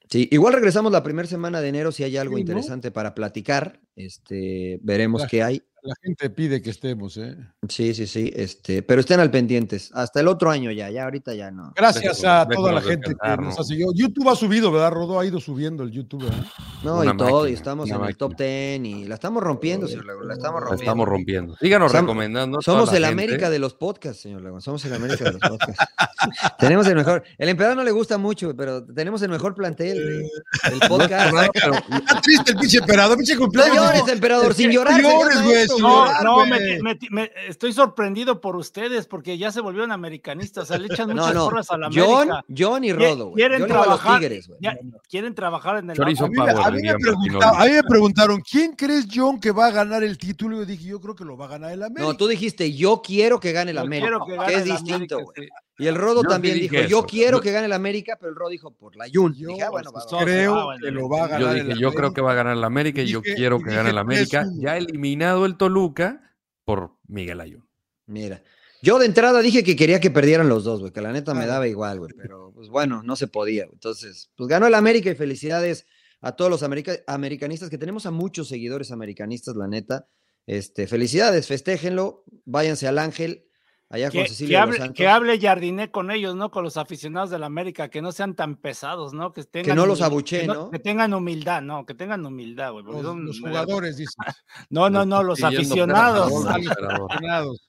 [0.09, 2.49] Sí, igual regresamos la primera semana de enero si hay algo Sí, ¿no?
[2.49, 3.79] interesante para platicar.
[3.95, 5.61] Este, veremos La- qué hay.
[5.83, 7.35] La gente pide que estemos, ¿eh?
[7.67, 8.31] Sí, sí, sí.
[8.35, 9.89] Este, pero estén al pendientes.
[9.95, 11.73] Hasta el otro año ya, ya ahorita ya no.
[11.75, 13.61] Gracias a toda la gente que nos ¿no?
[13.61, 13.91] ha seguido.
[13.95, 15.19] YouTube ha subido, ¿verdad, Rodo?
[15.19, 16.45] Ha ido subiendo el YouTube, ¿verdad?
[16.83, 20.05] No, Una y todo, y estamos en el top 10 y la estamos rompiendo, señor
[20.05, 20.83] Laguna, la estamos La rompiendo.
[20.91, 21.55] estamos rompiendo.
[21.57, 22.61] Síganos Som- recomendando.
[22.61, 23.23] Somos el la gente.
[23.23, 24.61] América de los podcasts, señor Laguna.
[24.61, 25.83] Somos el América de los podcasts.
[26.59, 27.23] tenemos el mejor.
[27.39, 31.33] El emperador no le gusta mucho, pero tenemos el mejor plantel de- del podcast.
[31.55, 33.80] Pero- Está triste el pinche emperador, pinche No cumpleaños.
[33.83, 35.01] Llores, emperador, sin llorar.
[35.01, 35.09] No.
[35.11, 36.81] No, llorar, no, me, güey.
[36.81, 41.09] me- me- estoy sorprendido por ustedes porque ya se volvieron americanistas, o sea, le echan
[41.09, 41.45] No, muchas no.
[41.45, 42.45] porras a la John, América.
[42.57, 43.35] John y Qui- Rodo, güey.
[43.35, 44.59] quieren trabajar, Tigres, güey.
[44.61, 44.77] ya,
[45.09, 47.57] quieren trabajar en el Chorizo A mí, me- Power, a mí me diría pregunta- Martinoli.
[47.57, 50.55] a mí me preguntaron, ¿quién crees, John, que va a ganar el título?
[50.57, 52.03] Y yo dije, yo creo que lo va a ganar el América.
[52.11, 54.07] No, tú dijiste, yo quiero que gane el América.
[54.09, 55.49] quiero que que gane es el distinto, América, güey.
[55.81, 58.35] Y el Rodo Yo también dijo, yo quiero Yo- que gane el América, pero el
[58.35, 59.33] Rodo dijo, por la Yun.
[59.33, 60.23] Yo Dije, ah, bueno, va, va, va.
[60.23, 62.35] creo Ah, que lo va a ganar Yo el dije, yo creo que va a
[62.35, 64.43] ganar el América y yo quiero que gane el América.
[64.43, 64.61] 3-1.
[64.61, 66.35] Ya eliminado el Toluca
[66.65, 67.65] por Miguel Ayun.
[68.05, 68.43] Mira,
[68.83, 71.45] yo de entrada dije que quería que perdieran los dos, güey, que la neta me
[71.47, 73.65] daba igual, güey, pero pues bueno, no se podía.
[73.71, 75.85] Entonces, pues ganó el América y felicidades
[76.21, 80.07] a todos los america- americanistas, que tenemos a muchos seguidores americanistas, la neta.
[80.45, 83.45] Este, felicidades, festéjenlo, váyanse al Ángel,
[83.91, 84.95] allá con Que, que hable, Santos.
[84.95, 86.49] que hable Jardiné con ellos, ¿no?
[86.51, 89.33] Con los aficionados de la América, que no sean tan pesados, ¿no?
[89.33, 90.71] Que, tengan no los abucheen, que ¿no?
[90.71, 91.85] Que tengan humildad, ¿no?
[91.85, 92.85] Que tengan humildad, güey.
[92.85, 94.15] Los, son- los jugadores, dices.
[94.69, 96.31] No, no, no, los aficionados.
[96.45, 97.67] aficionados.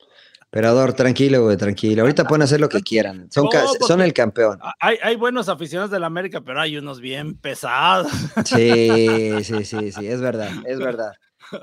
[0.55, 2.03] Emperador, tranquilo, güey, tranquilo.
[2.03, 3.27] Ahorita pueden hacer lo que quieran.
[3.33, 4.59] Son, No, son el campeón.
[4.81, 8.13] Hay, hay buenos aficionados de la América, pero hay unos bien pesados.
[8.45, 8.55] Sí,
[9.45, 11.13] sí, sí, sí, es verdad, es verdad.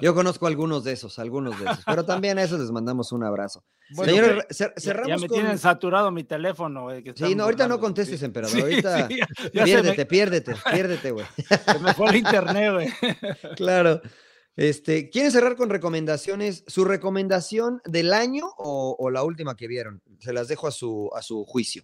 [0.01, 3.23] Yo conozco algunos de esos, algunos de esos, pero también a esos les mandamos un
[3.23, 3.63] abrazo.
[3.95, 5.37] Bueno, Señores, cer- Ya- ya, cerramos me con...
[5.37, 7.03] tienen saturado mi teléfono, güey.
[7.03, 8.25] que Sí, no, ahorita no contestes, Sí.
[8.25, 8.55] emperador.
[8.55, 11.25] Sí, ahorita sí, ya- ya piérdete, me- piérdete, piérdete, güey.
[11.65, 12.87] se me fue el internet, güey.
[13.55, 14.01] Claro.
[14.55, 16.63] Este, ¿Quieren cerrar con recomendaciones?
[16.67, 20.01] ¿Su recomendación del año o, o la última que vieron?
[20.19, 21.83] Se las dejo a su, a su juicio.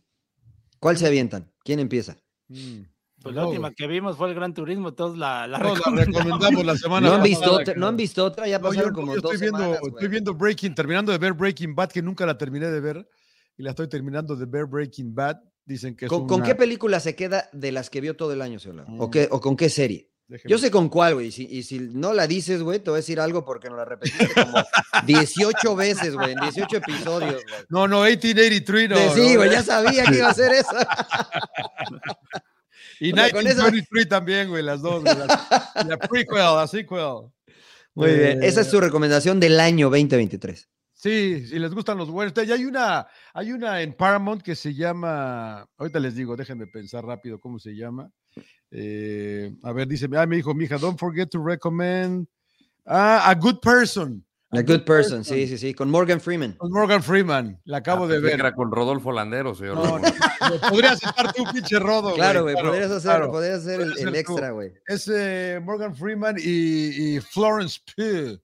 [0.80, 1.54] ¿Cuál se avientan?
[1.64, 2.18] ¿Quién empieza?
[2.50, 2.82] Mm,
[3.26, 5.74] Pues la no, última que vimos fue el Gran Turismo, todos la, la no, la
[5.76, 6.24] recomendamos.
[6.26, 7.74] recomendamos la semana ¿No han, pasada, visto otra.
[7.76, 8.48] ¿No han visto otra?
[8.48, 10.08] Ya No, yo, pasaron no, como yo dos estoy viendo, semanas, estoy güey.
[10.10, 13.10] viendo Breaking, terminando de ver Breaking Bad, que nunca la terminé de ver,
[13.58, 15.38] y la estoy terminando de ver Breaking Bad.
[15.66, 18.60] Dicen que es ¿Con, qué película se queda de las que vio todo el año,
[18.60, 18.88] señor?
[18.88, 19.02] Lau?
[19.02, 19.12] ¿O, Mm.
[19.12, 20.12] qué, ¿O con qué serie?
[20.28, 21.28] déjeme- Yo sé con cuál, güey.
[21.28, 23.78] Y si, y si no la dices, güey, te voy a decir algo porque nos
[23.80, 24.58] la repetiste como
[25.08, 27.56] 18 veces, güey, en 18 episodios, güey.
[27.70, 28.96] No, no, 1883, no.
[28.96, 29.38] De- sí, no.
[29.40, 30.88] güey, ya sabía que iba a ser esa.
[33.00, 35.04] Y O sea, con esa- 1923 también, güey, las dos.
[35.04, 37.30] güey, La, la prequel, la sequel.
[37.94, 38.44] Muy bien.
[38.44, 40.68] Esa es Eh, su recomendación del año 2023.
[40.94, 42.34] Sí, si les gustan los buenos.
[42.34, 47.06] Ya hay una, hay una en Paramount que se llama, ahorita les digo, déjenme pensar
[47.06, 48.10] rápido cómo se llama.
[48.72, 52.28] Eh, a ver, dice, ah, me dijo mi hija, don't forget to recommend
[52.86, 54.25] ah, A Good Person.
[54.58, 55.74] A Good Person, sí, sí, sí.
[55.74, 56.54] Con Morgan Freeman.
[56.54, 58.34] Con Morgan Freeman, la acabo Ah, de ver.
[58.40, 59.76] Era con Rodolfo Landero, señor.
[59.76, 62.14] No, no, no, podrías estar tú, pinche rodo.
[62.16, 63.32] Claro, güey, podrías hacer, claro.
[63.32, 64.32] podrías hacer el, Podrías el ser tú.
[64.34, 64.72] extra, güey.
[64.88, 68.40] Es eh, Morgan Freeman y, y Florence Pugh.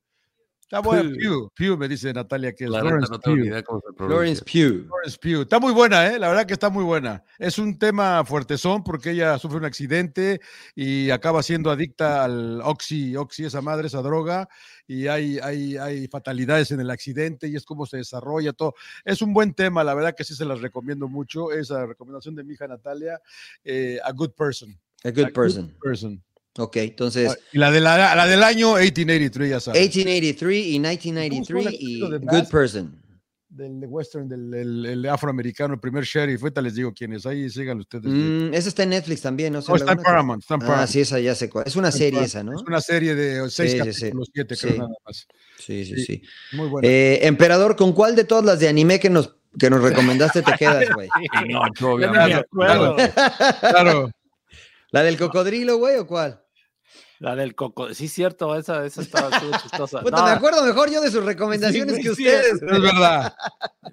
[0.71, 1.09] Está buena.
[1.17, 1.51] Pugh.
[1.53, 3.45] Pugh, me dice Natalia que es La neta, Florence no Pugh.
[3.45, 4.69] idea cómo se Florence pronuncia.
[4.69, 4.87] Pugh.
[4.87, 5.41] Florence Pugh.
[5.41, 6.17] Está muy buena, ¿eh?
[6.17, 7.25] La verdad que está muy buena.
[7.37, 10.39] Es un tema fuertezón porque ella sufre un accidente
[10.73, 14.47] y acaba siendo adicta al oxi, oxi, esa madre, esa droga,
[14.87, 18.73] y hay, hay, hay fatalidades en el accidente y es cómo se desarrolla todo.
[19.03, 21.51] Es un buen tema, la verdad que sí se las recomiendo mucho.
[21.51, 23.19] Esa recomendación de mi hija Natalia,
[23.65, 24.79] eh, A Good Person.
[25.03, 26.23] A A Good Person.
[26.57, 29.79] Ok, entonces, Y la, de la, la del año 1883, ya sabes.
[29.95, 31.99] 1883 y ¿Cómo 1993 fue y
[32.41, 32.49] Good?
[32.49, 33.01] Person.
[33.53, 36.41] Del de western, del el- el afroamericano, el primer sheriff.
[36.41, 37.25] Ahorita les digo quién es.
[37.25, 38.05] Ahí síganlo ustedes.
[38.05, 39.59] Mm, esa está en Netflix también, ¿no?
[39.67, 40.01] No, está en?
[40.01, 40.41] Paramount.
[40.41, 40.89] Está en Ah, Paramount.
[40.89, 41.65] sí, esa ya sé cuál.
[41.67, 42.53] Es una serie esa, ¿no?
[42.55, 43.99] Es una serie de seis Sí, sí, sí.
[44.01, 44.77] capítulos, siete, creo Sí.
[44.79, 45.27] nada más.
[45.57, 46.05] Sí, sí, sí.
[46.05, 46.21] sí.
[46.53, 46.87] Muy buena.
[46.87, 50.51] Eh, Emperador, ¿con cuál de todas las de anime que nos, que nos recomendaste te
[50.57, 51.09] quedas, güey?
[51.45, 51.55] Me
[51.87, 52.33] obviamente.
[52.35, 52.95] acuerdo.
[53.59, 54.11] claro.
[54.91, 56.40] ¿La del cocodrilo, güey, o cuál?
[57.21, 57.93] La del coco.
[57.93, 59.99] Sí, cierto, esa, esa estaba estuvo chistosa.
[60.03, 62.53] Puta, No, me acuerdo mejor yo de sus recomendaciones Sí, que sí, ustedes.
[62.53, 63.35] Es verdad.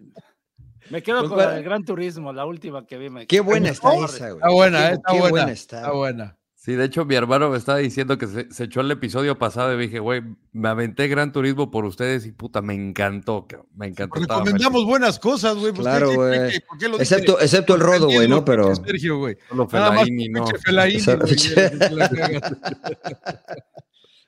[0.91, 3.11] me quedo ¿Con con la del Gran Turismo, la última que vi.
[3.11, 4.17] me- Qué buena está gustó?
[4.17, 4.37] esa, güey.
[4.37, 5.31] Está buena, Qué- eh, está qué buena.
[5.31, 5.77] buena está.
[5.81, 6.39] Está buena.
[6.69, 9.73] Sí, de hecho, mi hermano me estaba diciendo que se, se echó el episodio pasado
[9.75, 10.21] y dije, güey,
[10.53, 14.21] me aventé Gran Turismo por ustedes y puta, me encantó, me encantó.
[14.21, 15.73] Recomendamos buenas cosas, güey.
[15.73, 17.01] pues, Claro, ¿qué- qué- güey.
[17.01, 18.45] Excepto, excepto el rodo, güey, ¿no?
[18.45, 18.77] Pero.
[18.77, 19.39] Sergio, güey.
[19.49, 20.45] Solo Fellaini, no.
[20.45, 20.63] cagas.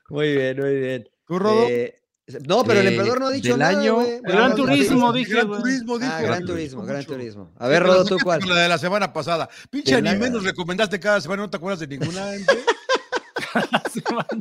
[0.08, 1.08] Muy bien, muy bien.
[1.26, 1.66] ¿Tú, Rodo?
[1.68, 1.99] Eh,
[2.46, 3.98] No, pero el Eh, emperador no ha dicho del nada, año-.
[4.22, 5.60] Gran Turismo, dije, Gran güey.
[5.60, 6.12] Turismo, dijo.
[6.14, 7.12] Ah, Gran Turismo, Gran mucho.
[7.12, 7.50] Turismo.
[7.58, 8.40] A ver, Rodo, ¿tú cuál?
[8.46, 9.48] La de la semana pasada.
[9.70, 12.34] Pinche la- anime nos recomendaste cada semana, ¿no te acuerdas de ninguna?
[12.34, 12.58] Ente?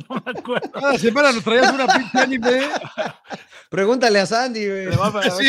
[0.08, 0.70] no me acuerdo.
[0.72, 2.60] Cada semana nos traías una pinche anime.
[3.68, 4.88] Pregúntale a Sandy, güey.
[5.38, 5.48] Sí.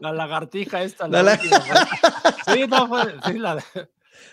[0.00, 1.08] La lagartija esta.
[1.08, 2.58] La La, la- última, güey.
[2.58, 3.56] Sí, no, fue, sí, la,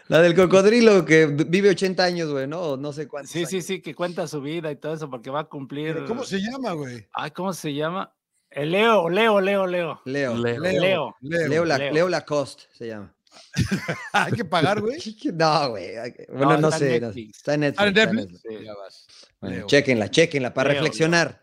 [0.07, 2.61] La del cocodrilo que vive 80 años, güey, ¿no?
[2.61, 3.31] O no sé cuántos.
[3.31, 3.65] sí, sí, años.
[3.65, 5.93] sí, que cuenta su vida y todo eso porque va a cumplir.
[5.95, 7.07] Pero ¿Cómo se llama, güey?
[7.11, 8.13] Ay, ¿cómo se llama?
[8.49, 10.01] El Leo, Leo, Leo, Leo.
[10.05, 10.35] Leo.
[10.35, 10.59] Leo.
[10.61, 11.15] Leo.
[11.21, 11.93] Leo, la- Leo.
[11.93, 13.13] Leo Lacoste se llama.
[14.13, 14.97] Hay que pagar, güey.
[15.33, 15.89] No, güey.
[16.29, 16.99] Bueno, no, está en sé.
[17.01, 17.37] no- Netflix.
[17.37, 17.79] Está en Netflix.
[17.81, 18.43] Ah, en está en Netflix.
[18.43, 18.59] Netflix.
[18.59, 18.65] Sí.
[18.65, 19.07] Ya vas.
[19.41, 19.67] Bueno, Leo.
[19.67, 21.41] Chéquenla, chéquenla para Leo, reflexionar.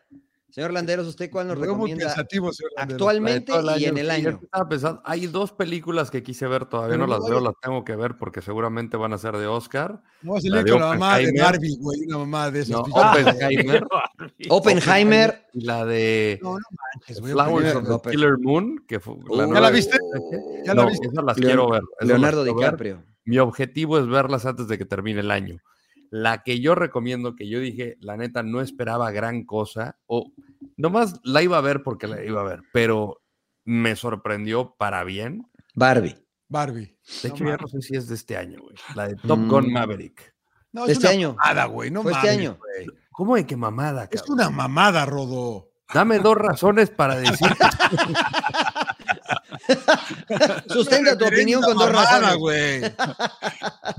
[0.53, 3.01] Señor Landeros, ¿usted cuál nos muy recomienda pensativo, señor Landeros.
[3.01, 4.39] actualmente y en el año?
[4.69, 7.97] pensando, hay dos películas que quise ver, todavía no no las veo, las tengo que
[7.97, 10.03] ver porque seguramente van a ser de Oscar.
[10.21, 11.33] No de con la mamá de.
[11.41, 12.01] Barbie, güey.
[12.07, 12.71] Una mamá de esas.
[12.71, 13.87] No, Oppenheimer.
[14.51, 15.47] Oppenheimer.
[15.55, 16.59] Y la de No, no
[16.95, 17.33] manches, güey.
[17.33, 19.99] Flowers of the Killer Moon, que fue la ¿Ya la viste?
[20.67, 21.09] ¿Ya la viste?
[21.09, 21.83] esas las Leon- quiero ver.
[22.01, 22.55] Leonardo ver.
[22.55, 23.03] DiCaprio.
[23.25, 25.57] Mi objetivo es verlas antes de que termine el año.
[26.15, 30.31] La que yo recomiendo, que yo dije, la neta, no esperaba gran cosa, o
[30.77, 33.23] nomás la iba a ver porque la iba a ver, pero
[33.65, 35.51] me sorprendió para bien.
[35.75, 36.15] Barbie.
[36.51, 36.99] Barbie.
[37.23, 37.61] De No hecho, ya mames.
[37.63, 38.77] no sé si es de este año, güey.
[38.95, 39.73] La de Top Gun Mm.
[39.73, 40.35] Maverick.
[40.73, 41.35] No, es Este una año.
[41.35, 41.91] mamada, güey.
[41.91, 42.59] No Fue este año.
[42.59, 42.87] güey.
[43.13, 44.35] ¿Cómo de qué mamada, Es cabrón?
[44.39, 45.71] una mamada, Rodo.
[45.95, 47.49] Dame dos razones para decir.
[50.69, 52.37] Sustenta tu opinión con dos razones.
[52.37, 52.83] güey.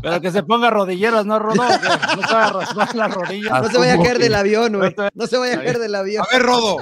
[0.02, 1.64] Pero que se ponga rodilleras, ¿no, Rodó?
[1.68, 1.88] Que
[2.18, 3.62] no se vaya a raspar las rodillas.
[3.62, 4.96] No se vaya a caer del avión, güey.
[5.14, 6.26] No se vaya a caer del avión.
[6.28, 6.78] A ver, Rodo.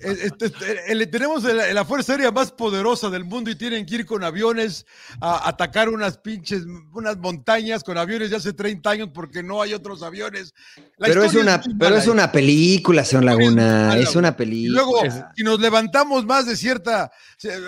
[0.00, 3.84] Eh, este, este, el- tenemos la, la fuerza aérea más poderosa del mundo y tienen
[3.86, 4.86] que ir con aviones
[5.20, 6.62] a atacar unas pinches,
[6.92, 10.54] unas montañas con aviones de hace 30 años porque no hay otros aviones.
[10.98, 12.10] La Pero es una, muy pero es ¿eh?
[12.10, 13.96] una película, señor es Laguna.
[13.98, 14.34] Es una güey.
[14.34, 14.82] Y película.
[14.82, 15.00] luego,
[15.34, 17.10] si nos levantamos más de cierta,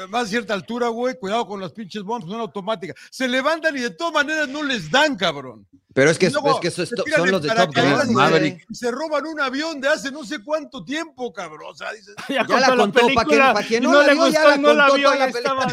[0.08, 2.96] más de cierta altura, güey, cuidado con las pinches bombas, son automáticas.
[3.10, 5.66] Se levantan y de todas maneras no les dan, cabrón.
[5.92, 8.58] Pero es que, es, luego es que eso es son los de Top Gun.
[8.72, 11.68] se- roban un avión de hace no sé cuánto tiempo, cabrón.
[11.72, 14.06] O sea, dices, Ya, Ya la contó contó, pa' quien- película pa' y no la
[14.06, 15.66] le vio, ya gustó, la no la contó vio, toda la estaba.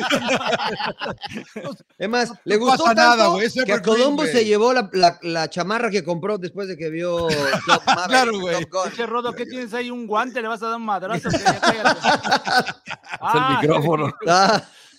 [1.97, 3.79] Es más, le gustó tanto nada, güey, es que a
[4.23, 4.31] güey.
[4.31, 7.27] se llevó la, la- la chamarra que compró después de que vio
[7.67, 8.65] Top Maverick, Claro, güey.
[9.05, 9.91] Rodo, ¿qué tienes ahí?
[9.91, 10.41] ¿Un guante?
[10.41, 11.29] ¿Le vas a dar un madrazo?
[11.29, 11.99] Que cállate.
[11.99, 12.13] Es
[12.57, 12.73] el
[13.21, 14.13] Ah, micrófono.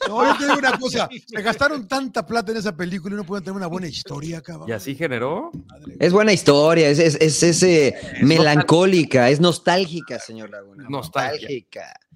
[0.07, 3.25] No, yo te digo una cosa, se gastaron tanta plata en esa película y no
[3.25, 4.69] pueden tener una buena historia, cabrón.
[4.69, 5.51] Y así generó.
[5.67, 10.87] Madre, es buena historia, es, es, es, es, eh, melancólica, es nostálgica, señor Laguna.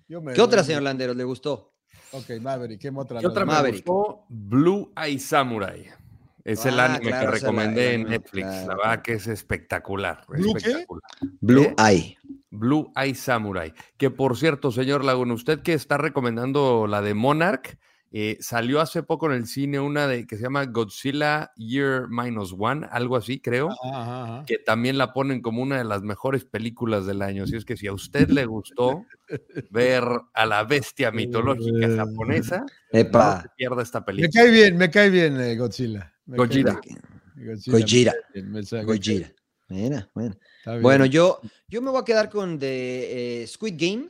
[0.08, 1.72] Me- ¿Qué otra, señor Landeros, le gustó?
[2.12, 3.20] Ok, Maverick, ¿qué otra?
[3.20, 3.86] ¿Qué otra me Maverick.
[3.86, 4.24] gustó?
[4.28, 5.86] Blue Eye Samurai.
[6.44, 8.46] Es el Ah, anime claro, que la- recomendé en la- Netflix.
[8.46, 10.24] claro, la verdad que es espectacular.
[10.28, 10.58] ¿Blue qué?
[10.58, 11.02] espectacular.
[11.40, 11.74] Blue ¿Eh?
[11.78, 12.18] Eye.
[12.52, 13.72] Blue Eye Samurai.
[13.96, 17.78] Que por cierto, señor Laguna, usted que está recomendando la de Monarch,
[18.14, 22.54] eh, salió hace poco en el cine una de que se llama Godzilla Year Minus
[22.58, 23.70] One, algo así, creo.
[23.70, 24.44] Ajá, ajá, ajá.
[24.46, 27.44] que también la ponen como una de las mejores películas del año.
[27.44, 29.06] Así es que si a usted le gustó
[29.70, 30.04] ver
[30.34, 33.44] a la bestia mitológica japonesa, no se Epa.
[33.56, 34.30] pierda esta Me película.
[34.42, 36.12] cae bien, me cae bien eh, Godzilla.
[36.26, 36.80] Me cae Gojira.
[36.84, 37.00] bien.
[37.34, 37.78] Godzilla.
[37.78, 38.12] Gojira.
[38.34, 39.32] me cae bien, Gojira.
[39.68, 40.36] Mira, bueno.
[40.80, 44.08] Bueno, yo, yo me voy a quedar con de Squid Game.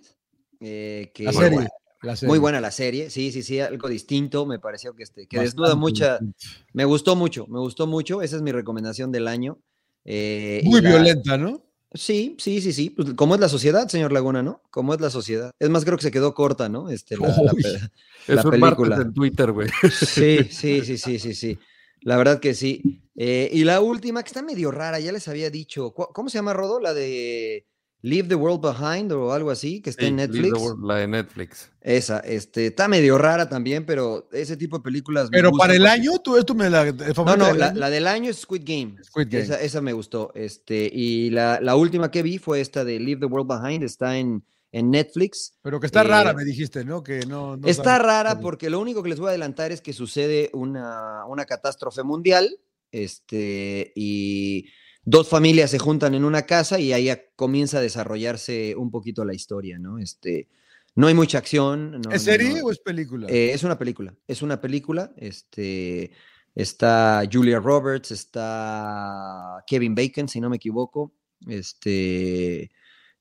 [0.61, 1.55] eh, que la muy serie.
[1.57, 1.71] buena,
[2.03, 2.29] la serie.
[2.31, 5.75] muy buena la serie, sí, sí, sí, algo distinto, me pareció que, este, que desnuda
[5.75, 6.19] mucha,
[6.73, 9.59] me gustó mucho, me gustó mucho, esa es mi recomendación del año.
[10.05, 11.65] eh, Muy la- violenta, ¿no?
[11.95, 14.63] Sí, sí, sí, sí, pues, como es la sociedad, señor Laguna, ¿no?
[14.71, 15.51] Como es la sociedad.
[15.59, 16.89] Es más, creo que se quedó corta, ¿no?
[16.89, 17.63] Este, la- Uy.
[18.29, 18.97] la película.
[18.97, 19.69] en Twitter, güey.
[19.91, 21.59] Sí, sí, sí, sí, sí, sí.
[22.03, 23.01] La verdad que sí.
[23.17, 25.93] Eh, y la última, que está medio rara, ya les había dicho.
[25.93, 26.81] ¿cu- ¿Cómo se llama, Rodo?
[26.81, 27.67] La de
[28.01, 30.61] Leave the World Behind o algo así, que está Sí, en Leave the Netflix.
[30.63, 31.71] World, La de Netflix.
[31.81, 35.31] Esa, este, está medio rara también, pero ese tipo de películas.
[35.31, 36.87] me Pero para el porque- año, tú, tú me la.
[36.87, 37.79] No, no, del la, año?
[37.79, 38.97] la del año es Squid Game.
[39.05, 39.45] Squid Game.
[39.45, 40.33] Esa, esa me gustó.
[40.35, 44.17] Este, y la, la última que vi fue esta de Leave the World Behind, está
[44.19, 44.43] en,
[44.73, 45.55] en Netflix.
[45.63, 47.03] Pero que está eh, rara, me dijiste, ¿no?
[47.03, 47.57] Que no.
[47.57, 51.25] no Está rara porque lo único que les voy a adelantar es que sucede una,
[51.27, 52.59] una catástrofe mundial,
[52.91, 54.67] este, y
[55.05, 59.35] dos familias se juntan en una casa y ahí comienza a desarrollarse un poquito la
[59.35, 59.99] historia, ¿no?
[59.99, 60.49] Este,
[60.95, 62.01] no hay mucha acción.
[62.01, 62.67] no- ¿Es serie no.
[62.67, 63.27] o es película?
[63.29, 66.13] Eh, es una película, es una película, este,
[66.55, 71.15] está Julia Roberts, está Kevin Bacon, si no me equivoco,
[71.47, 72.71] este,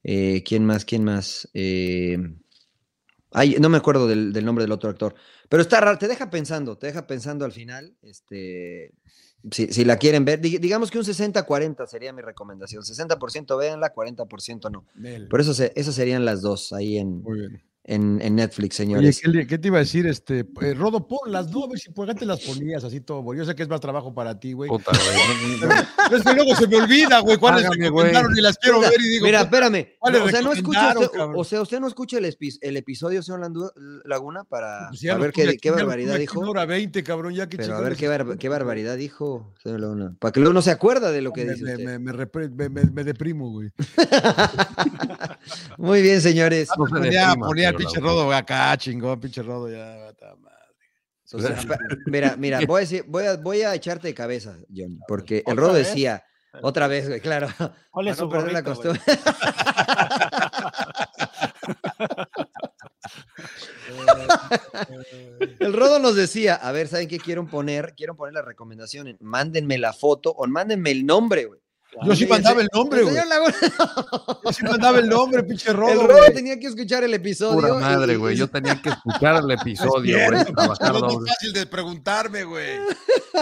[0.03, 0.85] eh, ¿quién más?
[0.85, 1.49] ¿Quién más?
[1.53, 2.17] Eh,
[3.33, 5.15] Ay, no me acuerdo del, del nombre del otro actor.
[5.47, 7.95] Pero está raro, te deja pensando, te deja pensando al final.
[8.01, 8.91] Este,
[9.49, 12.83] si, si la quieren ver, dig- digamos que un 60-40 sería mi recomendación.
[12.83, 14.85] 60% véanla, 40% no.
[15.29, 17.61] Por eso se- esas serían las dos ahí en, Muy bien.
[17.83, 19.21] En, en Netflix, Oye, señores.
[19.23, 20.05] ¿qué, qué te iba a decir?
[20.05, 23.01] Este, eh, Rodo, pon las dos, a ver si por qué te las ponías así
[23.01, 23.39] todo, güey.
[23.39, 24.69] Yo sé que es más trabajo para ti, güey.
[24.69, 25.59] Puta, güey.
[25.59, 28.89] Pero es que luego se me olvida, güey, cuáles Págame, recomendaron y las quiero Mira,
[28.91, 29.87] ver y digo, Mira, espérame.
[29.97, 32.77] ¿cuál le no, o sea, no escucha usted, o sea, usted no escucha el, el
[32.77, 33.71] episodio, señor Landu-
[34.05, 36.39] Laguna, para, pues ya para lo ver qué, aquí, qué barbaridad dijo.
[36.41, 40.15] hora 20, cabrón, ya que Pero a ver qué, bar- qué barbaridad dijo, señor Laguna.
[40.19, 41.85] Para que luego no se acuerda de lo que me, dice me, usted.
[41.85, 43.71] me, me repre- me- me- me deprimo, güey.
[45.77, 46.69] Muy bien, señores.
[46.77, 50.13] No se Ponía, el pinche rodo, güey, acá, chingón, pinche rodo, ya.
[51.33, 51.57] O sea,
[52.07, 55.53] mira, mira, voy a, decir, voy, a, voy a echarte de cabeza, Johnny, porque el
[55.53, 55.87] ¿Otra Rodo vez?
[55.87, 56.25] decía,
[56.61, 57.47] otra vez, güey, claro,
[57.89, 59.01] ¿Cuál es no su perder la gorrito, costumbre.
[65.59, 67.93] El Rodo nos decía, a ver, ¿saben qué quiero poner?
[67.95, 71.60] Quiero poner la recomendación en mándenme la foto o mándenme el nombre, güey.
[72.03, 73.15] Yo sí el mandaba el nombre, güey.
[73.15, 76.33] Yo sí mandaba el nombre, pinche el rodo, güey.
[76.33, 77.55] tenía que escuchar el episodio.
[77.59, 78.35] Pura madre, güey.
[78.37, 80.45] Yo tenía que escuchar el episodio, güey.
[80.45, 81.29] Trabajar rodo, doble.
[81.29, 82.79] fácil de preguntarme, güey.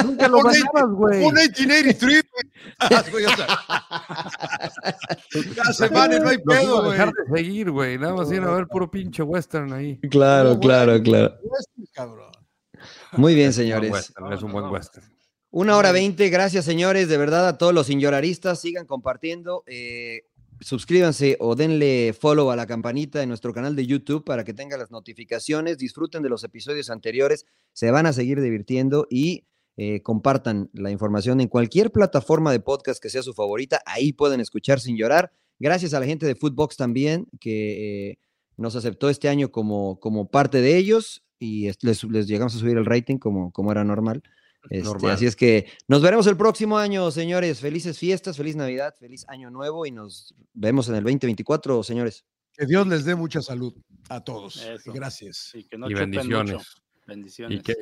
[0.04, 1.24] Nunca lo Pon mandabas, güey.
[1.26, 2.24] Un 1883,
[3.12, 3.26] güey.
[3.40, 4.70] Ah.
[5.56, 6.92] Cada semana y no hay pedo, a güey.
[6.92, 7.98] dejar de seguir, güey.
[7.98, 10.00] Nada más iban a ver puro pinche western ahí.
[10.10, 11.36] Claro, No, claro, claro.
[11.94, 12.32] Cabrón.
[13.14, 14.12] Muy bien, Es señores.
[14.32, 15.06] Es un buen western.
[15.52, 20.22] Una hora veinte, gracias señores, de verdad a todos los señoraristas, sigan compartiendo, eh,
[20.60, 24.80] suscríbanse o denle follow a la campanita en nuestro canal de YouTube para que tengan
[24.80, 30.70] las notificaciones, disfruten de los episodios anteriores, se van a seguir divirtiendo y eh, compartan
[30.74, 34.98] la información en cualquier plataforma de podcast que sea su favorita, ahí pueden escuchar sin
[34.98, 35.32] llorar.
[35.58, 38.20] Gracias a la gente de Footbox también que eh,
[38.56, 42.60] nos aceptó este año como, como parte de ellos y es- les, les llegamos a
[42.60, 44.22] subir el rating como, como era normal.
[44.70, 47.60] Este, así es que nos veremos el próximo año, señores.
[47.60, 52.26] Felices fiestas, feliz Navidad, feliz año nuevo y nos vemos en el 2024, señores.
[52.54, 53.74] Que Dios les dé mucha salud
[54.10, 54.58] a todos.
[54.64, 54.92] Eso.
[54.92, 55.52] Gracias.
[55.54, 56.54] Y que no Y chupen bendiciones.
[56.56, 56.66] mucho.
[57.10, 57.60] Bendiciones.
[57.60, 57.76] Y que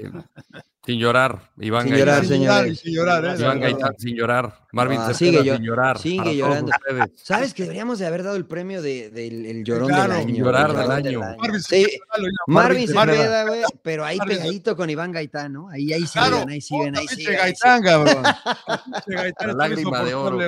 [0.86, 2.08] sin llorar, Iván Sin Gaitán.
[2.08, 2.80] llorar, Sin llorar, señores.
[2.80, 3.36] sin llorar, ¿eh?
[3.40, 3.60] Iván.
[3.60, 4.60] Gaitán sin llorar.
[4.72, 5.98] Marvin Ah, sigue sin llorar.
[6.00, 6.72] sigue llorando.
[6.72, 7.12] ustedes.
[7.22, 10.36] ¿Sabes que deberíamos de haber dado el premio de- del el llorón claro, del año?
[10.46, 11.20] llorar el del año.
[11.38, 12.32] Marvin Sí, llama.
[12.48, 13.06] Marvin Cepeda.
[13.14, 15.70] Cepeda, güey, pero ahí Marvin pegadito con Iván Gaitán, ¿no?
[15.70, 17.34] Ahí, ahí Claro, siguen, ahí siguen, ahí siguen.
[17.36, 18.24] ahí Gaitán, cabrón.
[19.46, 20.40] La lágrima de oro.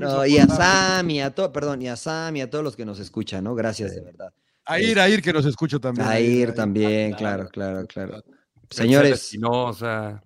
[0.00, 2.74] No, y a Sam, y a todo, perdón, y a Sam, y a todos los
[2.76, 3.54] que nos escuchan, ¿no?
[3.54, 4.32] Gracias, de verdad.
[4.66, 6.06] A ir, a ir, que nos escucho también.
[6.06, 7.48] A a ir a también, claro.
[7.48, 8.24] claro, claro, claro.
[8.64, 10.22] Excel Señores, Espinosa.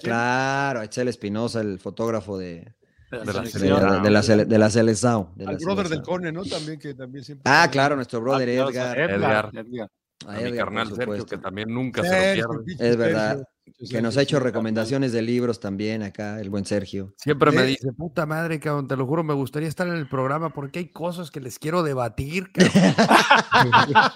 [0.00, 2.74] Claro, Etzel Espinosa, el fotógrafo de,
[3.10, 4.10] De la de, la, de
[4.58, 6.02] la de la Al brother del.
[6.02, 6.44] Cone, ¿no?
[6.44, 7.44] También, que también siempre.
[7.46, 8.98] Ah, claro, nuestro brother Edgar.
[8.98, 9.50] Edgar.
[9.54, 9.90] Edgar.
[10.26, 12.88] a A mi Edgar, carnal por Sergio, que también nunca se Sergio, lo pierde.
[12.88, 13.51] Es verdad, Sergio.
[13.88, 17.14] Que nos ha hecho recomendaciones de libros también acá, el buen Sergio.
[17.16, 17.66] Siempre me Eh.
[17.66, 20.88] dice, puta madre, cabrón, te lo juro, me gustaría estar en el programa porque hay
[20.88, 22.72] cosas que les quiero debatir, cabrón.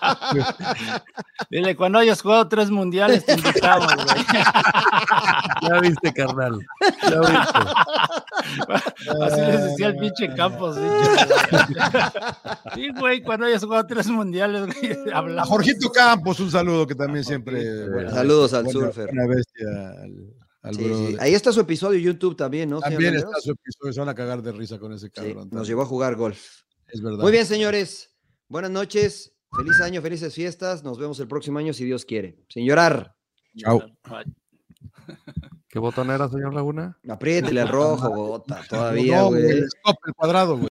[1.50, 4.06] Dile, cuando hayas jugado tres mundiales, te invitamos, güey.
[5.68, 6.58] ya viste, carnal.
[7.02, 7.58] Ya viste.
[9.24, 10.76] Así les decía el pinche Campos.
[12.74, 15.48] Sí, güey, cuando hayas jugado tres mundiales, güey, A hablamos.
[15.48, 17.62] Jorgito Campos, un saludo que también siempre.
[18.10, 19.08] Saludos al buena- surfer.
[19.12, 19.66] Una bestia
[20.02, 21.08] al, al Sí, brother.
[21.12, 21.16] sí.
[21.20, 22.80] Ahí está su episodio YouTube también, ¿no?
[22.80, 25.48] señor También está su episodio, se van a cagar de risa con ese Sí, cabrón.
[25.52, 26.62] nos llevó a jugar golf.
[26.88, 27.18] Es verdad.
[27.22, 28.14] Muy bien, señores.
[28.48, 29.32] Buenas noches.
[29.56, 30.82] Feliz año, felices fiestas.
[30.84, 32.38] Nos vemos el próximo año si Dios quiere.
[32.48, 33.14] Sin llorar.
[33.56, 33.80] Chao.
[35.68, 36.98] ¿Qué botón era, señor Laguna?
[37.08, 38.60] Apriétele al rojo, bota.
[38.70, 39.42] Todavía, No, güey.
[39.44, 40.64] el stop, el cuadrado, güey.